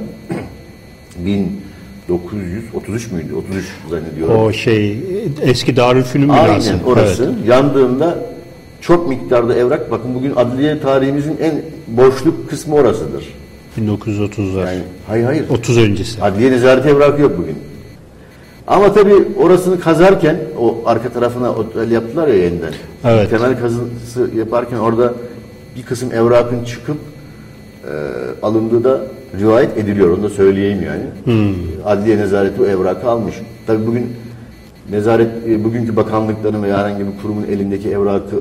1933 1.18 3.12
müydü? 3.12 3.34
33 3.34 3.64
zannediyorum. 3.90 4.36
O 4.36 4.52
şey 4.52 4.98
eski 5.42 5.76
Darülfünun 5.76 6.28
Aynen 6.28 6.48
binası. 6.48 6.74
orası 6.86 7.34
yandığında 7.46 8.18
çok 8.80 9.08
miktarda 9.08 9.54
evrak. 9.54 9.90
Bakın 9.90 10.14
bugün 10.14 10.32
adliye 10.36 10.80
tarihimizin 10.80 11.36
en 11.40 11.62
boşluk 11.88 12.50
kısmı 12.50 12.74
orasıdır. 12.74 13.24
1930'lar. 13.78 14.58
Yani 14.58 14.82
hayır 15.06 15.24
hayır. 15.24 15.44
30 15.48 15.78
öncesi. 15.78 16.22
Adliye 16.22 16.50
nezareti 16.50 16.88
evrakı 16.88 17.22
yok 17.22 17.32
bugün. 17.38 17.56
Ama 18.66 18.92
tabii 18.92 19.14
orasını 19.38 19.80
kazarken 19.80 20.36
o 20.58 20.78
arka 20.86 21.08
tarafına 21.08 21.50
otel 21.50 21.90
yaptılar 21.90 22.28
ya 22.28 22.34
yeniden. 22.34 22.72
Evet. 23.04 23.30
Temel 23.30 23.60
kazısı 23.60 24.30
yaparken 24.36 24.76
orada 24.76 25.14
bir 25.76 25.82
kısım 25.82 26.12
evrakın 26.12 26.64
çıkıp 26.64 26.96
e, 27.84 27.92
alındığı 28.42 28.84
da 28.84 29.00
rivayet 29.40 29.78
ediliyor. 29.78 30.10
Onu 30.10 30.22
da 30.22 30.28
söyleyeyim 30.28 30.78
yani. 30.82 31.02
Adliye 31.84 32.18
nezareti 32.18 32.62
o 32.62 32.66
evrakı 32.66 33.10
almış. 33.10 33.34
Tabii 33.66 33.86
bugün 33.86 34.06
nezaret 34.90 35.30
e, 35.48 35.64
bugünkü 35.64 35.96
bakanlıkların 35.96 36.62
veya 36.62 36.78
herhangi 36.78 37.06
bir 37.06 37.22
kurumun 37.22 37.44
elindeki 37.44 37.90
evrakı 37.90 38.36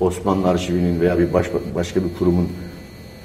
Osmanlı 0.00 0.48
arşivinin 0.48 1.00
veya 1.00 1.18
bir 1.18 1.32
baş, 1.32 1.46
başka 1.74 2.00
bir 2.04 2.08
kurumun 2.18 2.48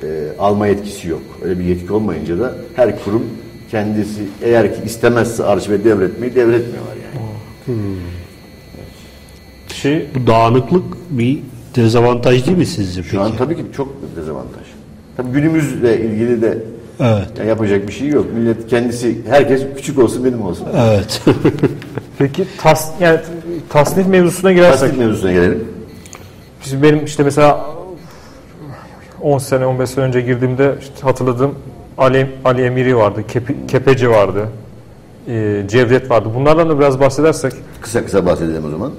e, 0.04 0.08
alma 0.40 0.68
yetkisi 0.68 1.08
yok. 1.08 1.22
Öyle 1.44 1.60
bir 1.60 1.64
yetki 1.64 1.94
olmayınca 1.94 2.40
da 2.40 2.56
her 2.76 3.04
kurum 3.04 3.24
kendisi 3.72 4.22
eğer 4.42 4.76
ki 4.76 4.82
istemezse 4.86 5.44
arşive 5.44 5.84
devretmeyi 5.84 6.36
devretmiyorlar 6.36 6.96
yani. 6.96 7.26
Şey, 9.74 10.06
Bu 10.16 10.28
dağınıklık 10.28 10.84
bir 11.10 11.40
dezavantaj 11.76 12.46
değil 12.46 12.58
mi 12.58 12.66
sizce 12.66 13.02
peki? 13.02 13.12
Şu 13.12 13.22
an 13.22 13.32
tabii 13.38 13.56
ki 13.56 13.66
çok 13.76 13.96
dezavantaj. 14.16 14.64
Tabii 15.18 15.32
günümüzle 15.32 16.00
ilgili 16.02 16.42
de 16.42 16.58
Evet. 17.00 17.28
yani 17.38 17.50
yapacak 17.50 17.88
bir 17.88 17.94
şey 17.94 18.08
yok. 18.08 18.26
Millet 18.36 18.68
kendisi, 18.68 19.18
herkes 19.30 19.62
küçük 19.78 20.00
olsun 20.00 20.26
benim 20.26 20.42
olsun. 20.42 20.68
Evet. 20.78 21.22
peki 22.18 22.46
tas, 22.58 22.92
yani 23.00 23.20
tasnif 23.70 24.08
mevzusuna 24.08 24.52
girersek. 24.52 24.80
Tasdik 24.80 25.00
mevzusuna 25.00 25.32
gelelim. 25.32 25.64
Şimdi 26.62 26.84
benim 26.84 27.06
işte 27.06 27.24
mesela 27.24 27.66
10 29.22 29.38
sene 29.38 29.66
15 29.66 29.90
sene 29.90 30.06
önce 30.06 30.22
girdiğimde 30.22 30.76
işte 30.82 31.02
hatırladığım 31.02 31.56
Ali, 31.98 32.30
Ali 32.46 32.62
Emiri 32.62 32.98
vardı, 32.98 33.24
Kepi, 33.28 33.68
Kepeci 33.68 34.10
vardı, 34.10 34.50
e, 35.28 35.64
Cevdet 35.68 36.12
vardı. 36.12 36.30
Bunlardan 36.36 36.70
da 36.70 36.80
biraz 36.80 37.00
bahsedersek. 37.00 37.54
Kısa 37.82 38.06
kısa 38.06 38.26
bahsedelim 38.26 38.66
o 38.66 38.70
zaman. 38.70 38.92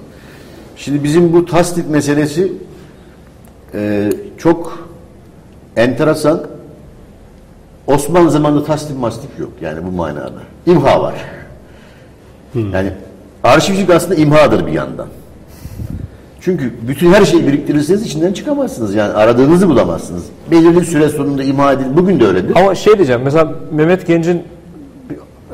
Şimdi 0.76 1.04
bizim 1.04 1.32
bu 1.32 1.46
tasdik 1.46 1.90
meselesi 1.90 2.52
e, 3.74 4.10
çok 4.38 4.88
enteresan. 5.76 6.46
Osmanlı 7.86 8.30
zamanında 8.30 8.64
tasdik 8.64 8.98
mastik 8.98 9.38
yok 9.38 9.52
yani 9.60 9.86
bu 9.86 9.90
manada. 9.90 10.42
İmha 10.66 11.02
var. 11.02 11.14
Yani 12.54 12.92
arşivcilik 13.42 13.90
aslında 13.90 14.14
imhadır 14.14 14.66
bir 14.66 14.72
yandan. 14.72 15.06
Çünkü 16.40 16.72
bütün 16.88 17.12
her 17.12 17.24
şeyi 17.24 17.46
biriktirirseniz 17.46 18.02
içinden 18.02 18.32
çıkamazsınız. 18.32 18.94
Yani 18.94 19.12
aradığınızı 19.12 19.68
bulamazsınız. 19.68 20.22
Belirli 20.50 20.84
süre 20.84 21.08
sonunda 21.08 21.42
imha 21.42 21.72
edilir. 21.72 21.96
Bugün 21.96 22.20
de 22.20 22.26
öyledir. 22.26 22.52
Ama 22.56 22.74
şey 22.74 22.96
diyeceğim 22.96 23.20
mesela 23.24 23.52
Mehmet 23.72 24.06
Genç'in 24.06 24.42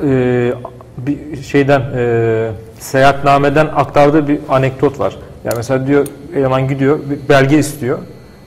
e, 0.03 0.53
bir 0.97 1.43
şeyden 1.43 1.81
e, 1.95 2.51
seyahatnameden 2.79 3.65
aktardığı 3.65 4.27
bir 4.27 4.39
anekdot 4.49 4.99
var. 4.99 5.17
Yani 5.45 5.55
mesela 5.57 5.87
diyor 5.87 6.07
eleman 6.35 6.67
gidiyor 6.67 6.99
bir 7.09 7.29
belge 7.29 7.59
istiyor 7.59 7.99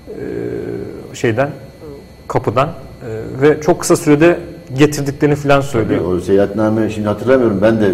e, 0.08 0.14
şeyden 1.14 1.50
kapıdan 2.28 2.68
e, 2.68 2.72
ve 3.42 3.60
çok 3.60 3.80
kısa 3.80 3.96
sürede 3.96 4.38
getirdiklerini 4.78 5.36
falan 5.36 5.60
söylüyor. 5.60 6.04
O 6.04 6.20
seyahatname 6.20 6.90
şimdi 6.90 7.08
hatırlamıyorum 7.08 7.58
ben 7.62 7.80
de 7.80 7.92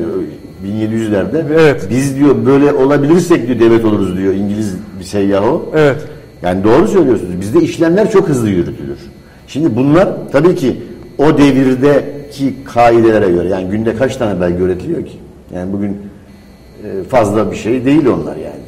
1700'lerde 0.65 1.45
Evet. 1.53 1.87
biz 1.91 2.17
diyor 2.17 2.47
böyle 2.47 2.73
olabilirsek 2.73 3.47
diyor 3.47 3.61
devlet 3.61 3.85
oluruz 3.85 4.17
diyor 4.17 4.35
İngiliz 4.35 4.75
bir 4.99 5.05
seyyah 5.05 5.45
o. 5.45 5.71
Evet. 5.75 5.97
Yani 6.43 6.65
doğru 6.65 6.89
söylüyorsunuz. 6.89 7.41
Bizde 7.41 7.61
işlemler 7.61 8.11
çok 8.11 8.29
hızlı 8.29 8.49
yürütülür. 8.49 8.99
Şimdi 9.47 9.77
bunlar 9.77 10.09
tabii 10.33 10.55
ki 10.55 10.77
o 11.19 11.39
devirdeki 11.39 12.55
kaidelere 12.65 13.31
göre 13.31 13.49
yani 13.49 13.71
günde 13.71 13.97
kaç 13.97 14.17
tane 14.17 14.41
belge 14.41 14.63
üretiliyor 14.63 15.07
ki? 15.07 15.19
Yani 15.55 15.73
bugün 15.73 15.97
e, 16.85 17.05
fazla 17.09 17.51
bir 17.51 17.57
şey 17.57 17.85
değil 17.85 18.07
onlar 18.07 18.37
yani. 18.37 18.67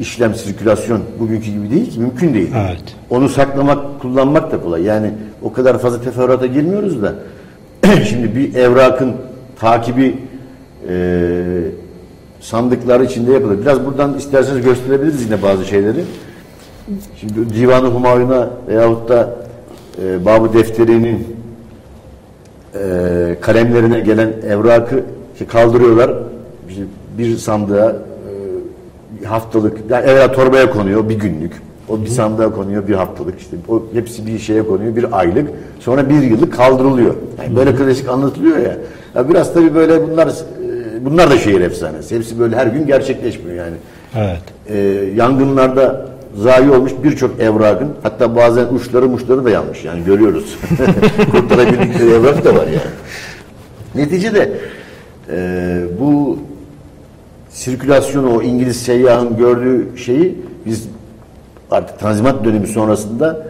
İşlem, 0.00 0.34
sirkülasyon 0.34 1.00
bugünkü 1.20 1.50
gibi 1.50 1.70
değil 1.70 1.90
ki 1.90 2.00
mümkün 2.00 2.34
değil. 2.34 2.50
Evet. 2.56 2.96
Onu 3.10 3.28
saklamak, 3.28 4.00
kullanmak 4.00 4.52
da 4.52 4.60
kolay. 4.60 4.82
Yani 4.82 5.10
o 5.42 5.52
kadar 5.52 5.78
fazla 5.78 6.00
teferruata 6.00 6.46
girmiyoruz 6.46 7.02
da 7.02 7.14
şimdi 8.04 8.36
bir 8.36 8.54
evrakın 8.54 9.12
takibi 9.60 10.16
e, 10.88 11.44
sandıkları 12.40 13.04
içinde 13.04 13.32
yapılır. 13.32 13.60
Biraz 13.60 13.86
buradan 13.86 14.14
isterseniz 14.14 14.64
gösterebiliriz 14.64 15.24
yine 15.24 15.42
bazı 15.42 15.64
şeyleri. 15.64 16.04
Şimdi 17.16 17.54
Divan-ı 17.54 17.86
Humayun'a 17.86 18.50
veyahut 18.68 19.08
da 19.08 19.34
e, 20.02 20.24
Babı 20.24 20.52
Defteri'nin 20.52 21.36
e, 22.74 23.36
kalemlerine 23.40 24.00
gelen 24.00 24.32
evrakı 24.48 25.04
işte 25.32 25.46
kaldırıyorlar. 25.46 26.14
İşte 26.68 26.82
bir 27.18 27.36
sandığa 27.36 27.96
e, 29.22 29.24
haftalık, 29.24 29.78
yani 29.90 30.06
evrak 30.06 30.34
torbaya 30.34 30.70
konuyor 30.70 31.08
bir 31.08 31.18
günlük. 31.18 31.52
O 31.88 32.02
bir 32.02 32.06
sandığa 32.06 32.52
konuyor 32.52 32.88
bir 32.88 32.94
haftalık 32.94 33.40
işte. 33.40 33.56
O 33.68 33.82
hepsi 33.92 34.26
bir 34.26 34.38
şeye 34.38 34.66
konuyor 34.66 34.96
bir 34.96 35.18
aylık. 35.18 35.50
Sonra 35.80 36.08
bir 36.08 36.22
yıllık 36.22 36.54
kaldırılıyor. 36.56 37.14
Yani 37.42 37.56
böyle 37.56 37.74
klasik 37.74 38.08
anlatılıyor 38.08 38.58
ya. 38.58 38.76
Ya 39.18 39.28
biraz 39.28 39.54
tabii 39.54 39.74
böyle 39.74 40.10
bunlar 40.10 40.26
e, 40.26 41.04
bunlar 41.04 41.30
da 41.30 41.38
şehir 41.38 41.60
efsanesi. 41.60 42.16
Hepsi 42.16 42.40
böyle 42.40 42.56
her 42.56 42.66
gün 42.66 42.86
gerçekleşmiyor 42.86 43.56
yani. 43.56 43.76
Evet. 44.16 44.42
E, 44.68 44.78
yangınlarda 45.16 46.06
zayi 46.36 46.70
olmuş 46.70 46.92
birçok 47.04 47.40
evrakın 47.40 47.88
hatta 48.02 48.36
bazen 48.36 48.66
uçları 48.74 49.08
muşları 49.08 49.44
da 49.44 49.50
yanmış 49.50 49.84
yani 49.84 50.04
görüyoruz. 50.04 50.58
Kurtarabildikleri 51.30 52.10
evrak 52.10 52.44
da 52.44 52.54
var 52.54 52.66
yani. 52.66 52.80
Neticede 53.94 54.52
e, 55.30 55.80
bu 56.00 56.38
sirkülasyonu 57.50 58.36
o 58.36 58.42
İngiliz 58.42 58.82
seyyahın 58.82 59.36
gördüğü 59.36 59.98
şeyi 59.98 60.38
biz 60.66 60.88
artık 61.70 61.98
Tanzimat 61.98 62.44
dönemi 62.44 62.66
sonrasında 62.66 63.47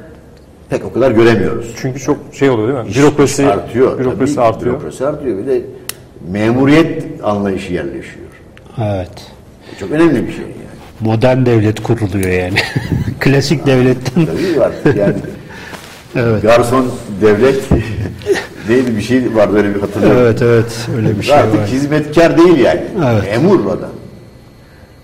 pek 0.70 0.84
o 0.84 0.92
kadar 0.92 1.10
göremiyoruz. 1.10 1.66
Çünkü 1.76 2.00
çok 2.00 2.16
şey 2.32 2.50
oluyor 2.50 2.68
değil 2.68 2.88
mi? 2.88 2.94
Bürokrasi 2.94 3.42
iş 3.42 3.48
artıyor. 3.48 3.98
Bürokrasi 3.98 4.34
Tabii, 4.34 4.46
artıyor. 4.46 4.74
Bürokrasi 4.74 5.06
artıyor. 5.06 5.38
Bir 5.38 5.46
de 5.46 5.62
memuriyet 6.30 7.04
anlayışı 7.22 7.72
yerleşiyor. 7.72 8.26
Evet. 8.78 9.10
Çok 9.80 9.90
önemli 9.90 10.26
bir 10.26 10.32
şey 10.32 10.40
yani. 10.44 10.52
Modern 11.00 11.46
devlet 11.46 11.82
kuruluyor 11.82 12.30
yani. 12.30 12.58
Klasik 13.20 13.66
devletten. 13.66 14.26
Tabii 14.26 14.60
var. 14.60 14.72
Yani 14.96 15.14
Evet. 16.16 16.42
garson 16.42 16.86
devlet 17.22 17.70
neydi 18.68 18.96
bir 18.96 19.02
şey 19.02 19.34
vardı 19.34 19.56
öyle 19.56 19.74
bir 19.74 19.80
hatırlıyorum. 19.80 20.18
Evet 20.22 20.42
evet 20.42 20.88
öyle 20.96 21.18
bir 21.18 21.22
şey 21.22 21.34
Artık 21.34 21.60
var. 21.60 21.66
hizmetkar 21.66 22.38
değil 22.38 22.58
yani. 22.58 22.80
Evet. 23.12 23.24
Memur 23.42 23.66
adam. 23.66 23.90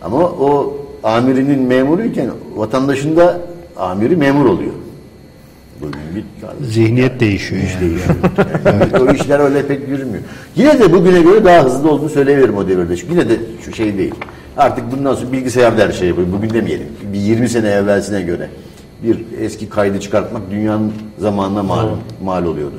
Ama 0.03 0.19
o 0.19 0.77
amirinin 1.03 1.63
memuruyken 1.63 2.31
vatandaşın 2.57 3.17
da 3.17 3.41
amiri 3.77 4.17
memur 4.17 4.47
oluyor. 4.47 4.73
Bir 6.15 6.25
Zihniyet 6.67 7.21
değişiyor 7.21 7.63
yani. 7.81 7.93
yani 8.65 9.05
o 9.11 9.15
işler 9.15 9.41
öyle 9.41 9.67
pek 9.67 9.89
yürümüyor. 9.89 10.23
Yine 10.57 10.79
de 10.79 10.93
bugüne 10.93 11.23
göre 11.23 11.45
daha 11.45 11.65
hızlı 11.65 11.91
olduğunu 11.91 12.09
söyleyebilirim 12.09 12.57
o 12.57 12.69
devirde. 12.69 12.95
Yine 13.11 13.29
de 13.29 13.37
şu 13.65 13.73
şey 13.73 13.99
değil. 13.99 14.15
Artık 14.57 14.93
bundan 14.93 15.15
sonra 15.15 15.33
bilgisayarda 15.33 15.83
her 15.83 15.93
şey 15.93 16.09
yapıyor. 16.09 16.27
Bugün 16.33 16.51
demeyelim. 16.51 16.87
Bir 17.13 17.19
20 17.19 17.49
sene 17.49 17.69
evvelsine 17.69 18.23
göre 18.23 18.49
bir 19.03 19.19
eski 19.41 19.69
kaydı 19.69 20.01
çıkartmak 20.01 20.43
dünyanın 20.51 20.93
zamanına 21.19 21.63
mal, 21.63 21.89
mal 22.23 22.45
oluyordu. 22.45 22.77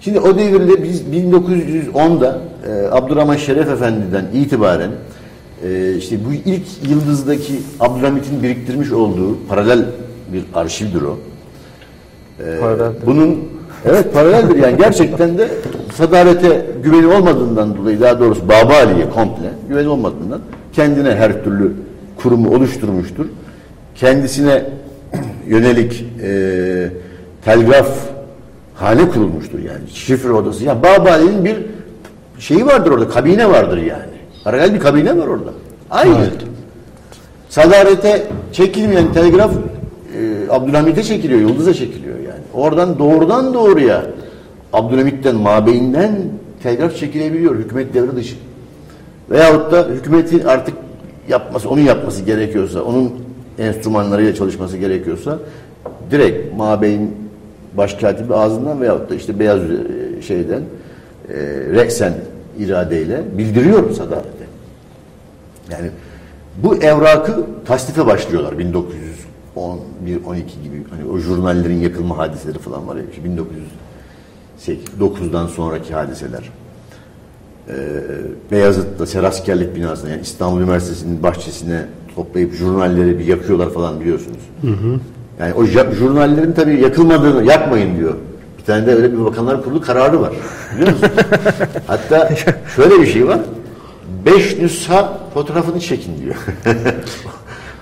Şimdi 0.00 0.20
o 0.20 0.38
devirde 0.38 0.82
biz 0.82 1.02
1910'da 1.02 2.38
e, 2.68 2.86
Abdurrahman 2.90 3.36
Şeref 3.36 3.68
Efendi'den 3.68 4.26
itibaren 4.34 4.90
e, 5.64 5.94
işte 5.96 6.18
bu 6.24 6.32
ilk 6.50 6.62
yıldızdaki 6.88 7.52
Abdülhamit'in 7.80 8.42
biriktirmiş 8.42 8.92
olduğu 8.92 9.46
paralel 9.48 9.84
bir 10.32 10.44
arşivdir 10.54 11.02
o. 11.02 11.18
Paraleldir. 12.60 13.06
Bunun 13.06 13.38
evet 13.84 14.14
paraleldir 14.14 14.56
yani 14.56 14.76
gerçekten 14.76 15.38
de 15.38 15.48
sadalete 15.94 16.66
güveni 16.82 17.06
olmadığından 17.06 17.76
dolayı 17.76 18.00
daha 18.00 18.20
doğrusu 18.20 18.48
Baba 18.48 18.74
Ali'ye 18.74 19.10
komple 19.10 19.50
güveni 19.68 19.88
olmadığından 19.88 20.40
kendine 20.72 21.14
her 21.14 21.44
türlü 21.44 21.72
kurumu 22.16 22.54
oluşturmuştur. 22.54 23.26
Kendisine 23.94 24.64
yönelik 25.46 26.04
e, 26.22 26.88
telgraf 27.44 27.88
hane 28.74 29.08
kurulmuştur 29.08 29.58
yani 29.58 29.90
şifre 29.94 30.32
odası. 30.32 30.64
Yani 30.64 30.82
Baba 30.82 31.10
Ali'nin 31.10 31.44
bir 31.44 31.56
şeyi 32.38 32.66
vardır 32.66 32.90
orada 32.90 33.08
kabine 33.08 33.48
vardır 33.48 33.78
yani. 33.78 34.16
Paralel 34.44 34.74
bir 34.74 34.80
kabine 34.80 35.18
var 35.18 35.26
orada. 35.26 35.50
Aynı. 35.90 36.18
Evet. 36.18 36.32
Sadarete 37.48 38.26
çekilmeyen 38.52 39.12
telgraf 39.12 39.50
e, 39.52 40.50
Abdülhamit'e 40.50 41.02
çekiliyor, 41.02 41.40
Yıldız'a 41.40 41.74
çekiliyor. 41.74 42.15
Oradan 42.56 42.98
doğrudan 42.98 43.54
doğruya 43.54 44.02
Abdülhamit'ten, 44.72 45.36
mabeyinden 45.36 46.12
telgraf 46.62 46.96
çekilebiliyor 46.96 47.56
hükümet 47.56 47.94
devri 47.94 48.16
dışı. 48.16 48.36
Veyahut 49.30 49.72
da 49.72 49.86
hükümetin 49.88 50.40
artık 50.44 50.74
yapması, 51.28 51.70
onun 51.70 51.80
yapması 51.80 52.22
gerekiyorsa, 52.22 52.82
onun 52.82 53.12
enstrümanlarıyla 53.58 54.34
çalışması 54.34 54.76
gerekiyorsa 54.76 55.38
direkt 56.10 56.56
mabeyin 56.56 57.14
başkatibi 57.76 58.34
ağzından 58.34 58.80
veyahut 58.80 59.10
da 59.10 59.14
işte 59.14 59.38
beyaz 59.38 59.60
e, 59.60 60.22
şeyden 60.22 60.62
e, 61.28 61.36
reksen 61.74 62.14
iradeyle 62.58 63.24
bildiriyor 63.38 63.90
sadakate. 63.90 64.46
Yani 65.70 65.90
bu 66.62 66.76
evrakı 66.76 67.46
tasdife 67.66 68.06
başlıyorlar 68.06 68.58
1911 68.58 69.25
12 69.56 70.62
gibi 70.62 70.84
hani 70.90 71.10
o 71.10 71.18
jurnallerin 71.18 71.80
yakılma 71.80 72.18
hadiseleri 72.18 72.58
falan 72.58 72.88
var 72.88 72.96
ya 72.96 73.02
işte 73.10 73.22
1909'dan 75.00 75.46
sonraki 75.46 75.94
hadiseler. 75.94 76.50
Ee, 77.68 77.74
Beyazıt'ta 78.50 79.06
Seraskerlik 79.06 79.76
binasına 79.76 80.10
yani 80.10 80.22
İstanbul 80.22 80.60
Üniversitesi'nin 80.60 81.22
bahçesine 81.22 81.86
toplayıp 82.14 82.54
jurnalleri 82.54 83.18
bir 83.18 83.26
yakıyorlar 83.26 83.70
falan 83.70 84.00
biliyorsunuz. 84.00 84.40
Yani 85.40 85.54
o 85.54 85.64
jurnallerin 85.64 86.52
tabii 86.52 86.80
yakılmadığını 86.80 87.44
yakmayın 87.44 87.96
diyor. 87.96 88.14
Bir 88.58 88.64
tane 88.64 88.86
de 88.86 88.94
öyle 88.94 89.12
bir 89.12 89.24
bakanlar 89.24 89.64
kurulu 89.64 89.80
kararı 89.80 90.20
var. 90.20 90.32
Biliyor 90.74 90.92
musunuz? 90.92 91.12
Hatta 91.86 92.30
şöyle 92.76 93.00
bir 93.00 93.06
şey 93.06 93.26
var. 93.26 93.38
Beş 94.26 94.58
nüsha 94.58 95.18
fotoğrafını 95.34 95.80
çekin 95.80 96.12
diyor. 96.18 96.34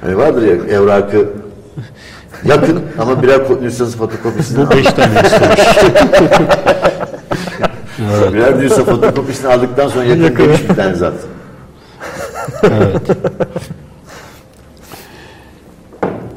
hani 0.01 0.17
vardır 0.17 0.43
ya 0.43 0.55
evrakı 0.77 1.29
yakın 2.45 2.83
ama 2.99 3.23
birer 3.23 3.41
nüshası 3.63 3.99
fotokopisini 3.99 4.67
Bu 4.67 4.71
beş 4.71 4.87
tane 4.87 5.21
istemiş. 5.25 5.61
birer 8.35 8.59
nüsha 8.59 8.85
fotokopisini 8.85 9.49
aldıktan 9.53 9.89
sonra 9.89 10.05
yakın 10.05 10.37
demiş 10.37 10.61
bir 10.71 10.75
tane 10.75 10.95
zat. 10.95 11.13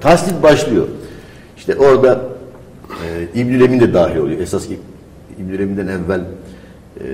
Tasdik 0.01 0.43
başlıyor. 0.43 0.87
İşte 1.57 1.75
orada 1.75 2.21
e, 3.05 3.39
İbnül 3.39 3.61
Emin 3.61 3.79
de 3.79 3.93
dahil 3.93 4.17
oluyor. 4.17 4.39
Esas 4.39 4.65
İb- 4.65 4.77
İbnül 5.39 5.59
Emin'den 5.59 5.87
evvel 5.87 6.19
e, 6.99 7.05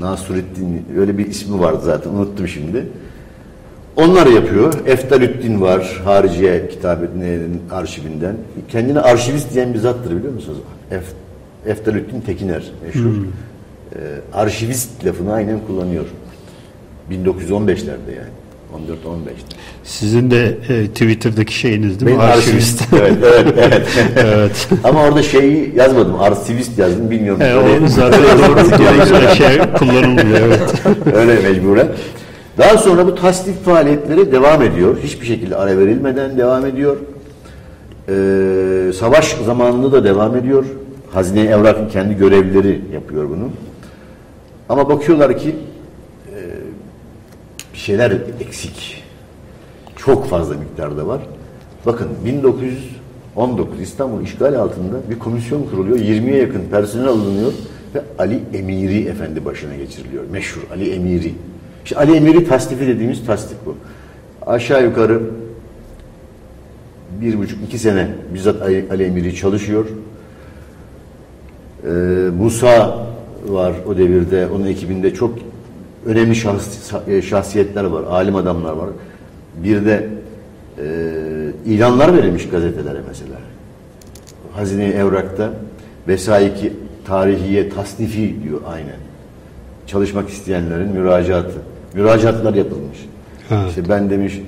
Nasruddin 0.00 0.86
öyle 0.98 1.18
bir 1.18 1.26
ismi 1.26 1.60
vardı 1.60 1.80
zaten 1.84 2.10
unuttum 2.10 2.48
şimdi. 2.48 2.86
Onlar 3.96 4.26
yapıyor. 4.26 4.74
Eftalüddin 4.86 5.60
var. 5.60 6.00
Hariciye 6.04 6.68
kitabının 6.68 7.60
arşivinden. 7.70 8.36
Kendine 8.72 9.00
arşivist 9.00 9.54
diyen 9.54 9.74
bir 9.74 9.78
zattır 9.78 10.16
biliyor 10.16 10.32
musunuz? 10.32 10.58
Ef, 10.90 11.04
Eftalüddin 11.66 12.20
Tekiner 12.20 12.62
meşhur. 12.86 13.10
E, 13.94 13.98
arşivist 14.34 15.04
lafını 15.06 15.32
aynen 15.32 15.58
kullanıyor. 15.66 16.04
1915'lerde 17.10 18.10
yani. 18.16 18.32
14-15'te. 18.74 19.56
Sizin 19.84 20.30
de 20.30 20.58
e, 20.68 20.86
Twitter'daki 20.86 21.58
şeyiniz 21.58 22.00
değil 22.00 22.12
mi? 22.12 22.18
Benim 22.18 22.30
Arşivist. 22.30 22.82
evet, 22.92 23.12
evet, 23.22 23.54
evet. 23.58 23.86
evet. 24.16 24.68
Ama 24.84 25.02
orada 25.02 25.22
şeyi 25.22 25.72
yazmadım. 25.76 26.20
Arşivist 26.20 26.78
yazdım. 26.78 27.10
Bilmiyorum. 27.10 27.42
E, 27.42 27.54
Öyle- 27.54 27.84
o 27.84 27.88
zaten 27.88 28.22
doğru 28.38 28.78
gerekli 28.78 29.36
şey 29.36 29.58
kullanılmıyor. 29.78 30.38
Evet. 30.40 30.74
Öyle 31.14 31.48
mecburen. 31.48 31.88
Daha 32.58 32.78
sonra 32.78 33.06
bu 33.06 33.14
tasdik 33.14 33.64
faaliyetleri 33.64 34.32
devam 34.32 34.62
ediyor. 34.62 34.96
Hiçbir 35.02 35.26
şekilde 35.26 35.56
ara 35.56 35.78
verilmeden 35.78 36.38
devam 36.38 36.66
ediyor. 36.66 36.96
Ee, 38.08 38.92
savaş 38.92 39.34
zamanında 39.34 39.92
da 39.92 40.04
devam 40.04 40.36
ediyor. 40.36 40.64
Hazine 41.12 41.40
Evrak'ın 41.40 41.88
kendi 41.88 42.16
görevlileri 42.16 42.80
yapıyor 42.92 43.28
bunu. 43.28 43.50
Ama 44.68 44.88
bakıyorlar 44.88 45.38
ki 45.38 45.56
e, 46.32 46.36
bir 47.74 47.78
şeyler 47.78 48.12
eksik. 48.40 49.04
Çok 49.96 50.26
fazla 50.26 50.54
miktarda 50.54 51.06
var. 51.06 51.20
Bakın 51.86 52.08
1919 52.24 53.80
İstanbul 53.80 54.22
işgal 54.22 54.54
altında 54.54 54.96
bir 55.10 55.18
komisyon 55.18 55.62
kuruluyor. 55.62 55.98
20'ye 55.98 56.36
yakın 56.36 56.62
personel 56.70 57.08
alınıyor 57.08 57.52
ve 57.94 58.02
Ali 58.18 58.40
Emiri 58.54 59.08
Efendi 59.08 59.44
başına 59.44 59.76
geçiriliyor. 59.76 60.24
Meşhur 60.32 60.62
Ali 60.72 60.90
Emiri. 60.90 61.34
İşte 61.86 61.96
Ali 61.98 62.16
Emiri 62.16 62.48
tasdifi 62.48 62.86
dediğimiz 62.86 63.26
tasdik 63.26 63.56
bu. 63.66 63.76
Aşağı 64.46 64.84
yukarı 64.84 65.20
bir 67.20 67.38
buçuk 67.38 67.64
iki 67.64 67.78
sene 67.78 68.08
bizzat 68.34 68.62
Ali, 68.62 69.04
Emiri 69.04 69.34
çalışıyor. 69.34 69.86
Ee, 71.84 71.88
Musa 72.38 73.06
var 73.48 73.72
o 73.86 73.96
devirde, 73.98 74.46
onun 74.46 74.66
ekibinde 74.66 75.14
çok 75.14 75.38
önemli 76.06 76.34
şahs- 76.34 77.10
e, 77.10 77.22
şahsiyetler 77.22 77.84
var, 77.84 78.02
alim 78.02 78.36
adamlar 78.36 78.72
var. 78.72 78.88
Bir 79.64 79.86
de 79.86 80.08
e, 80.78 80.84
ilanlar 81.66 82.16
verilmiş 82.16 82.48
gazetelere 82.48 82.98
mesela. 83.08 83.36
Hazine 84.52 84.84
Evrak'ta 84.84 85.52
Vesaiki 86.08 86.72
Tarihiye 87.04 87.68
Tasnifi 87.68 88.42
diyor 88.42 88.60
aynen. 88.66 88.98
Çalışmak 89.86 90.28
isteyenlerin 90.28 90.88
müracaatı. 90.88 91.75
Müracaatlar 91.96 92.54
yapılmış. 92.54 92.98
Evet. 93.50 93.68
İşte 93.68 93.88
ben 93.88 94.10
demiş 94.10 94.40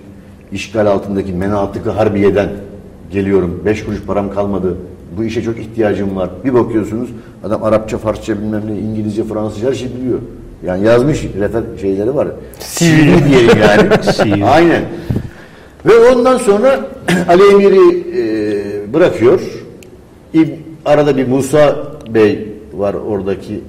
işgal 0.52 0.86
altındaki 0.86 1.32
Menatık-ı 1.32 1.90
Harbiye'den 1.90 2.48
geliyorum. 3.10 3.62
Beş 3.64 3.84
kuruş 3.84 4.02
param 4.02 4.34
kalmadı. 4.34 4.76
Bu 5.18 5.24
işe 5.24 5.42
çok 5.42 5.58
ihtiyacım 5.58 6.16
var. 6.16 6.30
Bir 6.44 6.54
bakıyorsunuz 6.54 7.08
adam 7.44 7.64
Arapça, 7.64 7.98
Farsça 7.98 8.38
bilmem 8.38 8.62
ne, 8.66 8.78
İngilizce, 8.78 9.24
Fransızca 9.24 9.68
her 9.68 9.74
şey 9.74 9.88
biliyor. 10.00 10.18
Yani 10.66 10.84
yazmış 10.84 11.24
refer 11.40 11.62
şeyleri 11.80 12.14
var. 12.14 12.28
Sivri 12.58 13.28
diyelim 13.28 13.58
yani. 13.60 14.44
Aynen. 14.44 14.82
Ve 15.86 15.92
ondan 16.12 16.38
sonra 16.38 16.80
Ali 17.28 17.42
Emir'i 17.52 18.04
e, 18.18 18.94
bırakıyor. 18.94 19.40
İb- 20.34 20.56
arada 20.84 21.16
bir 21.16 21.28
Musa 21.28 21.76
Bey 22.14 22.48
var 22.74 22.94
oradaki 22.94 23.60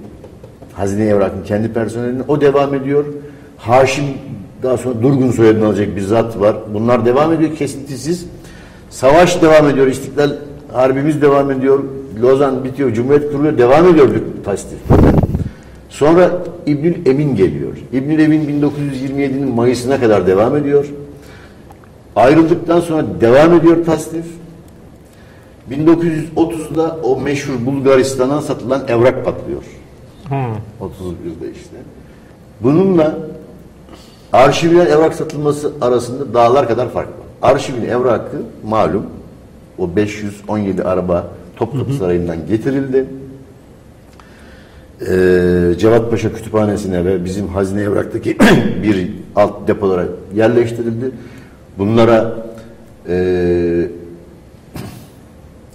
Hazine 0.73 1.05
Evrak'ın 1.05 1.43
kendi 1.43 1.73
personelinin. 1.73 2.23
O 2.27 2.41
devam 2.41 2.73
ediyor. 2.73 3.05
Haşim 3.59 4.05
daha 4.63 4.77
sonra 4.77 5.01
Durgun 5.01 5.31
soyadını 5.31 5.65
alacak 5.65 5.95
bir 5.95 6.01
zat 6.01 6.39
var. 6.39 6.55
Bunlar 6.73 7.05
devam 7.05 7.33
ediyor 7.33 7.55
kesintisiz. 7.55 8.25
Savaş 8.89 9.41
devam 9.41 9.69
ediyor. 9.69 9.87
İstiklal 9.87 10.31
Harbimiz 10.73 11.21
devam 11.21 11.51
ediyor. 11.51 11.83
Lozan 12.21 12.63
bitiyor. 12.63 12.93
Cumhuriyet 12.93 13.31
kuruluyor. 13.31 13.57
Devam 13.57 13.87
ediyor 13.87 14.07
tasdif. 14.45 14.77
Sonra 15.89 16.31
İbnül 16.65 17.05
Emin 17.05 17.35
geliyor. 17.35 17.73
İbnül 17.93 18.19
Emin 18.19 18.61
1927'nin 18.61 19.55
Mayıs'ına 19.55 19.99
kadar 19.99 20.27
devam 20.27 20.55
ediyor. 20.55 20.85
Ayrıldıktan 22.15 22.79
sonra 22.79 23.05
devam 23.21 23.53
ediyor 23.53 23.85
tasnif. 23.85 24.25
1930'da 25.71 26.97
o 27.03 27.21
meşhur 27.21 27.65
Bulgaristan'a 27.65 28.41
satılan 28.41 28.81
evrak 28.87 29.25
patlıyor. 29.25 29.63
31'de 30.81 31.51
işte. 31.51 31.77
Bununla 32.61 33.17
arşivin 34.33 34.79
evrak 34.79 35.13
satılması 35.13 35.71
arasında 35.81 36.33
dağlar 36.33 36.67
kadar 36.67 36.89
fark 36.89 37.07
var. 37.07 37.51
Arşivin 37.51 37.85
evrakı 37.85 38.37
malum 38.63 39.05
o 39.77 39.95
517 39.95 40.83
araba 40.83 41.27
Topkapı 41.55 41.93
Sarayı'ndan 41.93 42.47
getirildi. 42.47 43.05
Ee, 45.01 45.79
Cevat 45.79 46.11
Paşa 46.11 46.33
Kütüphanesi'ne 46.33 47.05
ve 47.05 47.25
bizim 47.25 47.47
hazine 47.47 47.81
evraktaki 47.81 48.37
bir 48.83 49.11
alt 49.35 49.67
depolara 49.67 50.05
yerleştirildi. 50.35 51.11
Bunlara 51.77 52.35
e, 53.09 53.87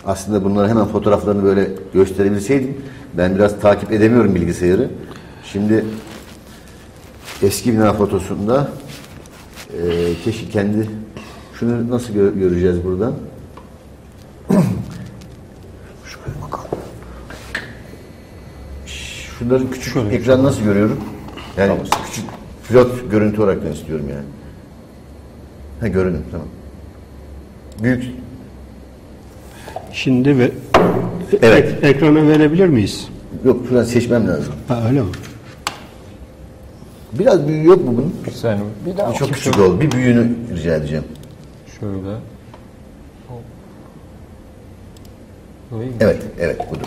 aslında 0.07 0.45
bunları 0.45 0.69
hemen 0.69 0.87
fotoğraflarını 0.87 1.45
böyle 1.45 1.69
gösterebilseydim 1.95 2.77
ben 3.15 3.35
biraz 3.35 3.61
takip 3.61 3.93
edemiyorum 3.93 4.35
bilgisayarı. 4.35 4.89
Şimdi 5.45 5.85
eski 7.43 7.73
bina 7.73 7.93
fotosunda 7.93 8.69
e, 9.73 9.79
keşke 10.25 10.49
kendi 10.49 10.89
şunu 11.59 11.91
nasıl 11.91 12.15
gö- 12.15 12.39
göreceğiz 12.39 12.85
buradan? 12.85 13.13
Şöyle 16.09 16.43
bakalım. 16.43 16.69
Şunların 19.39 19.71
küçük 19.71 19.97
ekran 20.13 20.45
nasıl 20.45 20.63
görüyorum? 20.63 21.01
Yani 21.57 21.73
küçük 22.07 22.25
pilot 22.69 23.11
görüntü 23.11 23.43
olarak 23.43 23.65
da 23.65 23.69
istiyorum 23.69 24.07
yani. 24.11 24.25
Ha 25.81 25.89
görünüm 25.89 26.23
tamam. 26.31 26.47
Büyük 27.83 28.05
Şimdi 29.93 30.39
ve 30.39 30.53
Evet. 31.43 31.75
ek- 31.83 31.89
ekrana 31.89 32.29
verebilir 32.29 32.67
miyiz? 32.67 33.09
yok 33.45 33.61
şuradan 33.69 33.85
seçmem 33.85 34.29
lazım. 34.29 34.53
Ha, 34.69 34.83
öyle 34.89 35.01
mi? 35.03 35.09
Biraz 37.19 37.49
büyüğü 37.49 37.65
yok 37.67 37.85
mu 37.85 37.93
bunun? 37.97 38.15
Bir 38.27 38.31
saniye. 38.31 38.65
Bir 38.87 38.97
daha 38.97 39.13
Bu 39.13 39.15
çok 39.15 39.33
küçük 39.33 39.59
oldu. 39.59 39.81
Bir 39.81 39.93
büyüğünü 39.93 40.29
rica 40.57 40.75
edeceğim. 40.77 41.05
Şöyle. 41.81 42.17
Evet, 46.01 46.23
evet 46.41 46.59
budur. 46.71 46.87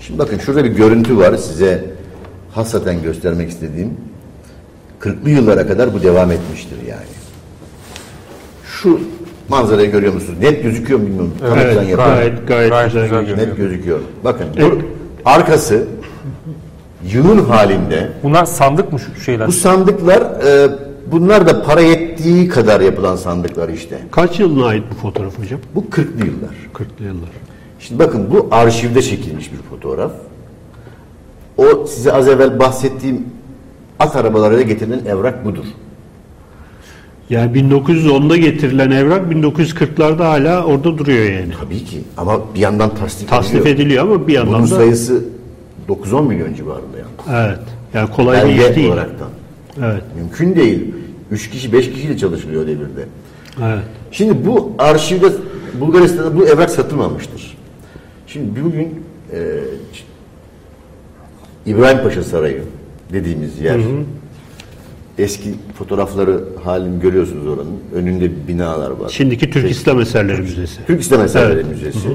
Şimdi 0.00 0.18
bakın 0.18 0.38
şurada 0.38 0.64
bir 0.64 0.70
görüntü 0.70 1.18
var 1.18 1.36
size 1.36 1.84
hasaten 2.50 3.02
göstermek 3.02 3.50
istediğim. 3.50 3.96
40'lı 5.00 5.30
yıllara 5.30 5.66
kadar 5.66 5.94
bu 5.94 6.02
devam 6.02 6.30
etmiştir 6.30 6.76
yani. 6.88 7.02
Şu 8.66 9.00
Manzarayı 9.48 9.90
görüyor 9.90 10.12
musunuz? 10.14 10.38
Net 10.40 10.62
gözüküyor 10.62 11.00
mu 11.00 11.06
bilmiyorum. 11.06 11.34
Evet, 11.54 11.74
yapıyorum. 11.76 12.04
gayet, 12.04 12.48
gayet, 12.48 12.70
Gayet 12.70 12.92
güzel. 12.92 13.02
güzel 13.08 13.20
gözüküyor. 13.24 13.48
Net 13.48 13.56
gözüküyor. 13.56 14.00
Bakın 14.24 14.46
Evet. 14.56 14.72
arkası 15.24 15.86
yığın 17.12 17.44
halinde. 17.44 18.12
Bunlar 18.22 18.44
sandık 18.44 18.92
mı 18.92 18.98
şu 19.00 19.20
şeyler? 19.24 19.48
Bu 19.48 19.52
sandıklar 19.52 20.20
e, 20.20 20.68
bunlar 21.12 21.46
da 21.46 21.62
para 21.62 21.80
yettiği 21.80 22.48
kadar 22.48 22.80
yapılan 22.80 23.16
sandıklar 23.16 23.68
işte. 23.68 23.98
Kaç 24.10 24.40
yılına 24.40 24.66
ait 24.66 24.84
bu 24.90 24.94
fotoğraf 24.94 25.38
hocam? 25.38 25.60
Bu 25.74 25.80
40'lı 25.80 26.26
yıllar. 26.26 26.54
40'lı 26.74 27.04
yıllar. 27.06 27.28
Şimdi 27.80 27.98
bakın 27.98 28.26
bu 28.30 28.48
arşivde 28.50 29.02
çekilmiş 29.02 29.52
bir 29.52 29.58
fotoğraf. 29.70 30.12
O 31.56 31.86
size 31.86 32.12
az 32.12 32.28
evvel 32.28 32.58
bahsettiğim 32.58 33.26
at 33.98 34.16
arabalarıyla 34.16 34.62
getirilen 34.62 35.04
evrak 35.06 35.44
budur. 35.44 35.64
Yani 37.30 37.58
1910'da 37.58 38.36
getirilen 38.36 38.90
evrak 38.90 39.32
1940'larda 39.32 40.24
hala 40.24 40.64
orada 40.64 40.98
duruyor 40.98 41.24
yani. 41.24 41.52
Tabii 41.60 41.84
ki 41.84 42.00
ama 42.16 42.40
bir 42.54 42.60
yandan 42.60 42.94
tasnif, 42.94 43.30
Tasnif 43.30 43.54
ediliyor. 43.60 43.76
ediliyor 43.76 44.04
ama 44.04 44.26
bir 44.28 44.32
yandan 44.32 44.54
Bunun 44.54 44.70
da 44.70 44.74
sayısı 44.76 45.24
9-10 45.88 46.28
milyon 46.28 46.54
civarında 46.54 46.98
yani. 46.98 47.46
evet. 47.46 47.58
Yani 47.94 48.10
kolay 48.10 48.44
bir 48.44 48.52
iş 48.52 48.58
Belge 48.58 48.76
değil. 48.76 48.88
olaraktan. 48.88 49.28
Evet. 49.82 50.02
Mümkün 50.16 50.56
değil. 50.56 50.94
3 51.30 51.50
kişi 51.50 51.72
5 51.72 51.90
kişiyle 51.92 52.16
çalışılıyor 52.18 52.66
devirde. 52.66 53.06
Evet. 53.62 53.84
Şimdi 54.10 54.46
bu 54.46 54.72
arşivde 54.78 55.26
Bulgaristan'da 55.80 56.36
bu 56.36 56.46
evrak 56.46 56.70
satılmamıştır. 56.70 57.56
Şimdi 58.26 58.64
bugün 58.64 59.04
e, 59.32 59.38
İbrahim 61.66 62.02
Paşa 62.02 62.22
Sarayı 62.22 62.62
dediğimiz 63.12 63.60
yer. 63.60 63.80
Eski 65.18 65.54
fotoğrafları 65.78 66.44
halini 66.64 67.00
görüyorsunuz 67.00 67.46
oranın. 67.46 67.76
Önünde 67.94 68.48
binalar 68.48 68.90
var. 68.90 69.08
Şimdiki 69.08 69.50
Türk 69.50 69.70
İslam 69.70 70.00
Eserleri 70.00 70.40
Müzesi. 70.42 70.86
Türk 70.86 71.00
İslam 71.00 71.24
Eserleri 71.24 71.54
Evet. 71.54 71.68
Müzesi. 71.68 72.08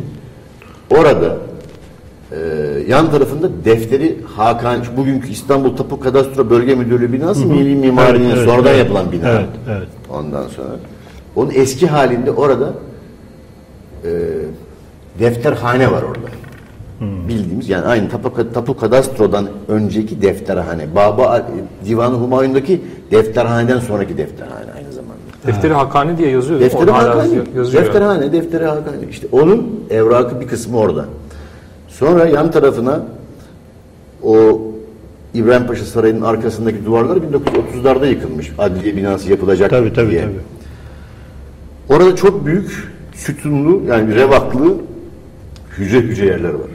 Orada 0.89 1.25
e, 1.25 1.37
yan 2.87 3.11
tarafında 3.11 3.49
defteri 3.65 4.17
Hakan, 4.35 4.79
bugünkü 4.97 5.29
İstanbul 5.29 5.75
Tapu 5.75 5.99
Kadastro 5.99 6.49
Bölge 6.49 6.75
Müdürlüğü 6.75 7.13
binası 7.13 7.45
Milli 7.45 7.75
Mimari'nin 7.75 8.29
Evet, 8.29 8.45
sonradan 8.45 8.67
evet. 8.71 8.79
yapılan 8.79 9.11
bina. 9.11 9.29
Evet, 9.29 9.49
evet. 9.69 9.87
Ondan 10.09 10.47
sonra 10.47 10.67
onun 11.35 11.51
eski 11.55 11.87
halinde 11.87 12.31
orada 12.31 12.73
e, 14.03 14.09
defterhane 15.19 15.91
var 15.91 16.01
orada. 16.03 16.27
Bildiğimiz 17.27 17.69
yani 17.69 17.85
aynı 17.85 18.09
tapu, 18.09 18.51
tapu 18.53 18.77
kadastrodan 18.77 19.47
önceki 19.67 20.21
defterhane. 20.21 20.95
Baba 20.95 21.47
Divan-ı 21.85 22.15
Humayun'daki 22.15 22.81
defterhaneden 23.11 23.79
sonraki 23.79 24.17
defterhane 24.17 24.71
aynı 24.77 24.91
zamanda. 24.91 25.17
Defteri 25.47 25.73
Hakani 25.73 26.17
diye 26.17 26.29
yazıyor. 26.29 26.59
Defteri 26.59 26.91
Hakani. 26.91 27.19
yazıyor. 27.19 27.45
yazıyor. 27.55 27.85
Defterhane, 27.85 28.31
defteri 28.31 28.65
Hakani. 28.65 29.09
İşte 29.09 29.27
onun 29.31 29.83
evrakı 29.89 30.41
bir 30.41 30.47
kısmı 30.47 30.77
orada. 30.77 31.05
Sonra 31.99 32.25
yan 32.25 32.51
tarafına 32.51 33.01
o 34.23 34.61
İbrahim 35.33 35.67
Paşa 35.67 35.85
Sarayı'nın 35.85 36.21
arkasındaki 36.21 36.85
duvarlar 36.85 37.17
1930'larda 37.17 38.09
yıkılmış. 38.09 38.51
Adliye 38.57 38.95
binası 38.95 39.29
yapılacak 39.31 39.69
Tabii 39.69 39.93
tabii 39.93 40.11
diye. 40.11 40.21
tabii. 40.21 40.33
Orada 41.89 42.15
çok 42.15 42.45
büyük 42.45 42.93
sütunlu 43.15 43.81
yani 43.87 44.15
revaklı 44.15 44.75
hücre 45.77 46.01
hücre 46.01 46.25
yerler 46.25 46.53
var. 46.53 46.69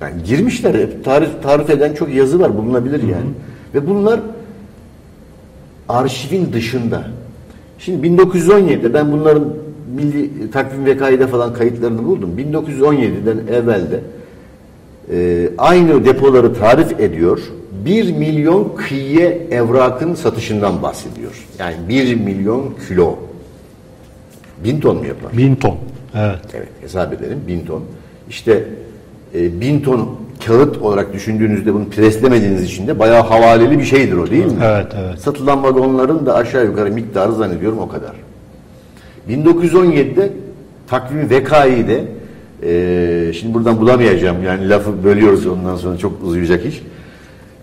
Yani 0.00 0.22
girmişler. 0.22 0.74
Hep 0.74 1.04
tarif, 1.04 1.42
tarif 1.42 1.70
eden 1.70 1.94
çok 1.94 2.14
yazı 2.14 2.40
var. 2.40 2.56
Bulunabilir 2.56 3.02
yani. 3.02 3.30
Ve 3.74 3.86
bunlar 3.86 4.20
arşivin 5.88 6.52
dışında. 6.52 7.04
Şimdi 7.78 8.06
1917'de 8.06 8.94
ben 8.94 9.12
bunların 9.12 9.44
milli 9.96 10.50
takvim 10.50 10.84
ve 10.84 10.96
kaide 10.96 11.26
falan 11.26 11.54
kayıtlarını 11.54 12.04
buldum. 12.04 12.30
1917'den 12.38 13.54
evvelde 13.54 14.00
e, 15.12 15.48
aynı 15.58 16.04
depoları 16.04 16.54
tarif 16.54 17.00
ediyor. 17.00 17.38
1 17.84 18.12
milyon 18.12 18.72
kıyıye 18.76 19.48
evrakın 19.50 20.14
satışından 20.14 20.82
bahsediyor. 20.82 21.46
Yani 21.58 21.76
1 21.88 22.14
milyon 22.14 22.74
kilo. 22.88 23.16
Bin 24.64 24.80
ton 24.80 24.96
mu 24.96 25.06
yapar? 25.06 25.36
Bin 25.36 25.54
ton. 25.56 25.76
Evet. 26.14 26.40
Evet 26.54 26.68
hesap 26.80 27.12
edelim 27.12 27.38
bin 27.46 27.66
ton. 27.66 27.82
İşte 28.28 28.64
e, 29.34 29.60
bin 29.60 29.80
ton 29.80 30.10
kağıt 30.46 30.78
olarak 30.78 31.12
düşündüğünüzde 31.12 31.74
bunu 31.74 31.88
preslemediğiniz 31.88 32.62
için 32.62 32.86
de 32.86 32.98
bayağı 32.98 33.22
havaleli 33.22 33.78
bir 33.78 33.84
şeydir 33.84 34.16
o 34.16 34.30
değil 34.30 34.44
mi? 34.44 34.52
Evet, 34.64 34.86
evet. 34.98 35.18
Satılan 35.18 35.62
vagonların 35.62 36.26
da 36.26 36.34
aşağı 36.34 36.64
yukarı 36.64 36.90
miktarı 36.90 37.32
zannediyorum 37.32 37.78
o 37.78 37.88
kadar. 37.88 38.12
1917'de 39.28 40.32
takvimi 40.86 41.30
vekayı 41.30 41.88
de 41.88 42.04
e, 42.62 43.32
şimdi 43.32 43.54
buradan 43.54 43.80
bulamayacağım 43.80 44.42
yani 44.42 44.68
lafı 44.68 45.04
bölüyoruz 45.04 45.46
ondan 45.46 45.76
sonra 45.76 45.98
çok 45.98 46.12
uzayacak 46.22 46.66
iş. 46.66 46.82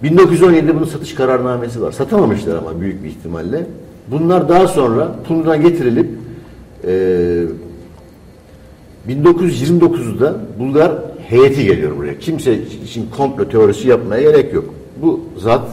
1917'de 0.04 0.76
bunun 0.76 0.86
satış 0.86 1.16
kararnamesi 1.16 1.82
var. 1.82 1.92
Satamamışlar 1.92 2.56
ama 2.56 2.82
büyük 2.82 3.04
bir 3.04 3.10
ihtimalle. 3.10 3.66
Bunlar 4.12 4.50
daha 4.50 4.68
sonra 4.68 5.16
Pun'dan 5.28 5.62
getirilip 5.62 6.10
e, 6.88 7.44
1929'da 9.10 10.36
Bulgar 10.60 10.92
heyeti 11.28 11.66
geliyor 11.66 11.98
buraya. 11.98 12.20
Kimse 12.20 12.60
için 12.86 13.10
komplo 13.18 13.50
teorisi 13.50 13.88
yapmaya 13.88 14.22
gerek 14.22 14.54
yok. 14.54 14.66
Bu 15.02 15.22
zat 15.38 15.68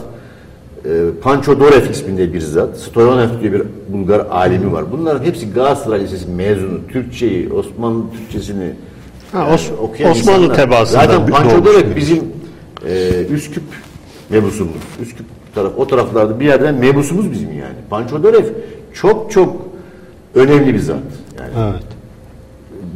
Pancho 1.21 1.59
Dorev 1.59 1.89
isminde 1.89 2.33
bir 2.33 2.39
zat, 2.41 2.77
Stoyanov 2.77 3.41
diye 3.41 3.53
bir 3.53 3.61
Bulgar 3.89 4.25
alimi 4.31 4.71
var. 4.73 4.85
Bunların 4.91 5.25
hepsi 5.25 5.53
Galatasaray 5.53 6.01
Lisesi 6.01 6.27
mezunu. 6.29 6.79
Türkçeyi, 6.91 7.53
Osmanlı 7.53 8.03
Türkçesini 8.17 8.73
Ha, 9.31 9.39
yani 9.39 9.53
Os- 9.53 9.77
okuyan 9.81 10.11
Osmanlı 10.11 10.39
insanlar. 10.39 10.55
tebaasından 10.55 11.05
Zaten 11.05 11.27
Pancho 11.27 11.65
Dorev 11.65 11.95
bizim 11.95 12.23
e, 12.87 13.09
Üsküp 13.33 13.63
mebusumuz. 14.29 14.75
Üsküp 15.01 15.25
taraf, 15.55 15.71
o 15.77 15.87
taraflarda 15.87 16.39
bir 16.39 16.45
yerden 16.45 16.75
mebusumuz 16.75 17.31
bizim 17.31 17.49
yani. 17.49 17.75
Pancho 17.89 18.23
Dorev 18.23 18.45
çok 18.93 19.31
çok 19.31 19.55
önemli 20.35 20.73
bir 20.73 20.79
zat. 20.79 20.97
Yani 21.39 21.71
Evet. 21.71 21.83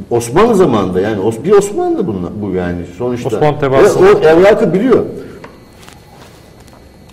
Osmanlı 0.09 0.55
zamanında 0.55 1.01
yani 1.01 1.17
bir 1.45 1.51
Osmanlı 1.51 2.07
bunlar, 2.07 2.31
bu 2.41 2.51
yani 2.51 2.77
sonuçta. 2.97 3.27
Osmanlı 3.27 3.59
tebaası. 3.59 4.03
Ve 4.05 4.13
o 4.13 4.19
evrakı 4.19 4.73
biliyor. 4.73 5.05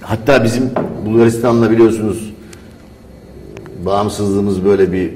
Hatta 0.02 0.44
bizim 0.44 0.70
Bulgaristan'la 1.06 1.70
biliyorsunuz 1.70 2.32
bağımsızlığımız 3.86 4.64
böyle 4.64 4.92
bir 4.92 5.06
e, 5.08 5.12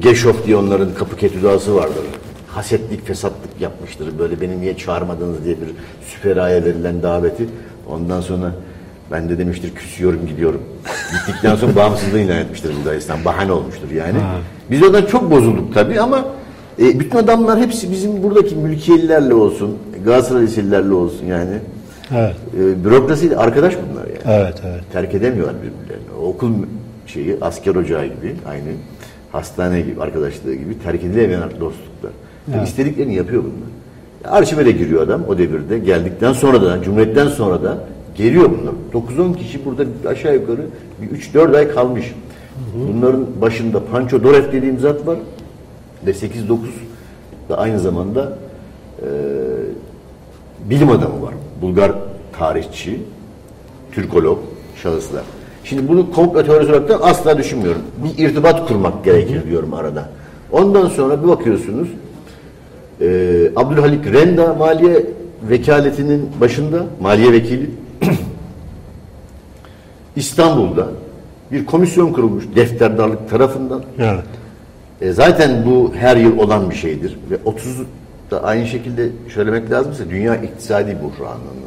Geşof 0.00 0.46
diye 0.46 0.56
onların 0.56 0.94
kapı 0.94 1.16
ketüdası 1.16 1.74
vardır. 1.74 2.04
Hasetlik, 2.48 3.06
fesatlık 3.06 3.60
yapmıştır. 3.60 4.18
Böyle 4.18 4.40
beni 4.40 4.60
niye 4.60 4.76
çağırmadınız 4.76 5.44
diye 5.44 5.56
bir 5.60 5.68
süperaya 6.06 6.64
verilen 6.64 7.02
daveti. 7.02 7.48
Ondan 7.88 8.20
sonra 8.20 8.52
ben 9.10 9.28
de 9.28 9.38
demiştir 9.38 9.74
küsüyorum 9.74 10.26
gidiyorum. 10.26 10.60
Gittikten 11.12 11.56
sonra 11.56 11.76
bağımsızlığı 11.76 12.20
ilan 12.20 12.38
etmiştir 12.38 12.76
Bulgaristan. 12.76 13.24
Bahane 13.24 13.52
olmuştur 13.52 13.90
yani. 13.90 14.18
Biz 14.70 14.82
oradan 14.82 15.06
çok 15.06 15.30
bozulduk 15.30 15.74
tabii 15.74 16.00
ama 16.00 16.24
e, 16.78 17.00
bütün 17.00 17.18
adamlar 17.18 17.58
hepsi 17.60 17.90
bizim 17.92 18.22
buradaki 18.22 18.56
mülkiyelilerle 18.56 19.34
olsun, 19.34 19.78
Galatasaray 20.04 20.42
liselilerle 20.42 20.94
olsun 20.94 21.26
yani. 21.26 21.58
Evet. 22.14 22.36
E, 22.60 22.84
bürokrasiyle 22.84 23.36
arkadaş 23.36 23.74
bunlar. 23.74 23.95
Evet, 24.26 24.62
evet. 24.66 24.82
Terk 24.92 25.14
edemiyorlar 25.14 25.54
birbirlerini. 25.56 26.10
O 26.22 26.26
Okul 26.26 26.52
şeyi, 27.06 27.36
asker 27.40 27.74
ocağı 27.74 28.04
gibi 28.04 28.34
aynı 28.48 28.68
hastane 29.32 29.80
gibi, 29.80 30.02
arkadaşlığı 30.02 30.54
gibi 30.54 30.82
terk 30.82 31.04
edilemeyen 31.04 31.42
dostluklar. 31.42 32.12
Evet. 32.54 32.68
İstediklerini 32.68 33.14
yapıyor 33.14 33.42
bunlar. 33.42 34.36
Arşive 34.38 34.66
de 34.66 34.72
giriyor 34.72 35.02
adam 35.02 35.24
o 35.28 35.38
devirde. 35.38 35.78
Geldikten 35.78 36.32
sonra 36.32 36.62
da, 36.62 36.82
Cumhuriyet'ten 36.82 37.28
sonra 37.28 37.62
da 37.62 37.78
geliyor 38.14 38.50
bunlar. 38.50 38.74
9-10 39.18 39.36
kişi 39.36 39.64
burada 39.64 39.84
aşağı 40.08 40.34
yukarı 40.34 40.60
bir 41.02 41.18
3-4 41.18 41.56
ay 41.56 41.68
kalmış. 41.68 42.14
Bunların 42.88 43.26
başında 43.40 43.84
Pancho 43.84 44.22
Dorev 44.22 44.52
dediğim 44.52 44.78
zat 44.78 45.06
var. 45.06 45.18
Ve 46.06 46.10
8-9 46.10 46.58
da 47.48 47.58
aynı 47.58 47.80
zamanda 47.80 48.38
e, 49.02 49.06
bilim 50.70 50.90
adamı 50.90 51.22
var. 51.22 51.34
Bulgar 51.62 51.92
tarihçi, 52.38 53.00
Türkolog 53.96 54.38
şahıslar. 54.82 55.22
Şimdi 55.64 55.88
bunu 55.88 56.12
komplo 56.12 56.44
teorisi 56.44 56.72
olarak 56.72 56.88
da 56.88 57.02
asla 57.02 57.38
düşünmüyorum. 57.38 57.82
Bir 58.04 58.24
irtibat 58.24 58.68
kurmak 58.68 59.04
gerekir 59.04 59.46
diyorum 59.50 59.74
arada. 59.74 60.08
Ondan 60.52 60.88
sonra 60.88 61.22
bir 61.22 61.28
bakıyorsunuz 61.28 61.88
e, 63.00 63.06
Abdülhalik 63.56 64.06
Renda 64.06 64.54
Maliye 64.54 65.06
Vekaletinin 65.50 66.30
başında, 66.40 66.86
Maliye 67.00 67.32
Vekili 67.32 67.70
İstanbul'da 70.16 70.86
bir 71.52 71.66
komisyon 71.66 72.12
kurulmuş 72.12 72.44
defterdarlık 72.56 73.30
tarafından. 73.30 73.82
Evet. 73.98 74.24
E, 75.00 75.12
zaten 75.12 75.66
bu 75.66 75.92
her 75.94 76.16
yıl 76.16 76.38
olan 76.38 76.70
bir 76.70 76.74
şeydir. 76.74 77.18
Ve 77.30 77.38
30 77.44 77.82
da 78.30 78.44
aynı 78.44 78.66
şekilde 78.66 79.08
söylemek 79.34 79.70
lazımsa 79.70 80.04
dünya 80.10 80.36
iktisadi 80.36 80.96
buhranının 81.02 81.65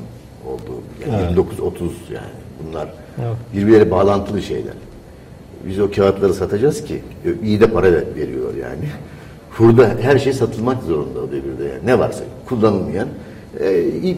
Yani 1.13 1.31
1930 1.31 1.91
yani 2.13 2.25
bunlar 2.63 2.89
birbirleri 3.53 3.91
bağlantılı 3.91 4.41
şeyler. 4.41 4.73
biz 5.65 5.79
o 5.79 5.91
kağıtları 5.91 6.33
satacağız 6.33 6.83
ki 6.83 7.01
iyi 7.43 7.59
de 7.59 7.67
para 7.67 7.91
veriyor 7.91 8.53
yani. 8.61 8.89
Burada 9.59 9.89
her 10.01 10.19
şey 10.19 10.33
satılmak 10.33 10.83
zorunda 10.83 11.19
o 11.19 11.27
devirde 11.27 11.63
yani. 11.63 11.85
Ne 11.85 11.99
varsa 11.99 12.23
kullanılmayan 12.45 13.07
e, 13.59 14.15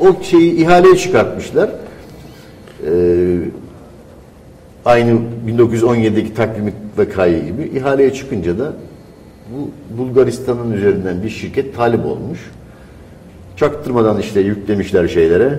o 0.00 0.22
şeyi 0.22 0.52
ihaleye 0.52 0.96
çıkartmışlar. 0.96 1.70
E, 2.86 2.92
aynı 4.84 5.20
1917'deki 5.46 6.34
takvim 6.34 6.72
vakayı 6.96 7.46
gibi 7.46 7.62
ihaleye 7.78 8.12
çıkınca 8.12 8.58
da 8.58 8.72
bu 9.50 9.70
Bulgaristan'ın 9.98 10.72
üzerinden 10.72 11.22
bir 11.22 11.28
şirket 11.28 11.76
talip 11.76 12.06
olmuş. 12.06 12.50
Çaktırmadan 13.56 14.20
işte 14.20 14.40
yüklemişler 14.40 15.08
şeylere. 15.08 15.58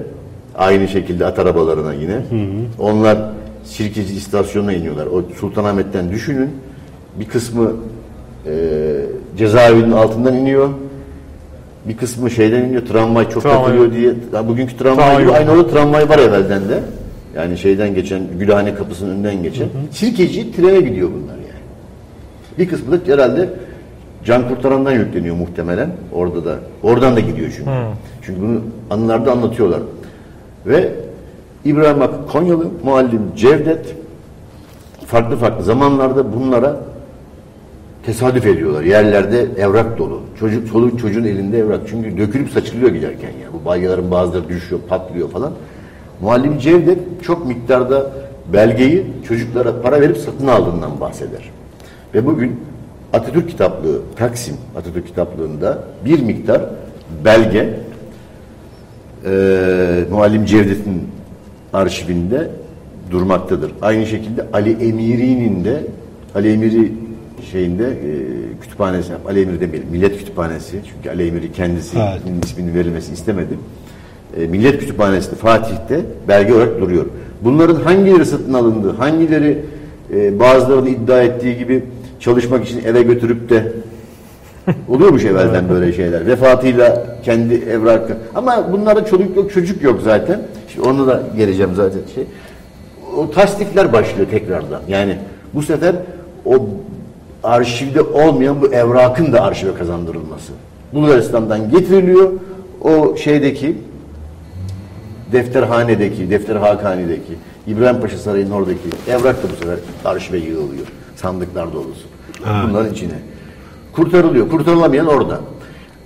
Aynı 0.58 0.88
şekilde 0.88 1.26
at 1.26 1.40
arabalarına 1.40 1.94
yine. 1.94 2.14
Hı 2.14 2.20
hı. 2.20 2.66
Onlar 2.80 3.18
Sirkeci 3.64 4.14
istasyonuna 4.14 4.74
iniyorlar. 4.74 5.06
O 5.06 5.24
Sultanahmet'ten 5.40 6.12
düşünün. 6.12 6.50
Bir 7.20 7.26
kısmı 7.26 7.72
e, 8.46 8.52
cezaevinin 9.38 9.92
altından 9.92 10.34
iniyor. 10.34 10.70
Bir 11.86 11.98
kısmı 11.98 12.32
şeyden 12.32 12.62
iniyor. 12.62 12.86
Tramvay 12.86 13.30
çok 13.30 13.44
tramvay. 13.44 13.64
takılıyor 13.64 13.94
diye. 13.94 14.14
Ya 14.34 14.48
bugünkü 14.48 14.78
tramvay, 14.78 15.06
tramvay 15.06 15.24
gibi 15.24 15.32
aynı 15.32 15.52
orada 15.52 15.68
tramvay 15.68 16.10
var 16.10 16.20
evvelden 16.20 16.70
de. 16.70 16.80
Yani 17.36 17.58
şeyden 17.58 17.96
geçen, 17.96 18.22
Gülhane 18.40 18.76
kapısının 18.76 19.10
önünden 19.10 19.44
geçen. 19.44 19.64
Hı 19.64 19.68
hı. 19.68 19.72
Sirkeci 19.92 20.52
trene 20.56 20.82
gidiyor 20.82 21.10
bunlar 21.10 21.36
yani. 21.36 21.64
Bir 22.58 22.68
kısmı 22.70 22.92
da 22.92 23.14
herhalde 23.14 23.50
can 24.26 24.50
kurtarandan 24.50 24.92
yükleniyor 24.92 25.36
muhtemelen. 25.36 25.90
Orada 26.14 26.46
da. 26.46 26.56
Oradan 26.84 27.16
da 27.16 27.20
gidiyor 27.20 27.54
çünkü. 27.58 27.70
Hı. 27.72 27.86
Çünkü 28.22 28.42
bunu 28.42 28.62
anılarda 28.90 29.32
anlatıyorlar. 29.32 29.80
Ve 30.66 30.92
İbrahim 31.66 32.00
Hakkı 32.00 32.28
Konyalı, 32.32 32.68
muallim 32.84 33.22
Cevdet 33.36 33.96
farklı 35.06 35.38
farklı 35.38 35.64
zamanlarda 35.64 36.34
bunlara 36.36 36.78
tesadüf 38.06 38.46
ediyorlar. 38.46 38.84
Yerlerde 38.84 39.48
evrak 39.58 39.98
dolu. 39.98 40.22
Çocuk, 40.40 40.72
çoluk 40.72 41.00
çocuğun 41.00 41.24
elinde 41.24 41.58
evrak. 41.58 41.82
Çünkü 41.90 42.18
dökülüp 42.18 42.50
saçılıyor 42.50 42.90
giderken 42.90 43.30
ya. 43.30 43.48
Bu 43.54 43.66
balyaların 43.66 44.12
bazıları 44.12 44.50
düşüyor, 44.50 44.82
patlıyor 44.90 45.30
falan. 45.30 45.54
Muallim 46.22 46.60
Cevdet 46.60 47.24
çok 47.24 47.46
miktarda 47.46 48.12
belgeyi 48.54 49.06
çocuklara 49.28 49.82
para 49.82 50.02
verip 50.02 50.18
satın 50.18 50.48
aldığından 50.48 51.00
bahseder. 51.02 51.52
Ve 52.14 52.26
bugün 52.26 52.60
Atatürk 53.14 53.50
kitaplığı, 53.50 54.02
Taksim 54.16 54.56
Atatürk 54.76 55.08
kitaplığında 55.08 55.84
bir 56.06 56.22
miktar 56.22 56.62
belge 57.26 57.80
e, 59.26 59.30
Muallim 60.14 60.46
Cevdet'in 60.46 61.02
arşivinde 61.74 62.50
durmaktadır. 63.12 63.72
Aynı 63.82 64.06
şekilde 64.06 64.46
Ali 64.54 64.72
Emiri'nin 64.72 65.66
de 65.66 65.84
Ali 66.36 66.54
Emiri 66.54 66.92
şeyinde 67.52 67.88
e, 67.88 68.12
kütüphanesi, 68.62 69.14
Ali 69.28 69.42
Emiri 69.42 69.62
demeyelim, 69.62 69.90
Millet 69.92 70.18
Kütüphanesi. 70.18 70.80
Çünkü 70.90 71.10
Ali 71.10 71.28
Emiri 71.28 71.52
kendisi 71.52 71.98
evet. 71.98 72.46
isminin 72.46 72.74
verilmesi 72.74 73.14
istemedi. 73.14 73.54
E, 74.38 74.48
Millet 74.48 74.80
Kütüphanesi 74.80 75.36
Fatih'te 75.36 76.02
belge 76.28 76.54
olarak 76.54 76.82
duruyor. 76.82 77.06
Bunların 77.42 77.76
hangileri 77.76 78.26
satın 78.26 78.54
alındı, 78.54 78.96
hangileri 78.98 79.66
e, 80.16 80.40
bazılarının 80.40 80.90
iddia 80.90 81.22
ettiği 81.22 81.58
gibi 81.58 81.84
çalışmak 82.20 82.66
için 82.66 82.84
eve 82.86 83.04
götürüp 83.04 83.50
de 83.50 83.74
Oluyormuş 84.90 85.26
evvelden 85.26 85.70
böyle 85.70 85.94
şeyler. 85.94 86.26
Vefatıyla 86.26 87.06
kendi 87.24 87.54
evrakı. 87.54 88.18
Ama 88.36 88.72
bunlarda 88.72 89.06
çocuk 89.06 89.38
yok, 89.38 89.52
çocuk 89.52 89.84
yok 89.84 90.02
zaten. 90.04 90.42
Şimdi 90.74 90.90
onu 90.90 91.08
da 91.08 91.24
geleceğim 91.38 91.72
zaten 91.76 92.00
şey. 92.16 92.24
O 93.18 93.32
tasdikler 93.32 93.94
başlıyor 93.94 94.28
tekrardan. 94.30 94.82
Yani 94.88 95.18
bu 95.54 95.62
sefer 95.62 95.96
o 96.46 96.70
arşivde 97.44 98.02
olmayan 98.02 98.62
bu 98.62 98.68
evrakın 98.68 99.34
da 99.34 99.42
arşive 99.42 99.74
kazandırılması. 99.76 100.52
Bulgaristan'dan 100.94 101.72
getiriliyor. 101.72 102.32
O 102.82 103.16
şeydeki 103.16 103.78
defterhanedeki, 105.32 106.30
defter 106.30 106.56
Hakani'deki 106.56 107.34
İbrahim 107.68 108.02
Paşa 108.02 108.18
Sarayı'nın 108.18 108.52
oradaki 108.52 108.90
evrak 109.08 109.44
da 109.44 109.48
bu 109.52 109.56
sefer 109.56 109.78
arşive 110.06 110.38
yığılıyor. 110.38 110.88
Sandıklar 111.16 111.74
dolusu. 111.74 112.08
Ha. 112.44 112.66
Bunların 112.70 112.94
içine 112.94 113.14
kurtarılıyor. 113.96 114.50
Kurtarılamayan 114.50 115.08
orada. 115.08 115.40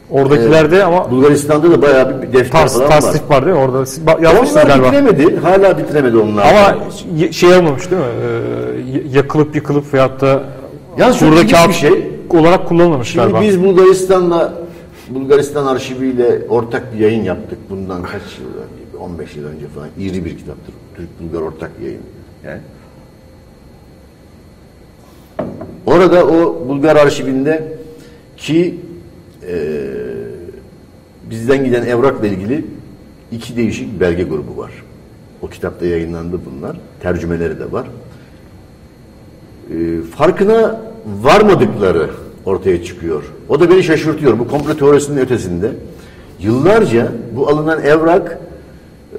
Oradakilerde 0.09 0.77
ee, 0.77 0.83
ama 0.83 1.11
Bulgaristan'da 1.11 1.71
da 1.71 1.81
bayağı 1.81 2.21
bir 2.21 2.33
defter 2.33 2.61
tas, 2.61 2.77
falan 2.77 2.89
tasdif 2.89 3.29
var. 3.29 3.35
var 3.35 3.45
değil 3.45 3.57
mi? 3.57 3.63
Orada 3.63 3.77
yazmışsınız 4.23 4.65
galiba. 4.65 4.87
bitiremedi. 4.87 5.37
Hala 5.37 5.77
bitiremedi 5.77 6.17
onlar. 6.17 6.45
Ama 6.45 6.91
şey 7.31 7.53
olmamış 7.53 7.91
değil 7.91 8.01
mi? 8.01 8.07
Ee, 8.07 9.17
yakılıp 9.17 9.55
yıkılıp 9.55 9.93
veyahut 9.93 10.21
da 10.21 10.43
Yalnız 10.97 11.21
burada 11.21 11.47
kağıt 11.47 11.73
şey 11.73 12.11
olarak 12.29 12.67
kullanılmamış 12.67 13.07
Şimdi 13.07 13.23
galiba. 13.23 13.41
biz 13.41 13.63
Bulgaristan'la 13.63 14.53
Bulgaristan 15.09 15.65
arşiviyle 15.65 16.41
ortak 16.49 16.93
bir 16.93 16.99
yayın 16.99 17.23
yaptık. 17.23 17.59
Bundan 17.69 18.03
kaç 18.03 18.21
yıl 18.39 19.01
15 19.01 19.35
yıl 19.35 19.45
önce 19.45 19.67
falan. 19.67 19.87
İri 19.99 20.25
bir 20.25 20.37
kitaptır. 20.37 20.73
Türk-Bulgar 20.95 21.41
ortak 21.41 21.71
yayın. 21.83 22.01
Yani 22.45 22.59
Orada 25.85 26.27
o 26.27 26.67
Bulgar 26.67 26.95
arşivinde 26.95 27.77
ki 28.37 28.75
e, 29.49 29.55
bizden 31.29 31.65
giden 31.65 31.85
evrakla 31.85 32.27
ilgili 32.27 32.65
iki 33.31 33.57
değişik 33.57 33.99
belge 33.99 34.23
grubu 34.23 34.57
var. 34.57 34.71
O 35.41 35.47
kitapta 35.47 35.85
yayınlandı 35.85 36.39
bunlar. 36.45 36.77
Tercümeleri 37.01 37.59
de 37.59 37.71
var. 37.71 37.87
E, 39.69 40.01
farkına 40.01 40.81
varmadıkları 41.21 42.09
ortaya 42.45 42.83
çıkıyor. 42.83 43.23
O 43.49 43.59
da 43.59 43.69
beni 43.69 43.83
şaşırtıyor. 43.83 44.39
Bu 44.39 44.47
komplo 44.47 44.77
teorisinin 44.77 45.17
ötesinde. 45.17 45.71
Yıllarca 46.39 47.11
bu 47.35 47.49
alınan 47.49 47.81
evrak 47.81 48.39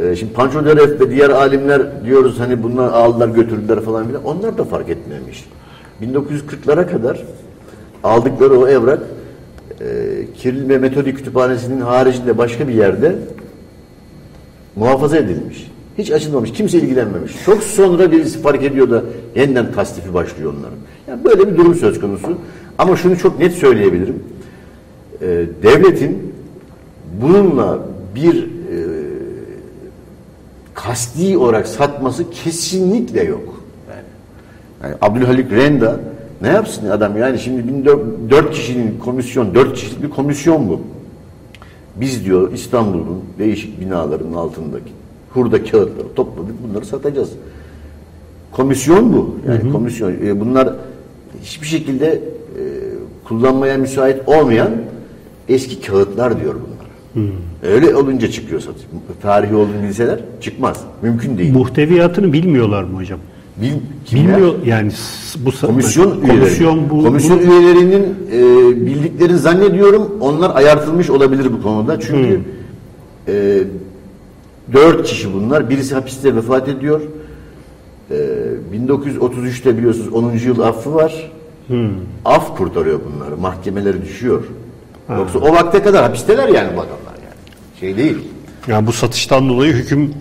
e, 0.01 0.17
şimdi 0.17 0.33
Pancho 0.33 0.65
Deref 0.65 1.01
ve 1.01 1.11
diğer 1.11 1.31
alimler 1.31 2.05
diyoruz 2.05 2.41
hani 2.41 2.63
bunlar 2.63 2.93
aldılar 2.93 3.29
götürdüler 3.29 3.81
falan 3.81 4.07
filan. 4.07 4.25
Onlar 4.25 4.59
da 4.59 4.65
fark 4.65 4.89
etmemiş. 4.89 5.45
1940'lara 6.03 6.91
kadar 6.91 7.25
aldıkları 8.05 8.59
o 8.59 8.69
evrak 8.69 9.01
e, 9.81 9.85
Kiril 10.37 10.69
ve 10.69 10.79
Metodi 10.79 11.15
Kütüphanesi'nin 11.15 11.81
haricinde 11.81 12.39
başka 12.39 12.69
bir 12.69 12.75
yerde 12.75 13.17
muhafaza 14.77 15.17
edilmiş. 15.17 15.71
Hiç 15.99 16.11
açılmamış. 16.11 16.53
Kimse 16.53 16.79
ilgilenmemiş. 16.79 17.33
Çok 17.45 17.63
sonra 17.63 18.13
birisi 18.13 18.43
fark 18.43 18.63
ediyor 18.63 18.91
da 18.91 19.03
yeniden 19.37 19.73
tasdifi 19.73 20.15
başlıyor 20.15 20.55
onların. 20.59 20.79
Yani 21.09 21.25
böyle 21.25 21.51
bir 21.53 21.57
durum 21.57 21.75
söz 21.75 22.01
konusu. 22.01 22.39
Ama 22.79 22.97
şunu 22.97 23.19
çok 23.19 23.39
net 23.39 23.53
söyleyebilirim. 23.53 24.23
Ee, 25.23 25.27
devletin 25.63 26.35
bununla 27.23 27.79
bir 28.15 28.45
e, 28.45 28.49
kasti 30.75 31.39
olarak 31.39 31.67
satması 31.67 32.31
kesinlikle 32.31 33.25
yok. 33.25 33.58
Yani 34.83 34.95
Abdülhalik 35.03 35.53
Renda 35.53 36.01
ne 36.43 36.49
yapsın 36.49 36.91
adam 36.91 37.19
yani 37.19 37.39
şimdi 37.39 37.85
dört 38.31 38.51
kişinin 38.51 38.99
komisyon, 38.99 39.55
dört 39.55 39.75
kişilik 39.75 40.03
bir 40.03 40.11
komisyon 40.11 40.69
bu. 40.69 40.81
Biz 41.97 42.25
diyor 42.25 42.53
İstanbul'un 42.53 43.25
değişik 43.39 43.81
binalarının 43.81 44.33
altındaki 44.33 44.93
hurda 45.31 45.65
kağıtları 45.65 46.15
topladık 46.17 46.55
bunları 46.69 46.85
satacağız. 46.85 47.31
Komisyon 48.53 49.13
bu. 49.13 49.37
Yani 49.49 49.63
hı 49.63 49.69
hı. 49.69 49.73
komisyon. 49.73 50.13
E, 50.25 50.41
bunlar 50.41 50.75
hiçbir 51.43 51.67
şekilde 51.67 52.07
e, 52.07 52.21
kullanmaya 53.25 53.79
müsait 53.79 54.29
olmayan 54.29 54.71
eski 55.49 55.81
kağıtlar 55.81 56.41
diyor 56.41 56.55
bunlar. 56.55 56.89
Hı. 57.27 57.33
Öyle 57.63 57.95
olunca 57.95 58.31
çıkıyor 58.31 58.61
satış. 58.61 58.83
Tarihi 59.23 59.55
olduğunu 59.55 59.83
bilseler 59.83 60.21
çıkmaz. 60.41 60.85
Mümkün 61.03 61.39
değil. 61.39 61.53
Muhteviyatını 61.53 62.33
bilmiyorlar 62.33 62.83
mı 62.83 62.97
hocam? 62.97 63.19
Bil, 63.61 63.73
Bilmiyor 64.13 64.55
yani 64.67 64.93
bu 65.39 65.51
komisyon, 65.67 66.21
komisyon 66.21 66.91
bu 66.91 67.03
komisyon 67.03 67.39
bunu, 67.39 67.51
üyelerinin 67.51 68.17
e, 68.33 68.87
bildiklerini 68.87 69.39
zannediyorum. 69.39 70.13
Onlar 70.21 70.57
ayartılmış 70.57 71.11
olabilir 71.11 71.53
bu 71.53 71.63
konuda. 71.63 72.01
Çünkü 72.01 72.37
hmm. 72.37 73.35
e, 73.35 73.63
dört 74.73 75.07
kişi 75.07 75.35
bunlar. 75.35 75.71
Birisi 75.71 75.95
hapiste 75.95 76.37
vefat 76.37 76.69
ediyor. 76.69 77.01
E, 78.11 78.15
1933'te 78.75 79.79
biliyorsunuz 79.79 80.13
10. 80.13 80.33
yıl 80.33 80.61
affı 80.61 80.95
var. 80.95 81.33
Hmm. 81.67 81.91
Af 82.25 82.57
kurtarıyor 82.57 83.01
bunları. 83.13 83.37
Mahkemeleri 83.37 84.03
düşüyor. 84.03 84.45
Ha. 85.09 85.15
Yoksa 85.15 85.39
o 85.39 85.53
vakte 85.53 85.83
kadar 85.83 86.03
hapisteler 86.03 86.49
yani 86.49 86.69
bu 86.77 86.81
adamlar 86.81 87.15
yani. 87.15 87.81
Şey 87.81 87.97
değil. 87.97 88.19
Yani 88.67 88.87
bu 88.87 88.93
satıştan 88.93 89.49
dolayı 89.49 89.73
hüküm 89.73 90.15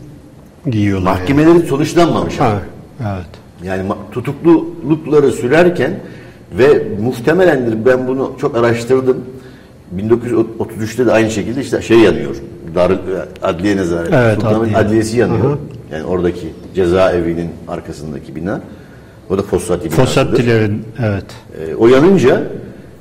giyiyorlar. 0.70 1.12
Mahkemeleri 1.12 1.50
yani. 1.50 1.66
sonuçlanmamış. 1.68 2.40
Ha. 2.40 2.62
Evet. 3.02 3.28
Yani 3.64 3.84
tutuklulukları 4.12 5.32
sürerken 5.32 5.92
ve 6.52 6.84
muhtemelendir 7.02 7.86
ben 7.86 8.08
bunu 8.08 8.34
çok 8.42 8.58
araştırdım. 8.58 9.18
1933'te 9.98 11.06
de 11.06 11.12
aynı 11.12 11.32
şekilde 11.32 11.62
işte 11.62 11.82
şey 11.82 12.00
yanıyor. 12.00 12.36
Dar 12.76 12.92
Adliye 13.44 13.78
Nezareti. 13.78 14.16
Evet, 14.16 14.46
adliye. 14.46 14.78
Adliyesi 14.78 15.18
yanıyor. 15.18 15.44
Hı 15.44 15.54
hı. 15.54 15.58
Yani 15.92 16.04
oradaki 16.04 16.54
cezaevinin 16.76 17.50
arkasındaki 17.68 18.36
bina. 18.36 18.62
O 19.30 19.38
da 19.38 19.42
Fossati. 19.42 19.90
Fossatilerin 19.90 20.84
evet. 21.00 21.26
E, 21.70 21.76
o 21.76 21.88
yanınca 21.88 22.44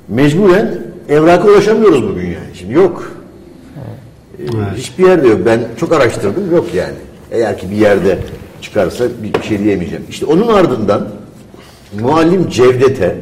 mecburen 0.08 0.78
evraka 1.08 1.48
ulaşamıyoruz 1.48 2.02
bugün 2.02 2.26
yani. 2.26 2.54
Şimdi 2.54 2.72
yok. 2.74 3.12
E, 4.38 4.76
Hiçbir 4.76 5.06
yerde 5.06 5.28
yok. 5.28 5.40
Ben 5.46 5.60
çok 5.80 5.92
araştırdım. 5.92 6.54
Yok 6.54 6.74
yani. 6.74 6.94
Eğer 7.30 7.58
ki 7.58 7.70
bir 7.70 7.76
yerde 7.76 8.18
çıkarsa 8.66 9.04
bir, 9.22 9.42
şey 9.42 9.58
diyemeyeceğim. 9.58 10.04
İşte 10.10 10.26
onun 10.26 10.48
ardından 10.48 11.08
Muallim 12.00 12.48
Cevdet'e 12.48 13.16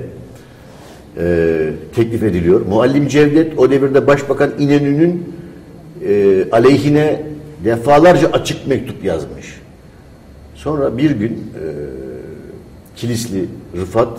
e, 1.19 1.71
teklif 1.95 2.23
ediliyor. 2.23 2.67
Muallim 2.67 3.09
Cevdet 3.09 3.59
o 3.59 3.71
devirde 3.71 4.07
Başbakan 4.07 4.51
İnönü'nün 4.59 5.35
e, 6.09 6.45
aleyhine 6.53 7.23
defalarca 7.65 8.29
açık 8.29 8.67
mektup 8.67 9.05
yazmış. 9.05 9.61
Sonra 10.55 10.99
bir 10.99 11.11
gün 11.11 11.33
e, 11.33 11.65
Kilisli 12.97 13.45
Rıfat 13.77 14.19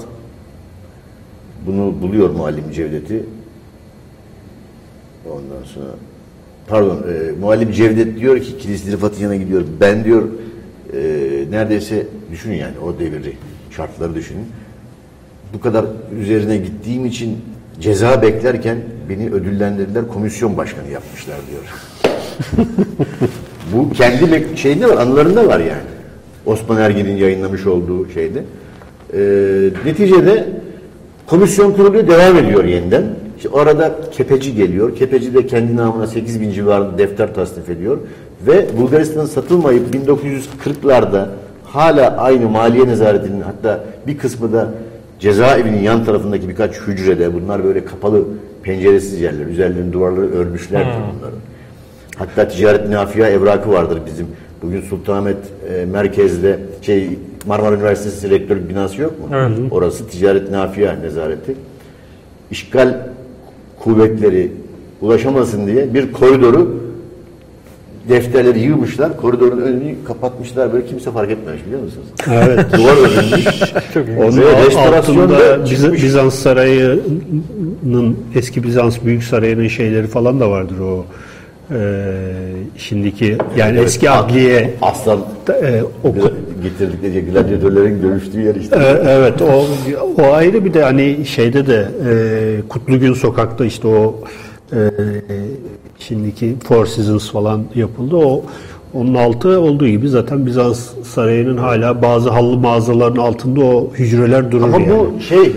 bunu 1.68 2.02
buluyor 2.02 2.30
Muallim 2.30 2.72
Cevdet'i. 2.72 3.24
Ondan 5.30 5.64
sonra 5.74 5.92
pardon 6.68 6.98
e, 6.98 7.32
Muallim 7.40 7.72
Cevdet 7.72 8.20
diyor 8.20 8.40
ki 8.40 8.58
Kilisli 8.58 8.92
Rıfat'ın 8.92 9.22
yanına 9.22 9.36
gidiyor. 9.36 9.64
Ben 9.82 10.04
diyor 10.04 10.24
e, 10.96 11.52
neredeyse 11.52 12.08
düşünün 12.32 12.56
yani 12.56 12.80
o 12.86 13.00
devri 13.00 13.34
şartları 13.72 14.16
düşünün. 14.16 14.46
Bu 15.54 15.60
kadar 15.60 15.86
üzerine 16.20 16.58
gittiğim 16.58 17.06
için 17.06 17.38
ceza 17.80 18.22
beklerken 18.22 18.78
beni 19.10 19.32
ödüllendirdiler 19.32 20.08
komisyon 20.08 20.58
başkanı 20.58 20.90
yapmışlar 20.90 21.38
diyor. 21.52 21.64
Bu 23.74 23.94
kendi 23.94 24.58
şeyinde 24.58 24.90
var, 24.90 24.98
anılarında 24.98 25.48
var 25.48 25.60
yani. 25.60 25.82
Osman 26.46 26.78
Ergin'in 26.78 27.18
yayınlamış 27.18 27.66
olduğu 27.66 28.10
şeyde. 28.10 28.44
Ee, 29.14 29.70
neticede 29.86 30.48
komisyon 31.28 31.72
kuruluyor, 31.72 32.08
devam 32.08 32.38
ediyor 32.38 32.64
yeniden. 32.64 33.04
İşte 33.38 33.50
orada 33.50 34.00
Kepeci 34.12 34.56
geliyor. 34.56 34.96
Kepeci 34.96 35.34
de 35.34 35.48
kendi 35.48 35.76
namına 35.76 36.08
8 36.08 36.42
bin 36.42 36.52
civarında 36.52 36.98
defter 36.98 37.36
tasnif 37.36 37.70
ediyor. 37.70 37.98
Ve 38.42 38.78
Bulgaristan'a 38.78 39.28
satılmayıp 39.28 39.96
1940'larda 39.96 41.28
hala 41.64 42.18
aynı 42.18 42.50
maliye 42.50 42.88
nezaretinin 42.88 43.42
hatta 43.42 43.84
bir 44.08 44.18
kısmı 44.18 44.54
da 44.54 44.72
cezaevinin 45.20 45.84
yan 45.84 46.06
tarafındaki 46.06 46.50
birkaç 46.50 46.76
hücrede 46.76 47.34
bunlar 47.34 47.64
böyle 47.64 47.86
kapalı 47.86 48.24
penceresiz 48.64 49.22
yerler. 49.22 49.46
Üzerlerinin 49.46 49.94
duvarları 49.94 50.32
örmüşlerdir 50.32 51.02
bunların. 51.18 51.40
Hatta 52.18 52.48
ticaret 52.48 52.90
nafiya 52.90 53.30
evrakı 53.30 53.72
vardır 53.72 54.00
bizim. 54.06 54.28
Bugün 54.62 54.82
Sultanahmet 54.82 55.38
e, 55.74 55.86
merkezde 55.86 56.60
şey 56.82 57.10
Marmara 57.48 57.76
Üniversitesi 57.76 58.30
rektörlük 58.30 58.70
binası 58.70 59.02
yok 59.02 59.20
mu? 59.20 59.26
Evet. 59.36 59.52
Orası 59.72 60.08
ticaret 60.08 60.52
nafiya 60.52 60.94
nezareti. 60.94 61.56
İşgal 62.52 62.98
kuvvetleri 63.80 64.52
ulaşamasın 65.02 65.68
diye 65.68 65.94
bir 65.94 66.12
koridoru 66.12 66.85
defterleri 68.10 68.60
yığmışlar. 68.60 69.18
Koridorun 69.18 69.62
önünü 69.62 69.96
kapatmışlar. 70.08 70.74
Böyle 70.74 70.86
kimse 70.86 71.12
fark 71.12 71.32
etmemiş 71.32 71.66
biliyor 71.66 71.82
musunuz? 71.82 72.08
Evet. 72.34 72.66
Duvar 72.78 72.98
örülmüş. 72.98 73.46
Onun 74.20 74.42
Ve 74.42 74.66
restorasyonda 74.66 75.66
Biz-. 75.66 75.94
Bizans 75.94 76.36
Sarayı'nın 76.36 78.18
eski 78.36 78.64
Bizans 78.64 78.98
Büyük 79.06 79.24
Sarayı'nın 79.24 79.68
şeyleri 79.68 80.08
falan 80.08 80.40
da 80.40 80.50
vardır 80.52 80.80
o 80.80 81.06
e, 81.72 81.78
şimdiki 82.78 83.38
yani 83.58 83.78
Evet, 83.78 83.88
eski 83.88 84.10
adliye 84.10 84.74
Aslan 84.82 85.20
e, 85.50 85.82
o, 86.04 86.14
getirdikleri 86.64 87.26
gladyatörlerin 87.26 88.02
görüştüğü 88.02 88.42
yer 88.42 88.56
işte. 88.56 88.76
e, 88.76 89.10
evet 89.10 89.42
o 89.42 89.66
o 90.22 90.34
ayrı 90.34 90.66
bir 90.66 90.74
de 90.74 90.84
hani 90.84 91.26
şeyde 91.26 91.68
de 91.68 91.88
e, 92.10 92.68
Kutlugün 92.70 93.14
sokakta 93.14 93.66
işte 93.66 93.88
o 93.88 94.20
e, 94.74 94.78
şimdiki 96.00 96.56
Four 96.68 96.86
Seasons 96.86 97.32
falan 97.32 97.62
yapıldı 97.76 98.16
o 98.16 98.42
onun 98.94 99.14
altı 99.16 99.60
olduğu 99.60 99.88
gibi 99.88 100.10
zaten 100.10 100.46
Bizans 100.46 100.90
Sarayı'nın 101.04 101.58
hala 101.58 102.02
bazı 102.02 102.30
hallı 102.30 102.58
mağazaların 102.58 103.22
altında 103.22 103.62
o 103.64 103.90
hücreler 103.94 104.52
durur 104.52 104.64
Ama 104.64 104.80
yani. 104.80 104.90
bu 105.18 105.22
şey 105.22 105.42
e, 105.44 105.54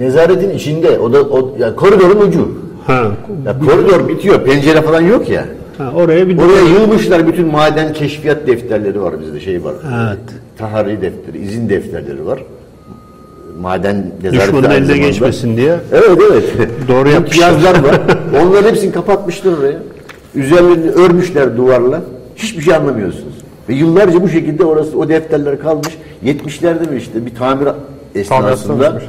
nezaretin 0.00 0.50
içinde 0.50 0.98
o 0.98 1.12
da 1.12 1.22
o 1.22 1.56
yani 1.58 1.76
koridorun 1.76 2.28
ucu. 2.28 2.48
ha, 2.86 3.06
Ya 3.46 3.58
koridor 3.58 4.08
bitiyor. 4.08 4.44
Pencere 4.44 4.82
falan 4.82 5.00
yok 5.00 5.28
ya. 5.30 5.44
ha, 5.78 5.92
oraya 5.96 6.28
bir 6.28 6.38
Oraya 6.38 6.60
yığmışlar 6.80 7.26
bütün 7.26 7.46
maden 7.46 7.92
keşfiyat 7.92 8.46
defterleri 8.46 9.02
var 9.02 9.14
bizde 9.20 9.40
şey 9.40 9.64
var. 9.64 9.74
Evet. 10.06 10.18
Tahari 10.58 11.02
defteri, 11.02 11.38
izin 11.38 11.68
defterleri 11.68 12.26
var. 12.26 12.42
Maden 13.60 14.12
nezareti 14.22 14.46
düşmanın 14.46 14.70
eline 14.70 14.98
geçmesin 14.98 15.56
diye. 15.56 15.76
Evet 15.92 16.18
evet. 16.30 16.70
Doğru 16.88 17.08
yapmışlar. 17.08 17.52
Yazlar 17.52 17.84
var. 17.84 18.00
Onların 18.42 18.68
hepsini 18.68 18.92
kapatmışlar 18.92 19.58
oraya. 19.58 19.78
Üzerlerini 20.34 20.90
örmüşler 20.90 21.56
duvarla. 21.56 22.02
Hiçbir 22.36 22.62
şey 22.62 22.74
anlamıyorsunuz. 22.74 23.34
Ve 23.68 23.74
yıllarca 23.74 24.22
bu 24.22 24.28
şekilde 24.28 24.64
orası 24.64 24.98
o 24.98 25.08
defterler 25.08 25.60
kalmış. 25.60 25.88
70'lerde 26.24 26.90
mi 26.90 26.96
işte 26.96 27.26
bir 27.26 27.34
tamir 27.34 27.68
esnasında 28.14 29.02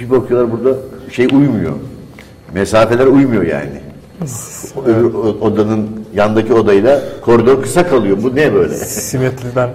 bir 0.00 0.10
bakıyorlar 0.10 0.52
burada 0.52 0.78
şey 1.12 1.26
uymuyor. 1.26 1.72
Mesafeler 2.54 3.06
uymuyor 3.06 3.42
yani. 3.42 3.80
O 4.76 4.82
Öbür 4.84 5.04
odanın 5.40 5.86
yandaki 6.14 6.54
odayla 6.54 7.02
koridor 7.24 7.62
kısa 7.62 7.88
kalıyor. 7.88 8.16
Bu 8.22 8.36
ne 8.36 8.54
böyle? 8.54 8.74
Simetriden. 8.74 9.70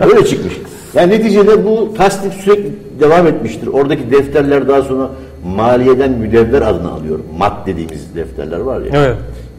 Öyle 0.10 0.26
çıkmış. 0.26 0.52
Yani 0.94 1.12
neticede 1.12 1.64
bu 1.64 1.94
tasnif 1.94 2.34
sürekli 2.34 2.72
devam 3.00 3.26
etmiştir. 3.26 3.66
Oradaki 3.66 4.10
defterler 4.10 4.68
daha 4.68 4.82
sonra 4.82 5.10
maliyeden 5.56 6.12
müdevver 6.12 6.62
adını 6.62 6.92
alıyor. 6.92 7.18
MAT 7.38 7.66
dediğimiz 7.66 8.14
defterler 8.16 8.58
var 8.58 8.80
ya. 8.80 8.90
Evet. 8.94 9.16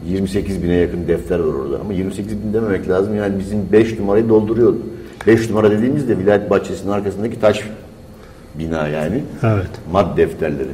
28 0.08 0.62
bine 0.62 0.74
yakın 0.74 1.08
defter 1.08 1.38
var 1.38 1.54
orada. 1.54 1.80
Ama 1.80 1.92
28 1.92 2.32
bin 2.44 2.54
dememek 2.54 2.88
lazım. 2.88 3.16
Yani 3.16 3.38
bizim 3.38 3.58
5 3.72 3.98
numarayı 3.98 4.28
dolduruyordu. 4.28 4.78
5 5.26 5.50
numara 5.50 5.70
dediğimizde 5.70 6.18
vilayet 6.18 6.50
bahçesinin 6.50 6.92
arkasındaki 6.92 7.40
taş 7.40 7.62
bina 8.54 8.88
yani. 8.88 9.22
Evet. 9.42 9.70
MAD 9.92 10.16
defterleri. 10.16 10.68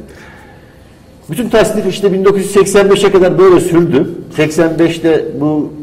Bütün 1.29 1.49
tasnif 1.49 1.87
işte 1.87 2.07
1985'e 2.07 3.11
kadar 3.11 3.39
böyle 3.39 3.59
sürdü. 3.59 4.09
85'te 4.37 5.25
bu 5.39 5.73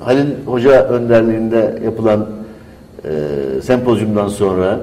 Halil 0.00 0.26
Hoca 0.46 0.84
önderliğinde 0.84 1.78
yapılan 1.84 2.26
e, 3.08 3.62
sempozyumdan 3.62 4.28
sonra 4.28 4.80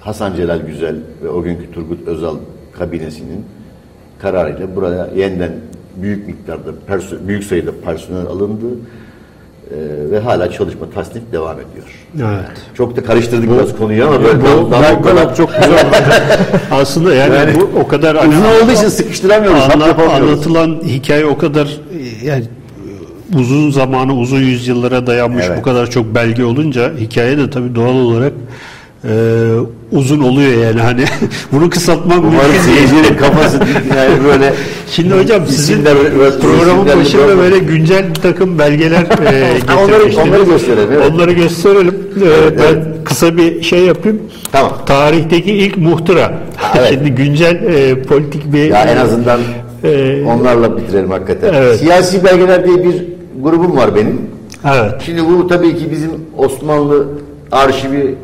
Hasan 0.00 0.34
Celal 0.34 0.58
Güzel 0.60 0.96
ve 1.24 1.28
o 1.28 1.42
günkü 1.42 1.72
Turgut 1.72 2.08
Özal 2.08 2.36
kabinesinin 2.78 3.44
kararıyla 4.22 4.76
buraya 4.76 5.08
yeniden 5.16 5.52
büyük 5.96 6.26
miktarda 6.26 6.68
büyük 7.28 7.44
sayıda 7.44 7.70
personel 7.84 8.26
alındı 8.26 8.66
e, 9.70 9.76
ve 10.10 10.18
hala 10.18 10.50
çalışma 10.50 10.90
tasnif 10.94 11.22
devam 11.32 11.56
ediyor. 11.60 12.06
Evet. 12.16 12.56
Çok 12.74 12.96
da 12.96 13.04
karıştırdık 13.04 13.50
biraz 13.50 13.76
konuyu 13.76 14.06
ama 14.06 14.24
böyle 14.24 14.40
Bu, 14.40 14.70
dal- 14.70 14.98
bu 14.98 15.02
kadar 15.02 15.36
çok 15.36 15.48
güzel. 15.54 15.86
Aslında 16.70 17.14
yani, 17.14 17.34
Yani 17.34 17.54
bu 17.60 17.80
o 17.80 17.88
kadar 17.88 18.14
uzun 18.14 18.44
olduğu 18.64 18.72
için 18.72 18.88
sıkıştıramıyoruz. 18.88 19.62
Anla- 19.74 20.12
anlatılan 20.12 20.80
hikaye 20.84 21.26
o 21.26 21.38
kadar 21.38 21.66
e, 21.66 22.26
yani 22.26 22.44
uzun 23.34 23.70
zamanı, 23.70 24.14
uzun 24.14 24.38
yüzyıllara 24.40 25.06
dayanmış 25.06 25.44
Evet. 25.48 25.58
bu 25.58 25.62
kadar 25.62 25.90
çok 25.90 26.14
belge 26.14 26.44
olunca 26.44 26.92
hikaye 27.00 27.38
de 27.38 27.50
tabii 27.50 27.74
doğal 27.74 27.94
olarak 27.94 28.32
e, 29.04 29.10
uzun 29.92 30.20
oluyor 30.20 30.64
yani 30.64 30.80
hani 30.80 31.04
bunu 31.52 31.70
kısaltmak 31.70 32.18
Umarım 32.18 32.32
mümkün 32.34 32.52
değil. 32.52 32.62
seyircinin 32.88 33.16
kafası 33.16 33.56
yani 33.96 34.24
böyle 34.24 34.52
Şimdi 34.90 35.14
hocam 35.14 35.46
sizin 35.46 35.62
isimler 35.74 35.96
böyle- 35.96 36.18
böyle 36.18 36.38
programın 36.38 36.86
başında 37.00 37.26
böyle- 37.28 37.38
böyle 37.40 37.58
güncel 37.58 38.08
bir 38.10 38.14
takım 38.14 38.58
belgeler 38.58 39.02
e, 39.02 39.56
onları- 39.84 40.16
onları 40.28 40.42
gösterelim, 40.44 40.88
evet. 40.92 41.10
Onları 41.14 41.32
gösterelim. 41.32 41.94
E, 42.22 42.24
Evet, 42.42 42.58
ben 42.58 42.74
evet. 42.74 42.84
kısa 43.04 43.36
bir 43.36 43.62
şey 43.62 43.80
yapayım. 43.84 44.20
Tamam. 44.52 44.72
Tarihteki 44.86 45.52
ilk 45.52 45.76
muhtıra. 45.76 46.32
evet. 46.78 46.90
Şimdi 46.94 47.10
güncel 47.10 47.54
e, 47.64 48.02
politik 48.02 48.52
bir 48.52 48.64
ya 48.64 48.82
en 48.82 48.96
azından 48.96 49.40
Ee, 49.84 50.22
onlarla 50.26 50.76
bitirelim 50.76 51.10
hakikaten. 51.10 51.54
evet. 51.54 51.78
Siyasi 51.80 52.24
belgeler 52.24 52.66
diye 52.66 52.84
bir 52.84 53.17
grubum 53.42 53.76
var 53.76 53.94
benim. 53.94 54.20
Evet. 54.64 54.92
Şimdi 55.00 55.24
bu 55.28 55.46
tabii 55.46 55.76
ki 55.76 55.90
bizim 55.90 56.10
Osmanlı 56.38 57.06
arşivi 57.52 58.14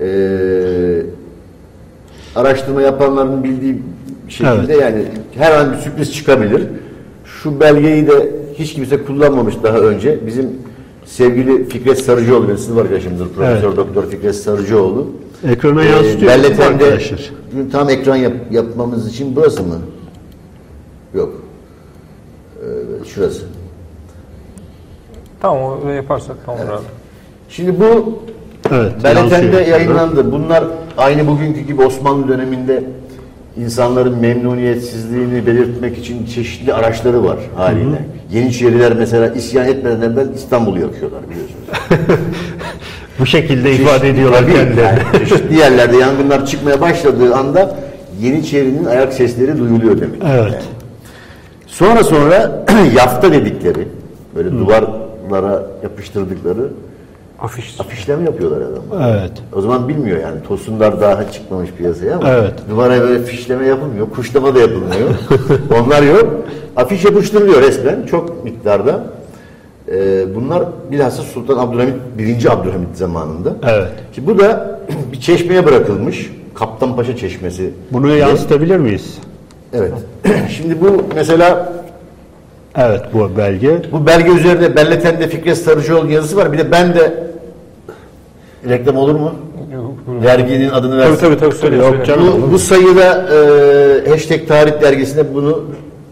e, 0.00 0.06
araştırma 2.36 2.82
yapanların 2.82 3.44
bildiği 3.44 3.82
şekilde 4.28 4.72
Evet. 4.74 4.80
yani 4.82 5.04
her 5.34 5.52
an 5.52 5.72
bir 5.72 5.76
sürpriz 5.78 6.14
çıkabilir. 6.14 6.62
Şu 7.24 7.60
belgeyi 7.60 8.06
de 8.06 8.30
hiç 8.54 8.74
kimse 8.74 9.04
kullanmamış 9.04 9.54
daha 9.62 9.78
önce. 9.78 10.18
Bizim 10.26 10.46
sevgili 11.04 11.68
Fikret 11.68 11.98
Sarıcıoğlu 11.98 12.44
benim 12.48 12.58
sınıf 12.58 12.78
arkadaşımdır. 12.78 13.28
Profesör 13.28 13.66
Evet. 13.68 13.76
Doktor 13.76 14.06
Fikret 14.10 14.36
Sarıcıoğlu. 14.36 15.06
Ekrana 15.48 15.84
Ee, 15.84 15.88
yansıtıyor 15.88 16.20
mu 16.36 16.38
Belleten'de 16.44 16.84
arkadaşlar? 16.84 17.30
tam 17.72 17.90
ekran 17.90 18.16
yap- 18.16 18.32
yapmamız 18.50 19.08
için 19.08 19.36
burası 19.36 19.62
mı? 19.62 19.74
Yok. 21.14 21.32
Ee, 22.56 22.64
şurası. 23.08 23.42
Tamam 25.42 25.78
öyle 25.86 25.94
yaparsak 25.96 26.36
tamam 26.46 26.60
abi. 26.60 26.84
Şimdi 27.48 27.80
bu 27.80 28.18
Evet, 28.72 28.92
Belleten'de 29.04 29.34
yansıyor. 29.56 29.66
yayınlandı. 29.78 30.32
Bunlar 30.32 30.64
aynı 30.98 31.26
bugünkü 31.26 31.60
gibi 31.60 31.82
Osmanlı 31.82 32.28
döneminde 32.28 32.84
insanların 33.56 34.18
memnuniyetsizliğini 34.18 35.46
belirtmek 35.46 35.98
için 35.98 36.26
çeşitli 36.26 36.74
araçları 36.74 37.24
var 37.24 37.36
haliyle. 37.56 38.04
Yeniçeriler 38.32 38.92
mesela 38.94 39.28
isyan 39.28 39.66
etmeden 39.68 40.00
evvel 40.12 40.28
İstanbul'u 40.34 40.78
yakıyorlar 40.80 41.20
biliyorsunuz. 41.30 41.64
Bu 43.20 43.26
şekilde 43.26 43.72
ifade 43.72 44.08
ediyorlar 44.08 44.46
kendilerini. 44.46 44.80
yani 44.80 45.28
çeşitli 45.28 45.56
yerlerde 45.58 45.96
yangınlar 45.96 46.46
çıkmaya 46.46 46.80
başladığı 46.80 47.34
anda 47.34 47.76
Yeniçeri'nin 48.20 48.84
ayak 48.84 49.12
sesleri 49.12 49.58
duyuluyor 49.58 50.00
demek. 50.00 50.22
Evet. 50.24 50.52
Yani. 50.52 50.54
Sonra 51.66 52.04
sonra 52.04 52.64
yafta 52.96 53.32
dedikleri 53.32 53.88
böyle 54.36 54.50
duvarlara 55.30 55.62
yapıştırdıkları 55.82 56.68
Afiş. 57.40 57.80
afişleme 57.80 58.24
yapıyorlar 58.24 58.60
adamlar. 58.60 59.18
Evet. 59.18 59.32
O 59.56 59.60
zaman 59.60 59.88
bilmiyor 59.88 60.20
yani. 60.20 60.42
Tosunlar 60.48 61.00
daha 61.00 61.30
çıkmamış 61.32 61.70
piyasaya 61.78 62.16
ama 62.16 62.28
Evet. 62.28 62.52
duvara 62.70 63.00
böyle 63.00 63.22
fişleme 63.22 63.66
yapılmıyor. 63.66 64.10
Kuşlama 64.10 64.54
da 64.54 64.60
yapılmıyor. 64.60 65.10
Onlar 65.82 66.02
yok. 66.02 66.26
Afiş 66.76 67.04
yapıştırılıyor 67.04 67.62
resmen 67.62 68.06
çok 68.06 68.44
miktarda. 68.44 69.04
Ee, 69.88 70.24
bunlar 70.34 70.62
bilhassa 70.90 71.22
Sultan 71.22 71.58
Abdülhamit 71.58 71.94
1. 72.18 72.52
Abdülhamit 72.52 72.96
zamanında. 72.96 73.52
Evet. 73.68 73.88
Şimdi 74.14 74.28
bu 74.28 74.38
da 74.38 74.80
bir 75.12 75.20
çeşmeye 75.20 75.66
bırakılmış. 75.66 76.30
Kaptanpaşa 76.54 77.16
Çeşmesi. 77.16 77.70
Bunu 77.92 78.06
diye. 78.06 78.16
yansıtabilir 78.16 78.76
miyiz? 78.76 79.18
Evet. 79.72 79.92
Şimdi 80.56 80.80
bu 80.80 81.02
mesela 81.14 81.72
Evet 82.76 83.02
bu 83.14 83.36
belge. 83.36 83.82
bu 83.92 84.06
belge 84.06 84.30
üzerinde 84.30 84.76
Belleten'de 84.76 85.28
Fikret 85.28 85.58
Sarıcıoğlu 85.58 86.10
yazısı 86.10 86.36
var. 86.36 86.52
Bir 86.52 86.58
de 86.58 86.70
ben 86.70 86.94
de 86.94 87.24
reklam 88.68 88.96
olur 88.96 89.14
mu? 89.14 89.34
Derginin 90.22 90.70
adını 90.70 90.98
versin. 90.98 91.16
Tabii 91.16 91.20
tabii 91.20 91.40
tabii 91.40 91.54
söyle. 91.54 91.76
Yok 91.76 91.90
söyle. 91.90 92.04
canım. 92.04 92.42
Bu, 92.42 92.52
bu 92.52 92.58
sayıda 92.58 93.28
e, 94.06 94.10
hashtag 94.10 94.48
tarih 94.48 94.82
dergisine 94.82 95.34
bunu 95.34 95.64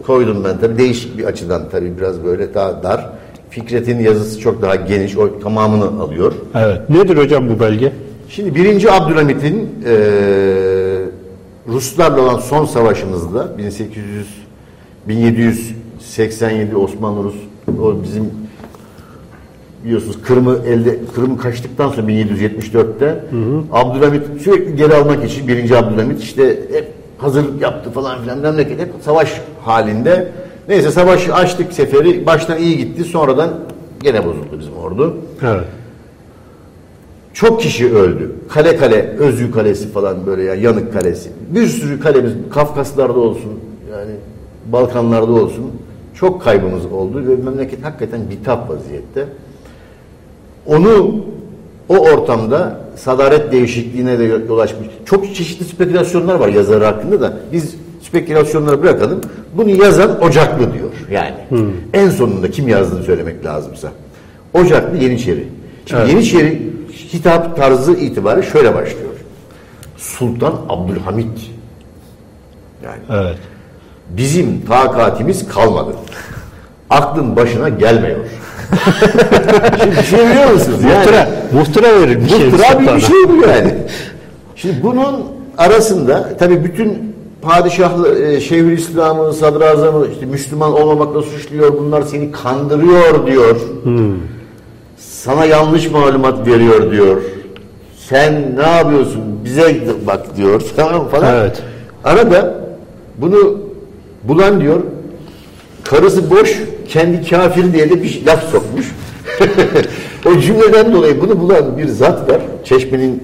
koydum 0.05 0.43
ben 0.43 0.57
tabii 0.57 0.77
değişik 0.77 1.17
bir 1.17 1.23
açıdan 1.23 1.69
tabii 1.71 1.97
biraz 1.97 2.23
böyle 2.23 2.53
daha 2.53 2.83
dar. 2.83 3.09
Fikret'in 3.49 3.99
yazısı 3.99 4.39
çok 4.39 4.61
daha 4.61 4.75
geniş, 4.75 5.17
o 5.17 5.39
tamamını 5.39 6.03
alıyor. 6.03 6.33
Evet. 6.55 6.89
Nedir 6.89 7.17
hocam 7.17 7.49
bu 7.49 7.59
belge? 7.59 7.91
Şimdi 8.29 8.55
1. 8.55 8.97
Abdülhamit'in 8.97 9.69
e, 9.85 9.95
Ruslarla 11.67 12.21
olan 12.21 12.39
son 12.39 12.65
savaşımızda 12.65 13.57
1800 13.57 14.27
1787 16.17 16.75
Osmanlı 16.75 17.23
Rus 17.23 17.35
o 17.81 18.03
bizim 18.03 18.31
biliyorsunuz 19.83 20.17
Kırım'ı 20.23 20.59
elde 20.67 20.99
Kırım 21.15 21.37
kaçtıktan 21.37 21.89
sonra 21.89 22.07
1774'te 22.07 23.23
Abdülhamit 23.71 24.41
sürekli 24.41 24.75
geri 24.75 24.95
almak 24.95 25.25
için 25.25 25.47
1. 25.47 25.71
Abdülhamit 25.71 26.21
işte 26.21 26.59
hep 26.73 26.87
hazırlık 27.17 27.61
yaptı 27.61 27.91
falan 27.91 28.21
filan 28.21 28.37
memleket 28.37 28.79
hep 28.79 28.89
savaş 29.01 29.41
halinde. 29.61 30.31
Neyse 30.67 30.91
savaşı 30.91 31.33
açtık 31.33 31.73
seferi 31.73 32.25
baştan 32.25 32.57
iyi 32.57 32.77
gitti 32.77 33.03
sonradan 33.03 33.49
gene 34.03 34.25
bozuldu 34.25 34.59
bizim 34.59 34.77
ordu. 34.77 35.17
Evet. 35.41 35.65
Çok 37.33 37.61
kişi 37.61 37.93
öldü. 37.93 38.31
Kale 38.49 38.77
kale, 38.77 39.01
Özgü 39.19 39.51
Kalesi 39.51 39.91
falan 39.91 40.25
böyle 40.25 40.43
yani 40.43 40.63
Yanık 40.63 40.93
Kalesi. 40.93 41.29
Bir 41.49 41.67
sürü 41.67 41.99
kalemiz 41.99 42.33
Kafkaslarda 42.53 43.19
olsun 43.19 43.59
yani 43.91 44.11
Balkanlarda 44.71 45.31
olsun 45.31 45.71
çok 46.19 46.43
kaybımız 46.43 46.85
oldu 46.85 47.23
ve 47.27 47.43
memleket 47.43 47.85
hakikaten 47.85 48.29
bitap 48.29 48.69
vaziyette. 48.69 49.25
Onu 50.65 51.25
o 51.89 51.97
ortamda 51.97 52.79
sadaret 52.95 53.51
değişikliğine 53.51 54.19
de 54.19 54.23
yol 54.23 54.59
açmış. 54.59 54.87
Çok 55.05 55.35
çeşitli 55.35 55.65
spekülasyonlar 55.65 56.35
var 56.35 56.47
yazarı 56.47 56.85
hakkında 56.85 57.21
da 57.21 57.33
biz 57.51 57.75
spekülasyonları 58.01 58.83
bırakalım. 58.83 59.21
Bunu 59.57 59.69
yazan 59.69 60.23
Ocaklı 60.23 60.73
diyor 60.73 60.89
yani. 61.11 61.69
En 61.93 62.09
sonunda 62.09 62.51
kim 62.51 62.67
yazdığını 62.67 63.03
söylemek 63.03 63.45
lazımsa. 63.45 63.91
Ocaklı 64.53 64.97
Yeniçeri. 64.97 65.47
Şimdi 65.85 66.01
Evet. 66.01 66.13
Yeniçeri 66.13 66.69
hitap 67.13 67.57
tarzı 67.57 67.91
itibariyle 67.91 68.47
şöyle 68.47 68.75
başlıyor. 68.75 69.09
Sultan 69.97 70.53
Abdülhamit. 70.69 71.51
Yani 72.83 73.01
Evet. 73.09 73.37
Bizim 74.09 74.61
takatimiz 74.65 75.47
kalmadı. 75.47 75.91
Aklın 76.89 77.35
başına 77.35 77.69
gelmiyor. 77.69 78.17
Şimdi 79.81 79.97
bir 79.97 80.03
şey 80.03 80.19
biliyor 80.29 80.51
musunuz? 80.51 80.79
Muhtıra, 80.83 81.29
muhtıra 81.53 82.01
verir 82.01 82.23
bir 82.23 82.29
şey. 82.29 82.49
Muhtıra 82.49 82.95
bir, 82.95 83.01
şey 83.01 83.29
bu 83.29 83.47
yani. 83.47 83.73
Şimdi 84.55 84.83
bunun 84.83 85.25
arasında 85.57 86.37
tabii 86.39 86.63
bütün 86.63 87.15
padişahlı, 87.41 88.23
e, 88.23 88.41
Şeyhülislam'ı, 88.41 89.33
sadrazamı 89.33 90.07
işte 90.13 90.25
Müslüman 90.25 90.73
olmamakla 90.73 91.21
suçluyor. 91.21 91.77
Bunlar 91.77 92.01
seni 92.01 92.31
kandırıyor 92.31 93.27
diyor. 93.27 93.55
Sana 94.97 95.45
yanlış 95.45 95.91
malumat 95.91 96.47
veriyor 96.47 96.91
diyor. 96.91 97.21
Sen 98.09 98.55
ne 98.57 98.67
yapıyorsun? 98.77 99.21
Bize 99.45 99.81
bak 100.07 100.37
diyor. 100.37 100.61
Tamam 100.75 101.07
falan. 101.07 101.35
Evet. 101.35 101.61
Arada 102.03 102.53
bunu 103.17 103.58
bulan 104.23 104.61
diyor 104.61 104.79
karısı 105.83 106.29
boş 106.29 106.59
kendi 106.87 107.29
kafir 107.29 107.73
diye 107.73 107.89
de 107.89 108.03
bir 108.03 108.25
laf 108.25 108.51
sokmuş. 108.51 108.91
o 110.25 110.39
cümleden 110.39 110.93
dolayı 110.93 111.21
bunu 111.21 111.39
bulan 111.39 111.77
bir 111.77 111.87
zat 111.87 112.29
var. 112.29 112.41
Çeşmenin 112.63 113.23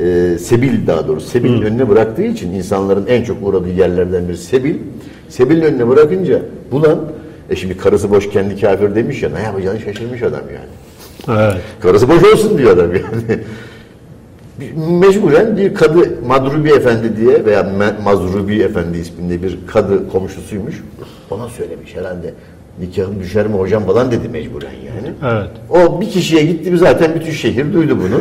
e, 0.00 0.38
Sebil 0.38 0.86
daha 0.86 1.08
doğrusu 1.08 1.26
Sebil'in 1.26 1.62
önüne 1.62 1.88
bıraktığı 1.88 2.22
için 2.22 2.52
insanların 2.52 3.06
en 3.06 3.24
çok 3.24 3.36
uğradığı 3.42 3.70
yerlerden 3.70 4.28
biri 4.28 4.38
Sebil. 4.38 4.74
Sebil'in 5.28 5.62
önüne 5.62 5.88
bırakınca 5.88 6.42
bulan 6.70 6.98
e 7.50 7.56
şimdi 7.56 7.76
karısı 7.76 8.10
boş 8.10 8.30
kendi 8.30 8.60
kafir 8.60 8.94
demiş 8.94 9.22
ya 9.22 9.30
ne 9.30 9.42
yapacağını 9.42 9.80
şaşırmış 9.80 10.22
adam 10.22 10.40
yani. 10.54 11.38
Evet. 11.40 11.62
Karısı 11.80 12.08
boş 12.08 12.24
olsun 12.24 12.58
diyor 12.58 12.70
adam 12.70 12.94
yani. 12.94 13.04
Mecburen 15.00 15.56
bir 15.56 15.74
kadı 15.74 16.18
Madrubi 16.26 16.70
Efendi 16.70 17.16
diye 17.16 17.44
veya 17.44 17.72
Mazrubi 18.04 18.62
Efendi 18.62 18.98
isminde 18.98 19.42
bir 19.42 19.58
kadı 19.66 20.08
komşusuymuş. 20.08 20.82
Ona 21.30 21.48
söylemiş 21.48 21.96
herhalde 21.96 22.34
nikahım 22.80 23.20
düşer 23.20 23.46
mi 23.46 23.54
hocam 23.56 23.86
falan 23.86 24.10
dedi 24.12 24.28
mecburen 24.28 24.70
yani. 24.86 25.12
Evet. 25.34 25.50
O 25.70 26.00
bir 26.00 26.10
kişiye 26.10 26.42
gitti 26.42 26.70
mi 26.70 26.78
zaten 26.78 27.14
bütün 27.14 27.32
şehir 27.32 27.72
duydu 27.72 27.98
bunu. 28.02 28.20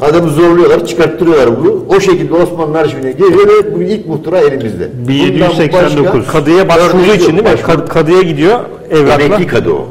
Adamı 0.00 0.30
zorluyorlar, 0.30 0.86
çıkarttırıyorlar 0.86 1.60
bunu. 1.60 1.84
O 1.88 2.00
şekilde 2.00 2.34
Osmanlı 2.34 2.78
arşivine 2.78 3.12
geliyor 3.12 3.48
ve 3.48 3.74
bu 3.74 3.82
ilk 3.82 4.06
muhtıra 4.06 4.38
elimizde. 4.38 4.88
Bundan 4.94 5.08
1789. 5.08 6.20
başka 6.20 6.32
Kadıya 6.32 6.68
başvurduğu 6.68 7.14
için 7.14 7.26
değil 7.36 7.42
mi? 7.42 7.48
Başvuru- 7.48 7.66
Kad- 7.66 7.88
kadıya 7.88 8.22
gidiyor 8.22 8.60
evrakla. 8.90 9.24
Emekli 9.24 9.46
kadı 9.46 9.70
o. 9.70 9.88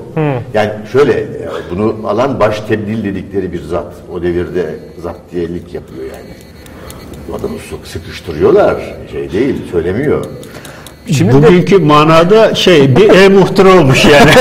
Yani 0.54 0.72
şöyle 0.92 1.12
e, 1.14 1.28
bunu 1.72 1.96
alan 2.08 2.40
baş 2.40 2.60
tebdil 2.62 3.04
dedikleri 3.04 3.54
bir 3.54 3.62
zat. 3.62 3.94
O 4.14 4.22
devirde 4.22 4.76
zaptiyelik 5.04 5.74
yapıyor 5.74 6.04
yani. 6.04 6.32
Adamı 7.40 7.58
sık- 7.70 7.88
sıkıştırıyorlar. 7.88 8.96
Şey 9.12 9.32
değil, 9.32 9.56
söylemiyor. 9.72 10.26
Şimdi 11.08 11.34
de 11.34 11.38
Bugünkü 11.38 11.78
manada 11.78 12.56
şey 12.56 12.96
bir 12.96 13.10
e-muhtıra 13.10 13.80
olmuş 13.80 14.06
yani. 14.06 14.32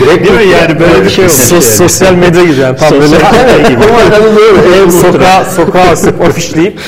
Değil 0.24 0.36
mi 0.36 0.52
yani 0.52 0.80
böyle 0.80 1.04
bir 1.04 1.10
şey 1.10 1.24
olmuş. 1.24 1.36
sos- 1.36 1.52
yani. 1.52 1.62
sosyal 1.62 2.14
medya 2.14 2.44
gibi 2.44 2.60
yani 2.60 2.76
tam 2.76 2.90
böyle 2.90 3.06
Sosyal 3.06 3.32
medya 3.32 3.68
gibi. 3.68 3.82
Evet, 4.76 4.92
sokağa 4.94 5.44
sokağa 5.56 5.90
asıp 5.90 6.20
afişleyip 6.20 6.78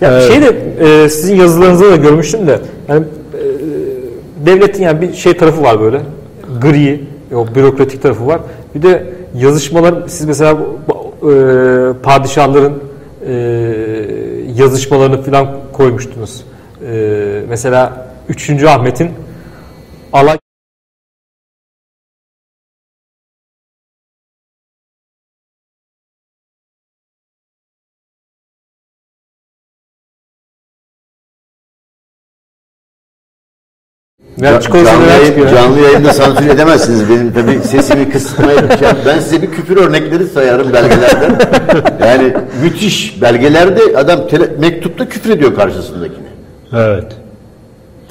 ya 0.00 0.20
şey 0.20 0.42
de 0.42 0.56
e, 0.80 1.08
sizin 1.08 1.36
yazılarınızda 1.36 1.90
da 1.90 1.96
görmüştüm 1.96 2.46
de 2.46 2.60
yani 2.88 3.04
e, 3.34 4.46
devletin 4.46 4.82
yani 4.82 5.00
bir 5.00 5.12
şey 5.12 5.36
tarafı 5.36 5.62
var 5.62 5.80
böyle 5.80 6.00
gri 6.62 7.00
o 7.34 7.54
bürokratik 7.54 8.02
tarafı 8.02 8.26
var. 8.26 8.40
Bir 8.74 8.82
de 8.82 9.06
yazışmalar 9.34 9.94
siz 10.06 10.26
mesela 10.26 10.52
e, 10.52 11.32
padişahların 12.02 12.72
e, 13.28 13.32
yazışmalarını 14.56 15.22
falan 15.22 15.48
koymuştunuz. 15.72 16.44
E, 16.88 17.42
mesela 17.48 18.06
3. 18.28 18.64
Ahmet'in 18.64 19.10
yani 34.40 34.62
çikolata 34.62 34.90
canlı, 34.90 35.06
yayın, 35.06 35.54
canlı 35.54 35.80
yayında 35.80 36.12
sansür 36.12 36.46
edemezsiniz. 36.46 37.10
Benim 37.10 37.32
tabii 37.32 37.60
sesimi 37.60 38.10
kısıtmaya 38.10 38.60
gideceğim. 38.60 38.96
Ben 39.06 39.20
size 39.20 39.42
bir 39.42 39.50
küfür 39.50 39.76
örnekleri 39.76 40.26
sayarım 40.26 40.72
belgelerden. 40.72 41.38
Yani 42.00 42.34
müthiş 42.62 43.22
belgelerde 43.22 43.96
adam 43.96 44.20
tele- 44.20 44.58
mektupta 44.58 45.08
küfür 45.08 45.30
ediyor 45.30 45.54
karşısındakine. 45.54 46.27
Evet. 46.72 47.16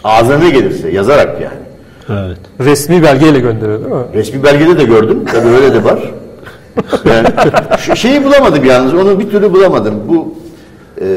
Ağzına 0.03 0.37
ne 0.37 0.49
gelirse 0.49 0.89
yazarak 0.89 1.41
yani. 1.41 1.67
Evet. 2.09 2.37
Resmi 2.59 3.03
belgeyle 3.03 3.39
gönderiyor 3.39 3.79
değil 3.79 3.91
mi? 3.91 4.03
Resmi 4.13 4.43
belgede 4.43 4.77
de 4.77 4.83
gördüm. 4.83 5.25
Tabii 5.31 5.47
öyle 5.47 5.73
de 5.73 5.83
var. 5.83 5.99
Yani 7.05 7.27
şu 7.79 7.95
şeyi 7.95 8.23
bulamadım 8.23 8.65
yalnız. 8.65 8.93
Onu 8.93 9.19
bir 9.19 9.29
türlü 9.29 9.53
bulamadım. 9.53 9.95
Bu 10.07 10.35
e, 11.01 11.07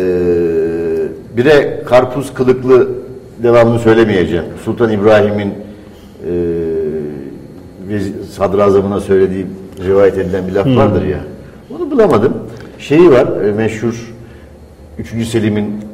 bire 1.37 1.83
karpuz 1.87 2.35
kılıklı 2.35 2.89
devamını 3.43 3.79
söylemeyeceğim. 3.79 4.45
Sultan 4.65 4.93
İbrahim'in 4.93 5.55
e, 7.91 8.01
sadrazamına 8.37 9.01
söylediği 9.01 9.47
rivayet 9.87 10.19
edilen 10.19 10.49
bir 10.49 10.53
laf 10.53 10.67
vardır 10.67 11.05
ya. 11.05 11.21
Onu 11.77 11.91
bulamadım. 11.91 12.33
Şeyi 12.79 13.11
var 13.11 13.45
e, 13.45 13.53
meşhur 13.53 14.15
3. 14.99 15.29
Selim'in 15.29 15.90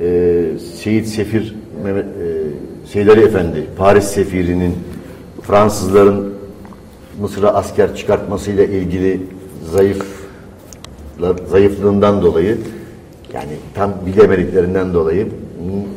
e, 0.00 0.42
Seyit 0.82 1.06
Sefir 1.06 1.54
Mehmet, 1.84 2.04
e, 2.94 3.10
Ali 3.10 3.20
Efendi 3.20 3.66
Paris 3.78 4.04
sefirinin 4.04 4.74
Fransızların 5.42 6.34
Mısır'a 7.20 7.54
asker 7.54 7.96
çıkartmasıyla 7.96 8.64
ilgili 8.64 9.20
zayıf 9.72 10.02
zayıflığından 11.50 12.22
dolayı 12.22 12.58
yani 13.34 13.52
tam 13.74 13.92
bilemediklerinden 14.06 14.94
dolayı 14.94 15.28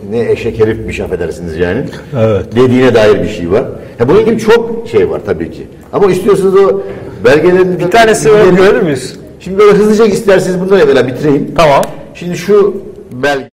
ne 0.10 0.32
eşek 0.32 0.60
herifmiş 0.60 1.00
affedersiniz 1.00 1.58
yani. 1.58 1.86
Evet. 2.18 2.46
Dediğine 2.56 2.94
dair 2.94 3.24
bir 3.24 3.28
şey 3.30 3.52
var. 3.52 3.64
Ha, 3.98 4.10
bunun 4.10 4.26
gibi 4.26 4.40
çok 4.40 4.88
şey 4.92 5.10
var 5.10 5.22
tabii 5.26 5.52
ki. 5.52 5.68
Ama 5.94 6.12
istiyorsanız 6.12 6.56
o 6.56 6.82
belgelerini... 7.26 7.80
Bir 7.80 7.92
tanesi 7.92 8.32
var, 8.34 8.46
görür 8.46 8.82
müyüz? 8.82 9.20
Şimdi 9.40 9.58
böyle 9.58 9.78
hızlıca 9.78 10.06
isterseniz 10.06 10.60
bunları 10.60 10.82
evvela 10.82 11.08
bitireyim. 11.08 11.52
Tamam. 11.56 11.86
Şimdi 12.14 12.38
şu 12.38 12.84
belge 13.12 13.50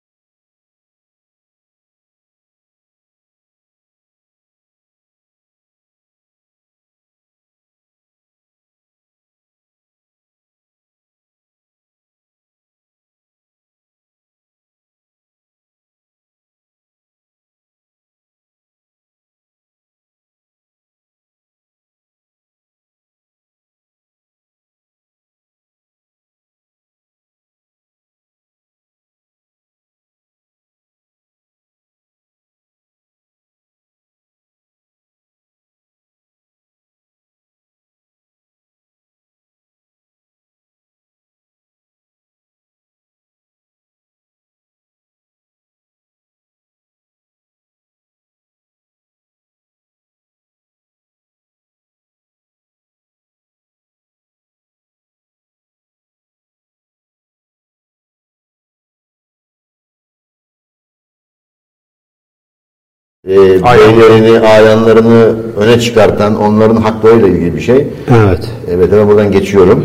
e, 63.29 63.37
beylerini, 63.63 64.49
ayanlarını 64.49 65.35
öne 65.57 65.81
çıkartan, 65.81 66.41
onların 66.41 66.77
haklarıyla 66.77 67.29
ilgili 67.29 67.57
bir 67.57 67.61
şey. 67.61 67.87
Evet. 68.27 68.49
Evet 68.71 68.93
hemen 68.93 69.09
buradan 69.09 69.33
geçiyorum. 69.33 69.85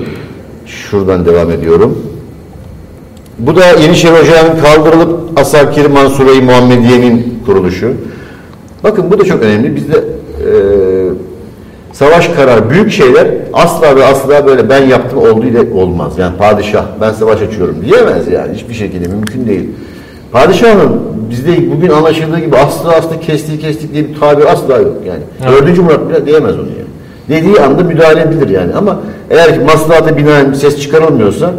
Şuradan 0.65 1.25
devam 1.25 1.51
ediyorum. 1.51 1.97
Bu 3.39 3.55
da 3.55 3.65
Yenişehir 3.65 4.13
Ocağı'nın 4.13 4.59
kaldırılıp 4.59 5.39
Asakir 5.39 5.85
Mansure-i 5.85 6.41
Muhammediye'nin 6.41 7.39
kuruluşu. 7.45 7.93
Bakın 8.83 9.11
bu 9.11 9.19
da 9.19 9.23
çok 9.23 9.41
önemli. 9.41 9.75
Bizde 9.75 9.97
e, 9.97 10.51
savaş 11.93 12.27
kararı, 12.27 12.69
büyük 12.69 12.91
şeyler 12.91 13.27
asla 13.53 13.95
ve 13.95 14.05
asla 14.05 14.45
böyle 14.45 14.69
ben 14.69 14.83
yaptım 14.83 15.19
olduğu 15.19 15.45
ile 15.45 15.73
olmaz. 15.73 16.13
Yani 16.17 16.37
padişah 16.37 16.85
ben 17.01 17.11
savaş 17.11 17.41
açıyorum 17.41 17.75
diyemez 17.85 18.27
yani. 18.27 18.53
Hiçbir 18.53 18.73
şekilde 18.73 19.07
mümkün 19.07 19.47
değil. 19.47 19.69
Padişahın 20.35 21.01
bizde 21.29 21.71
bugün 21.71 21.89
anlaşıldığı 21.89 22.39
gibi 22.39 22.57
asla 22.57 22.95
asla 22.95 23.19
kestiği 23.19 23.59
kestik 23.59 23.93
diye 23.93 24.09
bir 24.09 24.19
tabir 24.19 24.45
asla 24.45 24.77
yok 24.77 24.93
yani. 25.07 25.53
Dördüncü 25.53 25.81
Murat 25.81 26.09
bile 26.09 26.25
diyemez 26.25 26.55
onu 26.55 26.67
yani. 26.67 26.89
Dediği 27.29 27.61
anda 27.61 27.83
müdahale 27.83 28.21
edilir 28.21 28.49
yani 28.49 28.73
ama 28.73 28.99
eğer 29.29 29.53
ki 29.53 29.59
maslahata 29.59 30.17
binaen 30.17 30.53
ses 30.53 30.81
çıkarılmıyorsa 30.81 31.53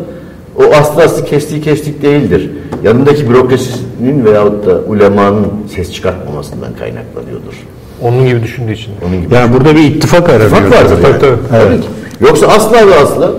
o 0.56 0.62
aslı 0.74 1.02
aslı 1.02 1.24
kestiği 1.24 1.60
kestik 1.60 2.02
değildir. 2.02 2.50
Yanındaki 2.84 3.30
bürokrasinin 3.30 4.24
veyahut 4.24 4.66
da 4.66 4.80
ulemanın 4.88 5.46
ses 5.74 5.92
çıkartmamasından 5.92 6.70
kaynaklanıyordur. 6.78 7.54
Onun 8.02 8.26
gibi 8.26 8.42
düşündüğü 8.42 8.72
için. 8.72 8.92
Onun 9.08 9.22
gibi. 9.22 9.34
Yani 9.34 9.52
burada 9.52 9.76
bir 9.76 9.84
ittifak 9.84 10.28
aranıyor. 10.28 10.50
Fark 10.50 10.72
vardır 10.72 11.02
yani. 11.02 11.18
Tabii. 11.20 11.36
Tabii 11.50 11.80
ki. 11.80 11.86
Yoksa 12.20 12.46
asla 12.46 12.88
ve 12.88 12.94
asla 12.94 13.30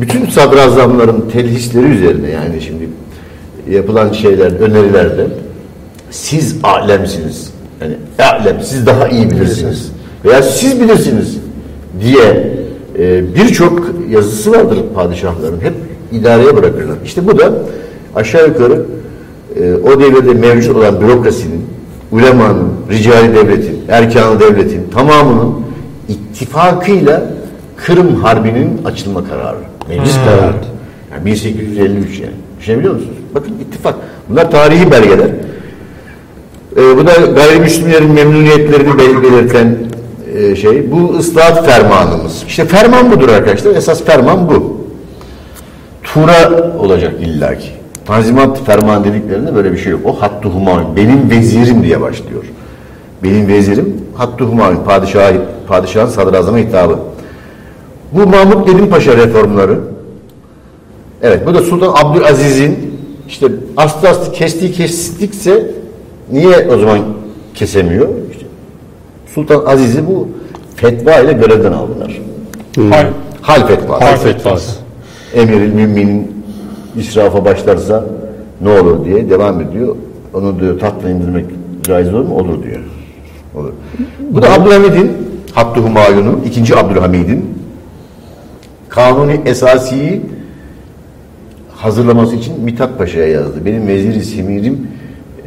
bütün 0.00 0.26
sadrazamların 0.26 1.24
telhisleri 1.32 1.86
üzerine 1.86 2.30
yani 2.30 2.60
şimdi 2.60 2.88
yapılan 3.70 4.12
şeyler, 4.12 4.52
önerilerde 4.52 5.26
siz 6.10 6.56
alemsiniz. 6.62 7.52
Yani 7.80 7.94
alem 8.18 8.60
siz 8.62 8.86
daha 8.86 9.08
iyi 9.08 9.30
bilirsiniz. 9.30 9.92
Veya 10.24 10.42
siz 10.42 10.80
bilirsiniz 10.80 11.36
diye 12.00 12.56
e, 12.98 13.34
birçok 13.34 13.92
yazısı 14.10 14.52
vardır 14.52 14.78
padişahların. 14.94 15.60
Hep 15.60 15.74
idareye 16.12 16.56
bırakırlar. 16.56 16.96
İşte 17.04 17.26
bu 17.26 17.38
da 17.38 17.52
aşağı 18.14 18.48
yukarı 18.48 18.82
e, 19.60 19.74
o 19.74 20.00
devirde 20.00 20.34
mevcut 20.34 20.76
olan 20.76 21.00
bürokrasinin, 21.00 21.66
ulemanın, 22.12 22.68
ricali 22.90 23.34
devletin, 23.34 23.80
erkanı 23.88 24.40
devletin 24.40 24.88
tamamının 24.94 25.54
ittifakıyla 26.08 27.22
Kırım 27.76 28.14
Harbi'nin 28.14 28.80
açılma 28.84 29.28
kararı. 29.28 29.58
Meclis 29.88 30.16
kararı. 30.16 30.54
Yani 31.12 31.24
1853 31.24 32.20
yani. 32.20 32.32
Düşünebiliyor 32.60 32.94
musunuz? 32.94 33.16
Bakın 33.36 33.52
ittifak. 33.60 33.94
Bunlar 34.28 34.50
tarihi 34.50 34.90
belgeler. 34.90 35.28
Ee, 36.76 36.96
bu 36.96 37.06
da 37.06 37.12
gayrimüslimlerin 37.12 38.12
memnuniyetlerini 38.12 38.98
bel- 38.98 39.22
belirten 39.22 39.76
e, 40.34 40.56
şey. 40.56 40.92
Bu 40.92 41.16
ıslahat 41.18 41.66
fermanımız. 41.66 42.44
İşte 42.48 42.64
ferman 42.64 43.10
budur 43.10 43.28
arkadaşlar. 43.28 43.74
Esas 43.74 44.04
ferman 44.04 44.48
bu. 44.48 44.86
Tura 46.02 46.72
olacak 46.78 47.14
illaki. 47.20 47.68
Tanzimat 48.06 48.64
ferman 48.66 49.04
dediklerinde 49.04 49.54
böyle 49.54 49.72
bir 49.72 49.78
şey 49.78 49.92
yok. 49.92 50.00
O 50.04 50.22
hattı 50.22 50.48
humayun. 50.48 50.96
Benim 50.96 51.30
vezirim 51.30 51.82
diye 51.82 52.00
başlıyor. 52.00 52.44
Benim 53.22 53.48
vezirim 53.48 53.96
hattı 54.14 54.44
humayun. 54.44 54.78
Padişah, 54.86 55.32
padişahın 55.68 56.08
sadrazama 56.08 56.58
hitabı. 56.58 56.98
Bu 58.12 58.26
Mahmut 58.26 58.68
Nedim 58.68 58.90
Paşa 58.90 59.16
reformları. 59.16 59.78
Evet 61.22 61.46
bu 61.46 61.54
da 61.54 61.62
Sultan 61.62 61.92
Abdülaziz'in 61.96 62.85
işte 63.28 63.46
aslı 63.76 64.08
aslı 64.08 64.32
kestiği 64.32 64.72
kestikse 64.72 65.70
niye 66.32 66.68
o 66.74 66.78
zaman 66.78 66.98
kesemiyor? 67.54 68.08
İşte 68.30 68.46
Sultan 69.34 69.64
Aziz'i 69.66 70.06
bu 70.06 70.28
fetva 70.76 71.14
ile 71.14 71.32
görevden 71.32 71.72
aldılar. 71.72 72.20
Hal, 72.90 73.06
Hal 73.42 73.66
fetvası. 73.66 74.04
hal 74.04 74.16
fetvası. 74.16 74.76
Emiril 75.34 75.72
müminin 75.72 76.44
israfa 76.96 77.44
başlarsa 77.44 78.04
ne 78.60 78.80
olur 78.80 79.04
diye 79.04 79.30
devam 79.30 79.60
ediyor. 79.60 79.96
Onu 80.34 80.60
diyor 80.60 80.78
tahttan 80.80 81.10
indirmek 81.10 81.44
caiz 81.82 82.14
olur 82.14 82.24
mu? 82.24 82.34
Olur 82.34 82.62
diyor. 82.62 82.80
Olur. 83.54 83.72
Bu 84.30 84.42
da 84.42 84.52
Abdülhamid'in 84.52 85.12
Hattı 85.52 85.80
Humayun'un, 85.80 86.40
ikinci 86.46 86.76
Abdülhamid'in 86.76 87.58
kanuni 88.88 89.40
esasiyi 89.46 90.20
hazırlaması 91.86 92.36
için 92.36 92.60
Mithat 92.64 92.98
Paşa'ya 92.98 93.26
yazdı. 93.28 93.64
Benim 93.64 93.86
vezir-i 93.88 94.24
semirim 94.24 94.88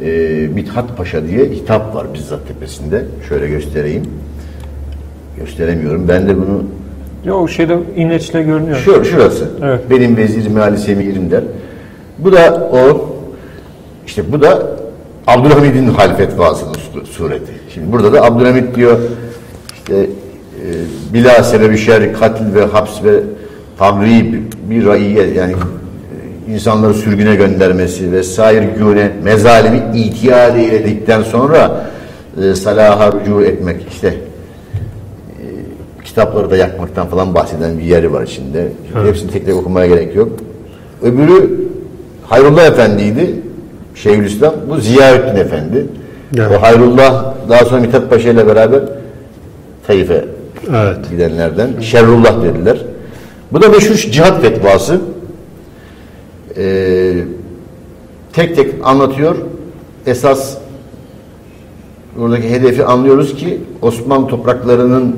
e, 0.04 0.10
Mithat 0.54 0.96
Paşa 0.96 1.26
diye 1.26 1.44
hitap 1.44 1.94
var 1.94 2.06
bizzat 2.14 2.48
tepesinde. 2.48 3.04
Şöyle 3.28 3.48
göstereyim. 3.48 4.02
Gösteremiyorum. 5.38 6.08
Ben 6.08 6.28
de 6.28 6.36
bunu 6.36 6.62
Yok 7.24 7.50
şeyde 7.50 7.78
inleçle 7.96 8.42
görünüyor. 8.42 8.76
şu, 8.76 9.04
şurası. 9.04 9.50
Evet. 9.62 9.80
Benim 9.90 10.16
vezirim 10.16 10.56
Ali 10.60 10.78
Semirim 10.78 11.30
der. 11.30 11.44
Bu 12.18 12.32
da 12.32 12.70
o 12.72 13.08
işte 14.06 14.32
bu 14.32 14.42
da 14.42 14.76
Abdülhamid'in 15.26 15.86
hal 15.96 16.16
fetvasının 16.16 16.72
su- 16.74 17.06
sureti. 17.06 17.52
Şimdi 17.74 17.92
burada 17.92 18.12
da 18.12 18.24
Abdülhamid 18.24 18.74
diyor 18.74 18.98
işte 19.74 19.96
e, 19.96 20.66
bila 21.14 21.42
sebebi 21.42 21.78
şerri 21.78 22.12
katil 22.12 22.54
ve 22.54 22.64
haps 22.64 23.04
ve 23.04 23.20
tavrib 23.78 24.34
bir 24.70 24.86
raiye 24.86 25.26
yani 25.26 25.54
insanları 26.52 26.94
sürgüne 26.94 27.34
göndermesi 27.34 28.12
vesaire 28.12 28.68
güne 28.78 29.10
mezalimi 29.24 29.82
itiyad 29.94 30.56
eyledikten 30.58 31.22
sonra 31.22 31.90
e, 32.42 32.54
salaha 32.54 33.12
rücu 33.12 33.42
etmek 33.42 33.76
işte 33.90 34.14
kitapları 36.04 36.50
da 36.50 36.56
yakmaktan 36.56 37.06
falan 37.06 37.34
bahseden 37.34 37.78
bir 37.78 37.82
yeri 37.84 38.12
var 38.12 38.22
içinde. 38.22 38.68
Hepsini 39.06 39.30
tek 39.30 39.46
tek 39.46 39.56
okumaya 39.56 39.86
gerek 39.86 40.16
yok. 40.16 40.28
Öbürü 41.02 41.60
Hayrullah 42.26 42.66
Efendi'ydi. 42.66 43.34
Şeyhülislam. 43.94 44.54
Bu 44.68 44.76
Ziyaüddin 44.76 45.36
Efendi. 45.40 45.86
Evet. 46.38 46.50
O 46.58 46.62
Hayrullah 46.62 47.34
daha 47.48 47.64
sonra 47.64 47.80
Mithat 47.80 48.10
Paşa 48.10 48.30
ile 48.30 48.46
beraber 48.46 48.80
Taif'e 49.86 50.24
Evet. 50.70 50.96
gidenlerden. 51.10 51.70
Şerrullah 51.80 52.44
dediler. 52.44 52.78
Bu 53.52 53.62
da 53.62 53.68
meşhur 53.68 53.94
cihat 53.94 54.42
fetvası. 54.42 55.00
Ee, 56.56 57.24
tek 58.32 58.56
tek 58.56 58.74
anlatıyor. 58.84 59.36
Esas 60.06 60.56
buradaki 62.16 62.50
hedefi 62.50 62.84
anlıyoruz 62.84 63.34
ki 63.34 63.60
Osmanlı 63.82 64.26
topraklarının 64.28 65.16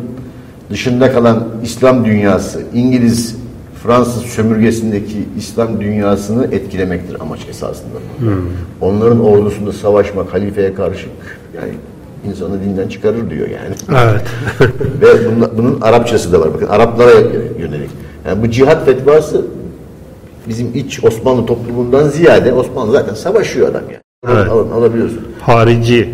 dışında 0.70 1.12
kalan 1.12 1.48
İslam 1.62 2.04
dünyası, 2.04 2.62
İngiliz, 2.74 3.36
Fransız 3.82 4.22
sömürgesindeki 4.22 5.16
İslam 5.38 5.80
dünyasını 5.80 6.44
etkilemektir 6.44 7.20
amaç 7.20 7.40
esasında. 7.50 7.98
Onların 8.80 9.24
ordusunda 9.24 9.72
savaşmak 9.72 10.34
halifeye 10.34 10.74
karşı 10.74 11.06
yani 11.56 11.72
insanı 12.28 12.64
dinden 12.64 12.88
çıkarır 12.88 13.30
diyor 13.30 13.48
yani. 13.48 13.74
Evet. 14.06 14.22
Ve 15.00 15.36
bunun, 15.36 15.50
bunun 15.58 15.80
Arapçası 15.80 16.32
da 16.32 16.40
var. 16.40 16.54
Bakın 16.54 16.66
Araplara 16.66 17.20
yönelik. 17.58 17.90
Yani 18.28 18.42
bu 18.42 18.50
cihat 18.50 18.84
fetvası 18.84 19.44
bizim 20.48 20.70
iç 20.74 21.04
Osmanlı 21.04 21.46
toplumundan 21.46 22.08
ziyade 22.08 22.52
Osmanlı 22.52 22.92
zaten 22.92 23.14
savaşıyor 23.14 23.68
adam 23.68 23.82
yani. 23.82 24.02
Evet. 24.38 24.50
Alın, 24.52 24.70
alabiliyorsun. 24.70 25.20
Harici 25.40 26.08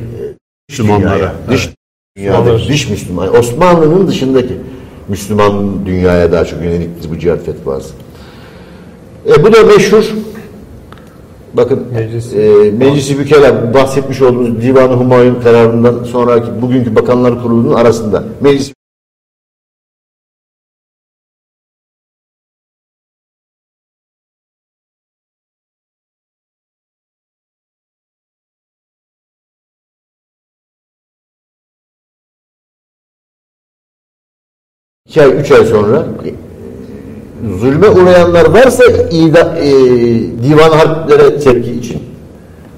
Dış 0.71 0.79
Müslümanlara. 0.79 1.33
Dış 1.51 1.67
Evet. 1.67 1.77
dünyada, 2.17 2.39
Müslümanlar. 2.39 2.69
dış 2.69 2.91
Müslüman. 2.91 3.37
Osmanlı'nın 3.37 4.07
dışındaki 4.09 4.57
Müslüman 5.09 5.87
dünyaya 5.87 6.33
daha 6.33 6.45
çok 6.45 6.63
yönelik 6.63 6.89
bu 7.11 7.19
cihat 7.19 7.45
fetvası. 7.45 7.95
E, 9.27 9.45
bu 9.45 9.53
da 9.53 9.63
meşhur 9.63 10.05
Bakın 11.55 11.87
Meclis. 11.95 12.35
e, 12.35 12.71
Meclisi 12.79 13.19
Bükela 13.19 13.75
bahsetmiş 13.75 14.23
olduğumuz 14.23 14.63
Divan-ı 14.63 14.93
Humayun 14.93 15.41
kararından 15.41 16.05
sonraki 16.05 16.63
bugünkü 16.63 16.97
Bakanlar 16.97 17.43
Kurulu'nun 17.43 17.75
arasında 17.75 18.25
Meclis 18.41 18.73
iki 35.09 35.23
ay, 35.23 35.41
üç 35.41 35.51
ay 35.53 35.65
sonra 35.65 36.07
e, 36.27 36.31
zulme 37.61 37.89
uğrayanlar 37.89 38.47
varsa 38.51 38.85
ida, 39.11 39.57
e, 39.59 39.71
divan 40.43 40.71
harplere 40.71 41.41
sevki 41.41 41.71
için. 41.71 42.03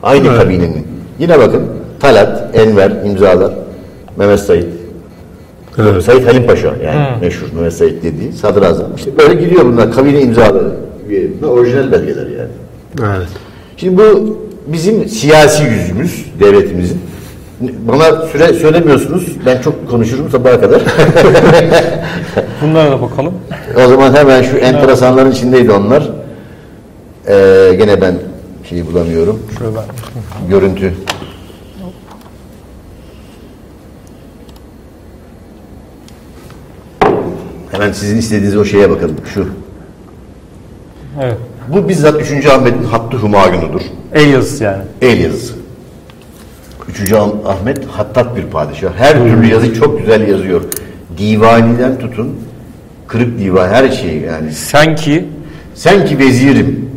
Aynı 0.03 0.29
Evet. 0.29 0.39
kabinenin. 0.39 0.87
Yine 1.19 1.39
bakın 1.39 1.63
Talat, 2.01 2.57
Enver 2.57 2.91
imzalar. 3.07 3.53
Mehmet 4.17 4.41
Said. 4.41 4.65
Evet. 5.79 6.03
Said 6.05 6.27
Halim 6.27 6.47
Paşa 6.47 6.75
yani 6.85 7.07
meşhur 7.21 7.47
Mehmet 7.55 7.73
Said 7.73 8.03
dediği 8.03 8.33
sadrazam. 8.33 8.87
İşte 8.97 9.11
böyle 9.19 9.35
gidiyor 9.35 9.65
bunlar 9.65 9.93
kabine 9.93 10.21
imzaları. 10.21 10.73
Orijinal 11.49 11.93
belgeler 11.93 12.27
yani. 12.27 12.51
Evet. 13.01 13.29
Şimdi 13.77 13.99
bu 13.99 14.39
bizim 14.67 15.09
siyasi 15.09 15.65
yüzümüz 15.65 16.27
devletimizin. 16.41 17.01
Bana 17.61 18.27
süre 18.27 18.53
söylemiyorsunuz. 18.55 19.27
Ben 19.47 19.63
çok 19.63 19.91
konuşurum 19.91 20.31
sabaha 20.31 20.61
kadar. 20.61 20.83
Bunlara 22.63 22.91
da 22.91 23.03
bakalım. 23.03 23.35
O 23.77 23.89
zaman 23.89 24.15
hemen 24.15 24.43
şu 24.43 24.57
enteresanların 24.57 25.31
içindeydi 25.31 25.73
onlar. 25.73 26.11
Ee, 27.29 27.75
gene 27.79 28.01
ben 28.01 28.15
şeyi 28.69 28.87
bulamıyorum. 28.87 29.43
Şöyle 29.59 29.77
ben. 29.77 29.85
Görüntü. 30.51 30.95
Hemen 37.71 37.93
sizin 37.93 38.19
istediğiniz 38.19 38.57
o 38.57 38.65
şeye 38.65 38.91
bakalım. 38.91 39.17
Şu. 39.35 39.49
Evet. 41.23 41.37
Bu 41.69 41.89
bizzat 41.89 42.21
3. 42.33 42.47
Ahmet'in 42.47 42.85
hattı 42.85 43.17
humayunudur. 43.17 43.81
El 44.15 44.31
yazısı 44.31 44.65
yani. 44.65 44.83
El 45.03 45.21
yazısı. 45.21 45.60
3. 47.03 47.13
Ahmet 47.47 47.87
hattat 47.87 48.37
bir 48.37 48.43
padişah. 48.43 48.91
Her 48.97 49.13
türlü 49.13 49.47
yazı 49.47 49.75
çok 49.75 49.99
güzel 49.99 50.29
yazıyor. 50.29 50.63
Divaniden 51.19 51.99
tutun, 51.99 52.41
kırık 53.09 53.39
divan 53.39 53.69
her 53.69 53.91
şeyi 53.91 54.23
yani. 54.23 54.53
Sen 54.53 54.97
ki 54.97 55.29
Sen 55.81 56.07
ki 56.07 56.19
vezirim. 56.19 56.91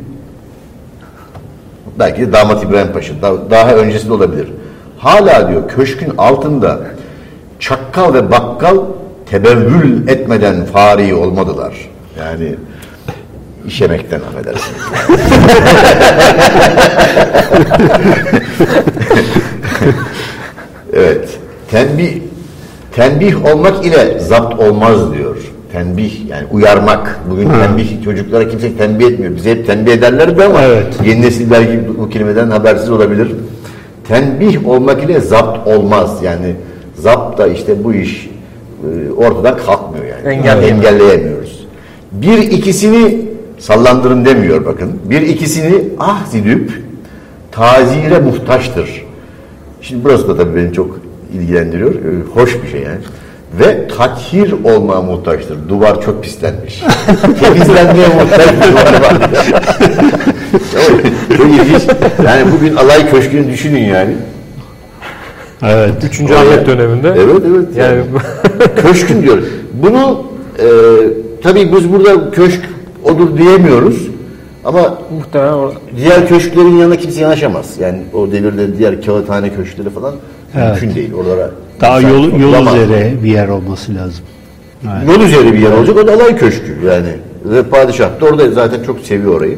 Belki 2.00 2.22
de 2.22 2.34
damat 2.34 2.64
İbrahim 2.64 2.94
Paşa. 2.94 3.14
Daha, 3.22 3.50
daha 3.50 3.76
öncesi 3.76 4.10
de 4.10 4.14
olabilir. 4.14 4.48
Hala 4.98 5.50
diyor 5.50 5.70
köşkün 5.70 6.18
altında 6.18 6.80
çakkal 7.60 8.14
ve 8.14 8.32
bakkal 8.32 8.78
tebevvül 9.30 10.08
etmeden 10.08 10.66
fari 10.66 11.14
olmadılar. 11.14 11.74
Yani 12.20 12.56
işemekten 13.68 14.20
affedersiniz. 14.20 14.82
evet. 20.94 21.30
Tenbih 21.72 22.14
tenbih 22.96 23.46
olmak 23.46 23.86
ile 23.86 24.20
zapt 24.20 24.60
olmaz 24.60 25.14
diyor. 25.14 25.36
Tenbih 25.72 26.30
yani 26.30 26.44
uyarmak. 26.52 27.20
Bugün 27.32 27.50
tembih 27.50 28.04
çocuklara 28.04 28.50
kimse 28.50 28.78
tembih 28.78 29.06
etmiyor. 29.06 29.36
Bize 29.36 29.52
hep 29.52 29.68
tembih 29.68 29.92
ederlerdi 29.92 30.44
ama 30.44 30.62
Evet. 30.62 30.94
yeni 31.06 31.22
nesil 31.22 31.52
belki 31.52 31.80
bu 32.00 32.10
kelimeden 32.10 32.50
habersiz 32.50 32.90
olabilir. 32.90 33.32
Tenbih 34.08 34.68
olmak 34.68 35.04
ile 35.04 35.20
zapt 35.20 35.68
olmaz. 35.68 36.12
Yani 36.24 36.56
zapt 36.96 37.38
da 37.38 37.48
işte 37.48 37.84
bu 37.84 37.94
iş 37.94 38.30
e, 38.84 39.12
ortadan 39.12 39.58
kalkmıyor 39.58 40.06
yani. 40.06 40.36
Engelleyemiyoruz. 40.36 40.86
Engelleyemiyoruz. 40.86 41.68
Bir 42.12 42.38
ikisini 42.38 43.22
sallandırın 43.60 44.26
demiyor 44.26 44.66
bakın. 44.66 44.92
Bir 45.06 45.22
ikisini 45.22 45.84
ah 46.00 46.26
zidüp 46.26 46.84
tazire 47.52 48.20
muhtaçtır. 48.20 49.06
Şimdi 49.84 50.04
burası 50.04 50.28
da 50.28 50.38
tabii 50.38 50.56
beni 50.56 50.74
çok 50.74 51.00
ilgilendiriyor. 51.34 51.96
Ee, 51.96 52.00
hoş 52.34 52.64
bir 52.64 52.68
şey 52.68 52.82
yani. 52.82 52.98
Ve 53.60 53.88
takhir 53.88 54.52
olmaya 54.64 55.02
muhtaçtır. 55.02 55.70
Duvar 55.70 56.02
çok 56.02 56.24
pislenmiş. 56.24 56.84
Temizlenmeye 57.40 58.08
muhtaç 58.08 58.54
bir 58.54 58.72
duvar 58.72 59.02
var. 59.02 59.30
çok 61.38 61.46
ilginç. 61.46 61.82
Yani 62.26 62.52
bugün 62.52 62.76
alay 62.76 63.12
köşkünü 63.12 63.52
düşünün 63.52 63.86
yani. 63.86 64.16
Evet. 65.64 66.04
3. 66.04 66.22
Ahmet 66.32 66.68
döneminde. 66.68 67.08
Evet 67.18 67.42
evet. 67.48 67.68
Yani 67.78 68.02
köşkün 68.82 69.22
diyor. 69.22 69.38
Bunu 69.74 70.24
e, 70.60 70.68
tabii 71.44 71.74
biz 71.76 71.94
burada 71.94 72.32
köşk 72.32 72.62
odur 73.04 73.38
diyemiyoruz. 73.38 74.13
Ama 74.66 74.98
muhtemelen 75.18 75.54
or- 75.54 75.74
diğer 75.98 76.28
köşklerin 76.28 76.78
yanına 76.78 76.96
kimse 76.96 77.22
yanaşamaz. 77.22 77.76
Yani 77.80 78.00
o 78.14 78.32
devirde 78.32 78.78
diğer 78.78 79.02
kağıthane 79.02 79.54
köşkleri 79.54 79.90
falan 79.90 80.16
Evet. 80.56 80.72
mümkün 80.82 80.96
değil. 80.96 81.14
Oralara 81.14 81.52
Daha 81.82 82.00
insan 82.02 82.10
yol, 82.12 82.40
yol 82.40 82.48
oturamaz. 82.50 82.76
üzere 82.76 83.14
bir 83.24 83.32
yer 83.32 83.48
olması 83.48 83.96
lazım. 83.96 84.26
Evet. 84.84 85.08
Yol 85.18 85.22
üzeri 85.26 85.54
bir 85.54 85.60
yer 85.60 85.72
olacak. 85.72 85.98
O 85.98 86.08
da 86.08 86.14
alay 86.14 86.38
köşkü 86.38 86.78
yani. 86.86 87.10
Ve 87.46 87.64
padişah 87.64 88.22
da 88.22 88.26
orada 88.26 88.52
zaten 88.52 88.84
çok 88.84 89.00
seviyor 89.00 89.36
orayı. 89.36 89.58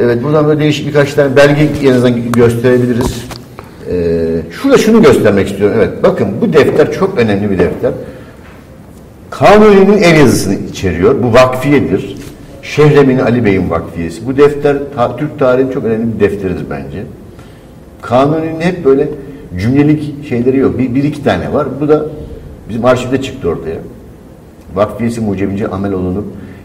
Evet 0.00 0.22
buradan 0.24 0.46
böyle 0.48 0.60
değişik 0.60 0.86
birkaç 0.86 1.14
tane 1.14 1.36
belge 1.36 1.68
en 1.88 1.92
azından 1.92 2.32
gösterebiliriz. 2.32 3.24
Ee, 3.90 4.26
şurada 4.50 4.78
şunu 4.78 5.02
göstermek 5.02 5.48
istiyorum. 5.50 5.76
Evet 5.78 6.02
bakın 6.02 6.28
bu 6.40 6.52
defter 6.52 6.92
çok 6.92 7.18
önemli 7.18 7.50
bir 7.50 7.58
defter. 7.58 7.92
Kanuni'nin 9.30 9.98
el 10.02 10.16
yazısını 10.20 10.54
içeriyor. 10.70 11.22
Bu 11.22 11.32
vakfiyedir. 11.32 12.16
Şehremini 12.62 13.22
Ali 13.22 13.44
Bey'in 13.44 13.70
vakfiyesi. 13.70 14.26
Bu 14.26 14.36
defter 14.36 14.76
ta- 14.96 15.16
Türk 15.16 15.38
tarihinin 15.38 15.72
çok 15.72 15.84
önemli 15.84 16.14
bir 16.14 16.20
defteridir 16.20 16.64
bence. 16.70 17.02
Kanuni'nin 18.02 18.60
hep 18.60 18.84
böyle 18.84 19.08
cümlelik 19.60 20.28
şeyleri 20.28 20.56
yok. 20.58 20.78
Bir, 20.78 20.94
bir 20.94 21.04
iki 21.04 21.24
tane 21.24 21.52
var. 21.52 21.66
Bu 21.80 21.88
da 21.88 22.02
bizim 22.68 22.84
arşivde 22.84 23.22
çıktı 23.22 23.48
ortaya. 23.48 23.76
Vakfiyesi 24.74 25.20
mucebince 25.20 25.68
amel 25.68 25.92
olunup 25.92 26.24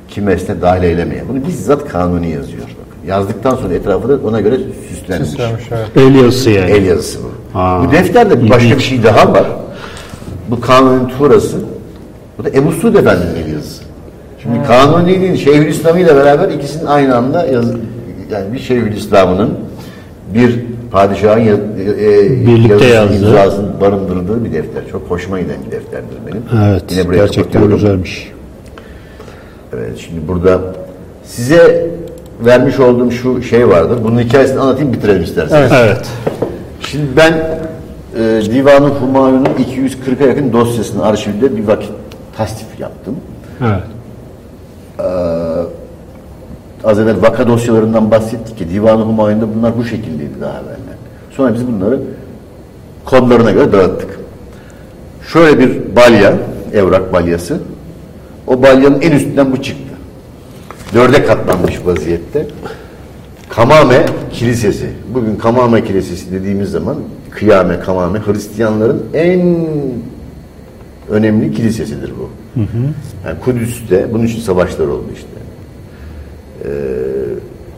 kimesine 0.10 0.62
dahil 0.62 0.84
eylemeye. 0.84 1.24
Bunu 1.30 1.48
bizzat 1.48 1.88
Kanuni 1.88 2.32
yazıyor. 2.32 2.62
Bakın. 2.64 3.08
Yazdıktan 3.08 3.56
sonra 3.56 3.74
etrafı 3.74 4.10
da 4.10 4.28
ona 4.28 4.42
göre 4.42 4.58
süslenmiş. 4.90 5.30
Süslenmiş, 5.30 5.64
evet. 5.72 5.88
El 5.96 6.16
yazısı 6.16 6.50
yani. 6.50 6.72
El 6.72 6.86
yazısı 6.86 7.20
bu. 7.24 7.58
Ha, 7.60 7.84
bu 7.88 7.92
defterde 7.92 8.44
bir 8.44 8.50
başka 8.50 8.76
bir 8.76 8.82
şey 8.82 9.04
daha 9.04 9.34
var. 9.34 9.46
Bu 10.50 10.62
Kanuni'nin 10.62 11.08
tuğrası. 11.08 11.58
Bu 12.38 12.44
da 12.44 12.50
Ebu 12.50 12.72
Suud 12.72 12.96
Efendi'nin 12.96 13.36
el 13.36 13.54
yazısı. 13.54 13.77
Şimdi 14.54 14.68
Kanuni'nin 14.68 15.36
Şeyhülislam'ı 15.36 16.00
ile 16.00 16.16
beraber 16.16 16.50
ikisinin 16.50 16.86
aynı 16.86 17.16
anda 17.16 17.46
yaz, 17.46 17.66
yani 18.32 18.54
bir 18.54 18.60
Şeyhülislam'ının 18.60 19.54
bir 20.34 20.60
padişahın 20.92 21.40
ya, 21.40 21.54
e, 21.54 22.30
Birlikte 22.48 22.86
yazısını, 22.86 22.90
yazdığı. 22.90 23.16
imzasını 23.16 23.82
barındırdığı 23.82 24.46
bir 24.46 24.54
defter. 24.54 24.84
Çok 24.92 25.02
hoşuma 25.12 25.40
giden 25.40 25.56
bir 25.68 25.72
defterdir 25.72 26.18
benim. 26.28 26.44
Evet, 26.72 26.84
Yine 26.92 27.16
gerçekten 27.16 27.70
güzelmiş. 27.70 28.32
Evet, 29.74 29.98
şimdi 29.98 30.28
burada 30.28 30.60
size 31.24 31.88
vermiş 32.46 32.80
olduğum 32.80 33.12
şu 33.12 33.42
şey 33.44 33.70
vardı. 33.70 33.98
Bunun 34.04 34.20
hikayesini 34.20 34.60
anlatayım 34.60 34.94
bitirelim 34.94 35.24
isterseniz. 35.24 35.72
Evet. 35.76 36.08
Şimdi 36.82 37.06
ben 37.18 37.34
e, 38.20 38.42
Divan-ı 38.54 38.88
Humayun'un 38.88 39.46
240'a 39.46 40.28
yakın 40.28 40.54
dosyasını 40.54 41.06
arşivde 41.06 41.58
bir 41.58 41.68
vakit 41.68 41.92
tasdif 42.38 42.80
yaptım. 42.80 43.16
Evet. 43.62 43.84
Az 46.84 47.00
evvel 47.00 47.22
vaka 47.22 47.48
dosyalarından 47.48 48.12
bahsettik 48.12 48.58
ki 48.58 48.70
Divan-ı 48.70 49.02
Humayun'da 49.02 49.56
bunlar 49.56 49.78
bu 49.78 49.86
şekildeydi 49.86 50.42
daha 50.42 50.52
evvelden. 50.52 50.98
Sonra 51.32 51.54
biz 51.54 51.68
bunları 51.68 52.00
kodlarına 53.06 53.52
göre 53.52 53.72
dağıttık. 53.72 54.20
Şöyle 55.28 55.60
bir 55.60 55.96
balya, 55.96 56.34
evrak 56.74 57.14
balyası. 57.14 57.60
O 58.48 58.64
balyanın 58.64 59.02
en 59.02 59.12
üstünden 59.12 59.52
bu 59.52 59.62
çıktı. 59.62 59.94
Dörde 60.94 61.26
katlanmış 61.26 61.86
vaziyette. 61.86 62.48
Kamame 63.50 64.06
Kilisesi. 64.32 64.90
Bugün 65.14 65.36
Kamame 65.36 65.84
Kilisesi 65.84 66.32
dediğimiz 66.32 66.72
zaman 66.72 66.96
Kıyame, 67.32 67.80
Kamame 67.80 68.20
Hristiyanların 68.20 69.04
en 69.14 69.68
önemli 71.10 71.54
kilisesidir 71.54 72.12
bu. 72.20 72.30
Yani 73.26 73.40
Kudüs'te 73.46 74.08
bunun 74.14 74.26
için 74.26 74.42
savaşlar 74.42 74.88
oldu 74.88 75.06
işte. 75.16 75.28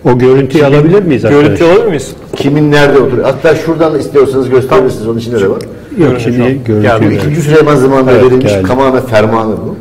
O 0.05 0.17
görüntüyü 0.17 0.65
alabilir 0.65 1.03
miyiz 1.03 1.21
Görüntü 1.21 1.63
alır 1.63 1.85
mıyız? 1.85 2.11
Kimin 2.35 2.71
nerede 2.71 2.99
oturuyor? 2.99 3.25
Hatta 3.25 3.55
şuradan 3.55 3.93
da 3.93 3.97
istiyorsanız 3.97 4.49
gösterirsiniz. 4.49 5.07
Onun 5.07 5.17
içinde 5.17 5.41
de 5.41 5.49
var. 5.49 5.61
Yok 5.61 5.61
Görüntü 5.97 6.21
şimdi 6.23 6.59
görüntü. 6.65 7.05
Bu 7.05 7.11
ikinci 7.11 7.41
Süleyman 7.41 7.75
zamanında 7.75 8.11
Evet, 8.11 8.23
verilmiş 8.23 8.51
geldi. 8.51 8.67
Kamame 8.67 9.01
fermanı 9.01 9.51
bu. 9.51 9.75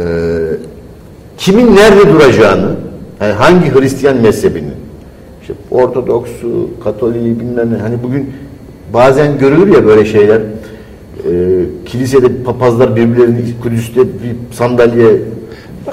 Ee, 0.00 0.36
kimin 1.38 1.76
nerede 1.76 2.12
duracağını, 2.12 2.70
yani 3.20 3.32
hangi 3.32 3.74
Hristiyan 3.74 4.16
mezhebinin, 4.16 4.74
işte 5.42 5.54
Ortodoksu, 5.70 6.70
Katoliği 6.84 7.40
bilmem 7.40 7.72
ne, 7.72 7.78
hani 7.78 8.02
bugün 8.02 8.32
bazen 8.92 9.38
görülür 9.38 9.74
ya 9.74 9.86
böyle 9.86 10.04
şeyler, 10.04 10.40
Ee, 11.24 11.62
kilisede 11.86 12.26
papazlar 12.44 12.96
birbirlerini 12.96 13.38
Kudüs'te 13.62 14.00
bir 14.00 14.56
sandalye 14.56 15.06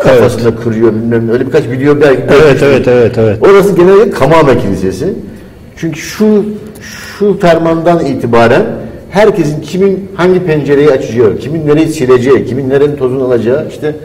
kafasına 0.04 0.56
kırıyor 0.56 0.94
bilmem 0.94 1.30
öyle 1.30 1.46
birkaç 1.46 1.64
video 1.70 2.02
belki 2.02 2.22
Evet, 2.30 2.64
evet, 2.64 2.88
evet, 2.88 3.18
evet. 3.18 3.38
Orası 3.42 3.76
genelde 3.76 4.10
Kamame 4.10 4.58
Kilisesi. 4.58 5.14
Çünkü 5.78 6.00
şu 6.00 6.46
şu 6.82 7.40
fermandan 7.40 8.06
itibaren 8.06 8.64
herkesin 9.10 9.62
kimin 9.62 10.10
hangi 10.16 10.46
pencereyi 10.46 10.92
açacağı, 10.92 11.38
kimin 11.38 11.68
nereyi 11.68 11.88
sileceği, 11.88 12.46
kimin 12.46 12.70
nerenin 12.70 12.96
tozunu 12.96 13.24
alacağı 13.24 13.68
işte 13.70 13.96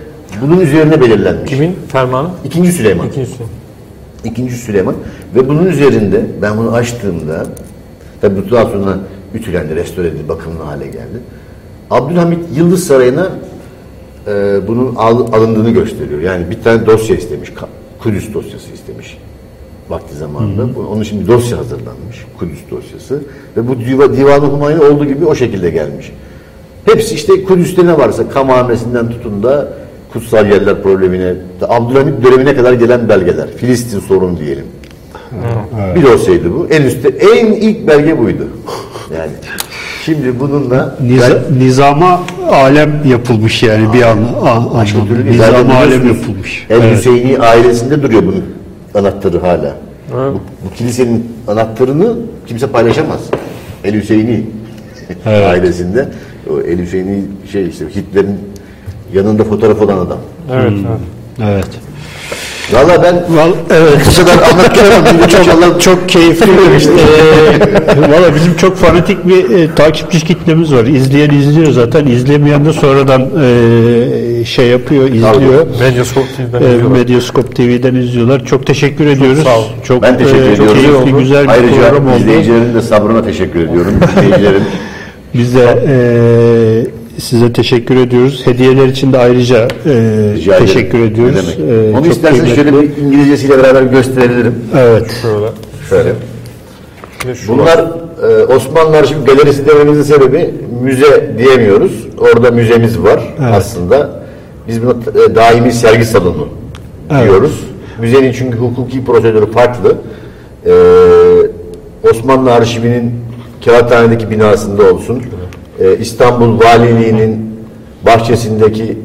bunun 0.43 0.61
üzerine 0.61 1.01
belirlenmiş. 1.01 1.51
Kimin 1.51 1.77
fermanı? 1.89 2.29
İkinci 2.45 2.73
Süleyman. 2.73 3.07
İkincisi. 3.07 3.43
İkinci 4.25 4.55
Süleyman 4.55 4.95
ve 5.35 5.49
bunun 5.49 5.67
üzerinde 5.67 6.21
ben 6.43 6.59
bunu 6.59 6.73
açtığımda 6.73 7.47
tabi 8.21 8.35
bu 8.47 8.51
daha 8.51 8.65
sonra 8.65 8.99
ütülendi, 9.35 9.77
restore 9.77 10.09
edildi, 10.09 10.29
bakımlı 10.29 10.63
hale 10.63 10.87
geldi. 10.87 11.19
Abdülhamit 11.91 12.39
Yıldız 12.57 12.87
Sarayı'na 12.87 13.29
e, 14.27 14.61
bunun 14.69 14.95
al- 14.97 15.33
alındığını 15.33 15.71
gösteriyor. 15.71 16.21
Yani 16.21 16.51
bir 16.51 16.63
tane 16.63 16.87
dosya 16.87 17.17
istemiş, 17.17 17.53
Kudüs 18.03 18.35
dosyası 18.35 18.73
istemiş 18.75 19.19
vakti 19.89 20.17
zamanında. 20.17 20.75
Bu- 20.75 20.81
Onun 20.93 21.01
için 21.03 21.21
bir 21.21 21.27
dosya 21.27 21.59
hazırlanmış, 21.59 22.27
Kudüs 22.39 22.59
dosyası. 22.71 23.23
Ve 23.57 23.69
bu 23.69 23.81
diva, 23.81 24.17
Divan-ı 24.17 24.83
olduğu 24.93 25.05
gibi 25.05 25.27
o 25.27 25.35
şekilde 25.35 25.71
gelmiş. 25.71 26.13
Hepsi 26.85 27.15
işte 27.15 27.45
Kudüs'te 27.45 27.87
ne 27.87 27.99
varsa 27.99 28.29
Kamamesi'nden 28.29 29.09
tutun 29.11 29.43
da 29.43 29.69
kutsal 30.13 30.47
yerler 30.51 30.83
problemine, 30.83 31.35
Abdülhamit 31.69 32.25
dönemine 32.25 32.57
kadar 32.57 32.73
gelen 32.73 33.09
belgeler. 33.09 33.49
Filistin 33.57 34.01
sorunu 34.01 34.39
diyelim. 34.39 34.65
Bir 35.97 36.03
dosyaydı 36.03 36.55
bu. 36.55 36.67
En 36.71 36.83
üstte 36.83 37.09
en 37.09 37.47
ilk 37.53 37.87
belge 37.89 38.19
buydu. 38.19 38.49
Yani 39.17 39.31
şimdi 40.05 40.41
bununla 40.41 40.97
Niza- 41.03 41.43
nizama 41.59 42.21
alem 42.51 42.91
yapılmış 43.07 43.63
yani 43.63 43.93
bir 43.93 44.03
an, 44.03 44.19
an 44.43 44.47
anlamda. 44.47 45.31
Nizama 45.31 45.75
alem 45.75 46.07
yapılmış. 46.09 46.67
El 46.71 46.81
Evet. 46.81 46.99
Hüseyini 46.99 47.39
ailesinde 47.39 48.03
duruyor 48.03 48.23
bunun 48.23 48.45
anahtarı 48.95 49.39
hala. 49.41 49.77
Bu, 50.13 50.41
bu 50.65 50.75
kilisenin 50.79 51.27
anahtarını 51.49 52.17
kimse 52.47 52.67
paylaşamaz. 52.67 53.21
El 53.85 53.95
Hüseyini 53.95 54.47
ailesinde. 55.27 56.09
O 56.51 56.61
El 56.61 56.79
Hüseyini 56.79 57.23
şey 57.53 57.69
işte 57.69 57.85
Hitler'in 57.97 58.37
yanında 59.15 59.45
fotoğraf 59.45 59.83
olan 59.83 59.99
adam. 59.99 60.19
Evet. 60.53 60.73
evet. 60.73 61.01
Evet. 61.51 61.69
Valla 62.73 63.03
ben 63.03 63.15
Val, 63.37 63.51
evet. 63.71 63.93
bu 64.07 64.21
kadar 64.21 64.39
anlatıyorum. 64.53 65.29
çok, 65.71 65.81
çok 65.81 66.09
keyifli 66.09 66.47
bir 66.47 66.77
işte. 66.77 66.93
Valla 67.97 68.35
bizim 68.35 68.57
çok 68.57 68.77
fanatik 68.77 69.29
bir 69.29 69.59
e, 69.59 69.75
takipçi 69.75 70.21
kitlemiz 70.21 70.75
var. 70.75 70.85
İzleyen 70.85 71.31
izliyor 71.31 71.73
zaten. 71.73 72.07
İzlemeyen 72.07 72.65
de 72.65 72.73
sonradan 72.73 73.23
e, 73.23 74.45
şey 74.45 74.67
yapıyor, 74.67 75.09
izliyor. 75.09 75.67
Medyascope 75.81 76.27
TV'den 76.27 76.63
E, 76.63 76.67
izliyorlar. 76.67 76.99
Medyaskop 76.99 77.57
TV'den 77.57 77.95
izliyorlar. 77.95 78.45
Çok 78.45 78.67
teşekkür 78.67 79.07
ediyoruz. 79.07 79.43
sağ 79.43 79.59
olun. 79.59 79.67
Çok, 79.85 80.03
ben 80.03 80.19
teşekkür 80.19 80.49
e, 80.49 80.53
ediyorum. 80.53 81.05
Keyifli, 81.05 81.19
güzel 81.19 81.45
bir 81.45 81.49
Ayrıca 81.49 81.91
program 81.91 82.09
oldu. 82.09 82.19
izleyicilerin 82.21 82.75
de 82.75 82.83
sabrına 82.83 83.25
teşekkür 83.25 83.61
ediyorum. 83.61 83.93
İzleyicilerin 84.17 84.63
Biz 85.35 85.55
de 85.55 85.79
e, 85.89 85.95
size 87.19 87.53
teşekkür 87.53 87.97
ediyoruz. 87.97 88.43
Hediyeler 88.47 88.87
için 88.87 89.13
de 89.13 89.19
ayrıca 89.19 89.69
e, 89.87 90.59
teşekkür 90.59 90.99
ediyoruz. 90.99 91.35
Ne 91.35 91.43
demek? 91.43 91.95
E, 91.95 91.97
Onu 91.97 92.03
kıymetli. 92.31 92.55
şöyle 92.55 92.73
bir 92.73 92.97
İngilizcesiyle 92.97 93.59
beraber 93.59 93.83
gösterebilirim. 93.83 94.55
Evet. 94.79 95.11
Şöyle. 95.23 95.47
Şöyle. 95.89 96.13
Bunlar 97.49 97.79
e, 98.23 98.45
Osmanlı 98.45 98.97
Arşiv 98.97 99.17
Galerisi 99.27 99.67
dememizin 99.67 100.03
sebebi 100.03 100.55
müze 100.83 101.35
diyemiyoruz. 101.39 102.07
Orada 102.19 102.51
müzemiz 102.51 102.99
var 102.99 103.35
aslında. 103.53 104.11
Biz 104.69 104.83
buna 104.83 104.93
e, 105.25 105.35
daimi 105.35 105.73
sergi 105.73 106.05
salonu 106.05 106.49
diyoruz. 107.25 107.61
Müzenin 108.01 108.33
çünkü 108.33 108.59
hukuki 108.59 109.05
prosedürü 109.05 109.51
farklı. 109.51 109.95
E, 110.67 110.73
Osmanlı 112.11 112.53
Arşivi'nin 112.53 113.15
Kağıthane'deki 113.65 114.31
binasında 114.31 114.93
olsun. 114.95 115.23
E, 115.81 115.99
İstanbul 116.01 116.61
Valiliği'nin 116.61 117.51
bahçesindeki 118.07 118.99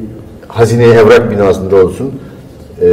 Hazine 0.48 0.84
Evrak 0.84 1.30
binasında 1.30 1.76
olsun. 1.76 2.12
E, 2.80 2.86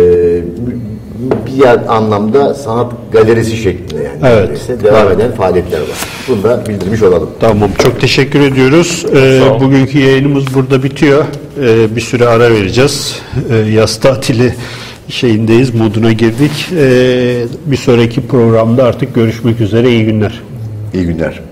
bir 1.45 1.63
yer 1.63 1.79
anlamda 1.87 2.53
sanat 2.53 2.93
galerisi 3.11 3.57
şeklinde 3.57 4.03
yani. 4.03 4.33
Evet. 4.35 4.83
devam 4.83 5.11
eden 5.11 5.31
faaliyetler 5.31 5.79
var. 5.79 5.97
Bunu 6.27 6.43
da 6.43 6.63
bildirmiş 6.69 7.03
olalım. 7.03 7.29
Tamam. 7.39 7.69
Çok 7.77 8.01
teşekkür 8.01 8.39
ediyoruz. 8.39 9.05
E, 9.15 9.41
olun. 9.41 9.61
bugünkü 9.61 9.99
yayınımız 9.99 10.53
burada 10.53 10.83
bitiyor. 10.83 11.25
E, 11.63 11.95
bir 11.95 12.01
süre 12.01 12.27
ara 12.27 12.51
vereceğiz. 12.51 13.19
E, 13.49 13.55
yaz 13.55 13.99
tatili 13.99 14.53
şeyindeyiz, 15.09 15.75
moduna 15.75 16.11
girdik. 16.11 16.69
E, 16.77 17.43
bir 17.65 17.77
sonraki 17.77 18.27
programda 18.27 18.83
artık 18.83 19.15
görüşmek 19.15 19.61
üzere. 19.61 19.89
İyi 19.89 20.05
günler. 20.05 20.41
İyi 20.93 21.05
günler. 21.05 21.50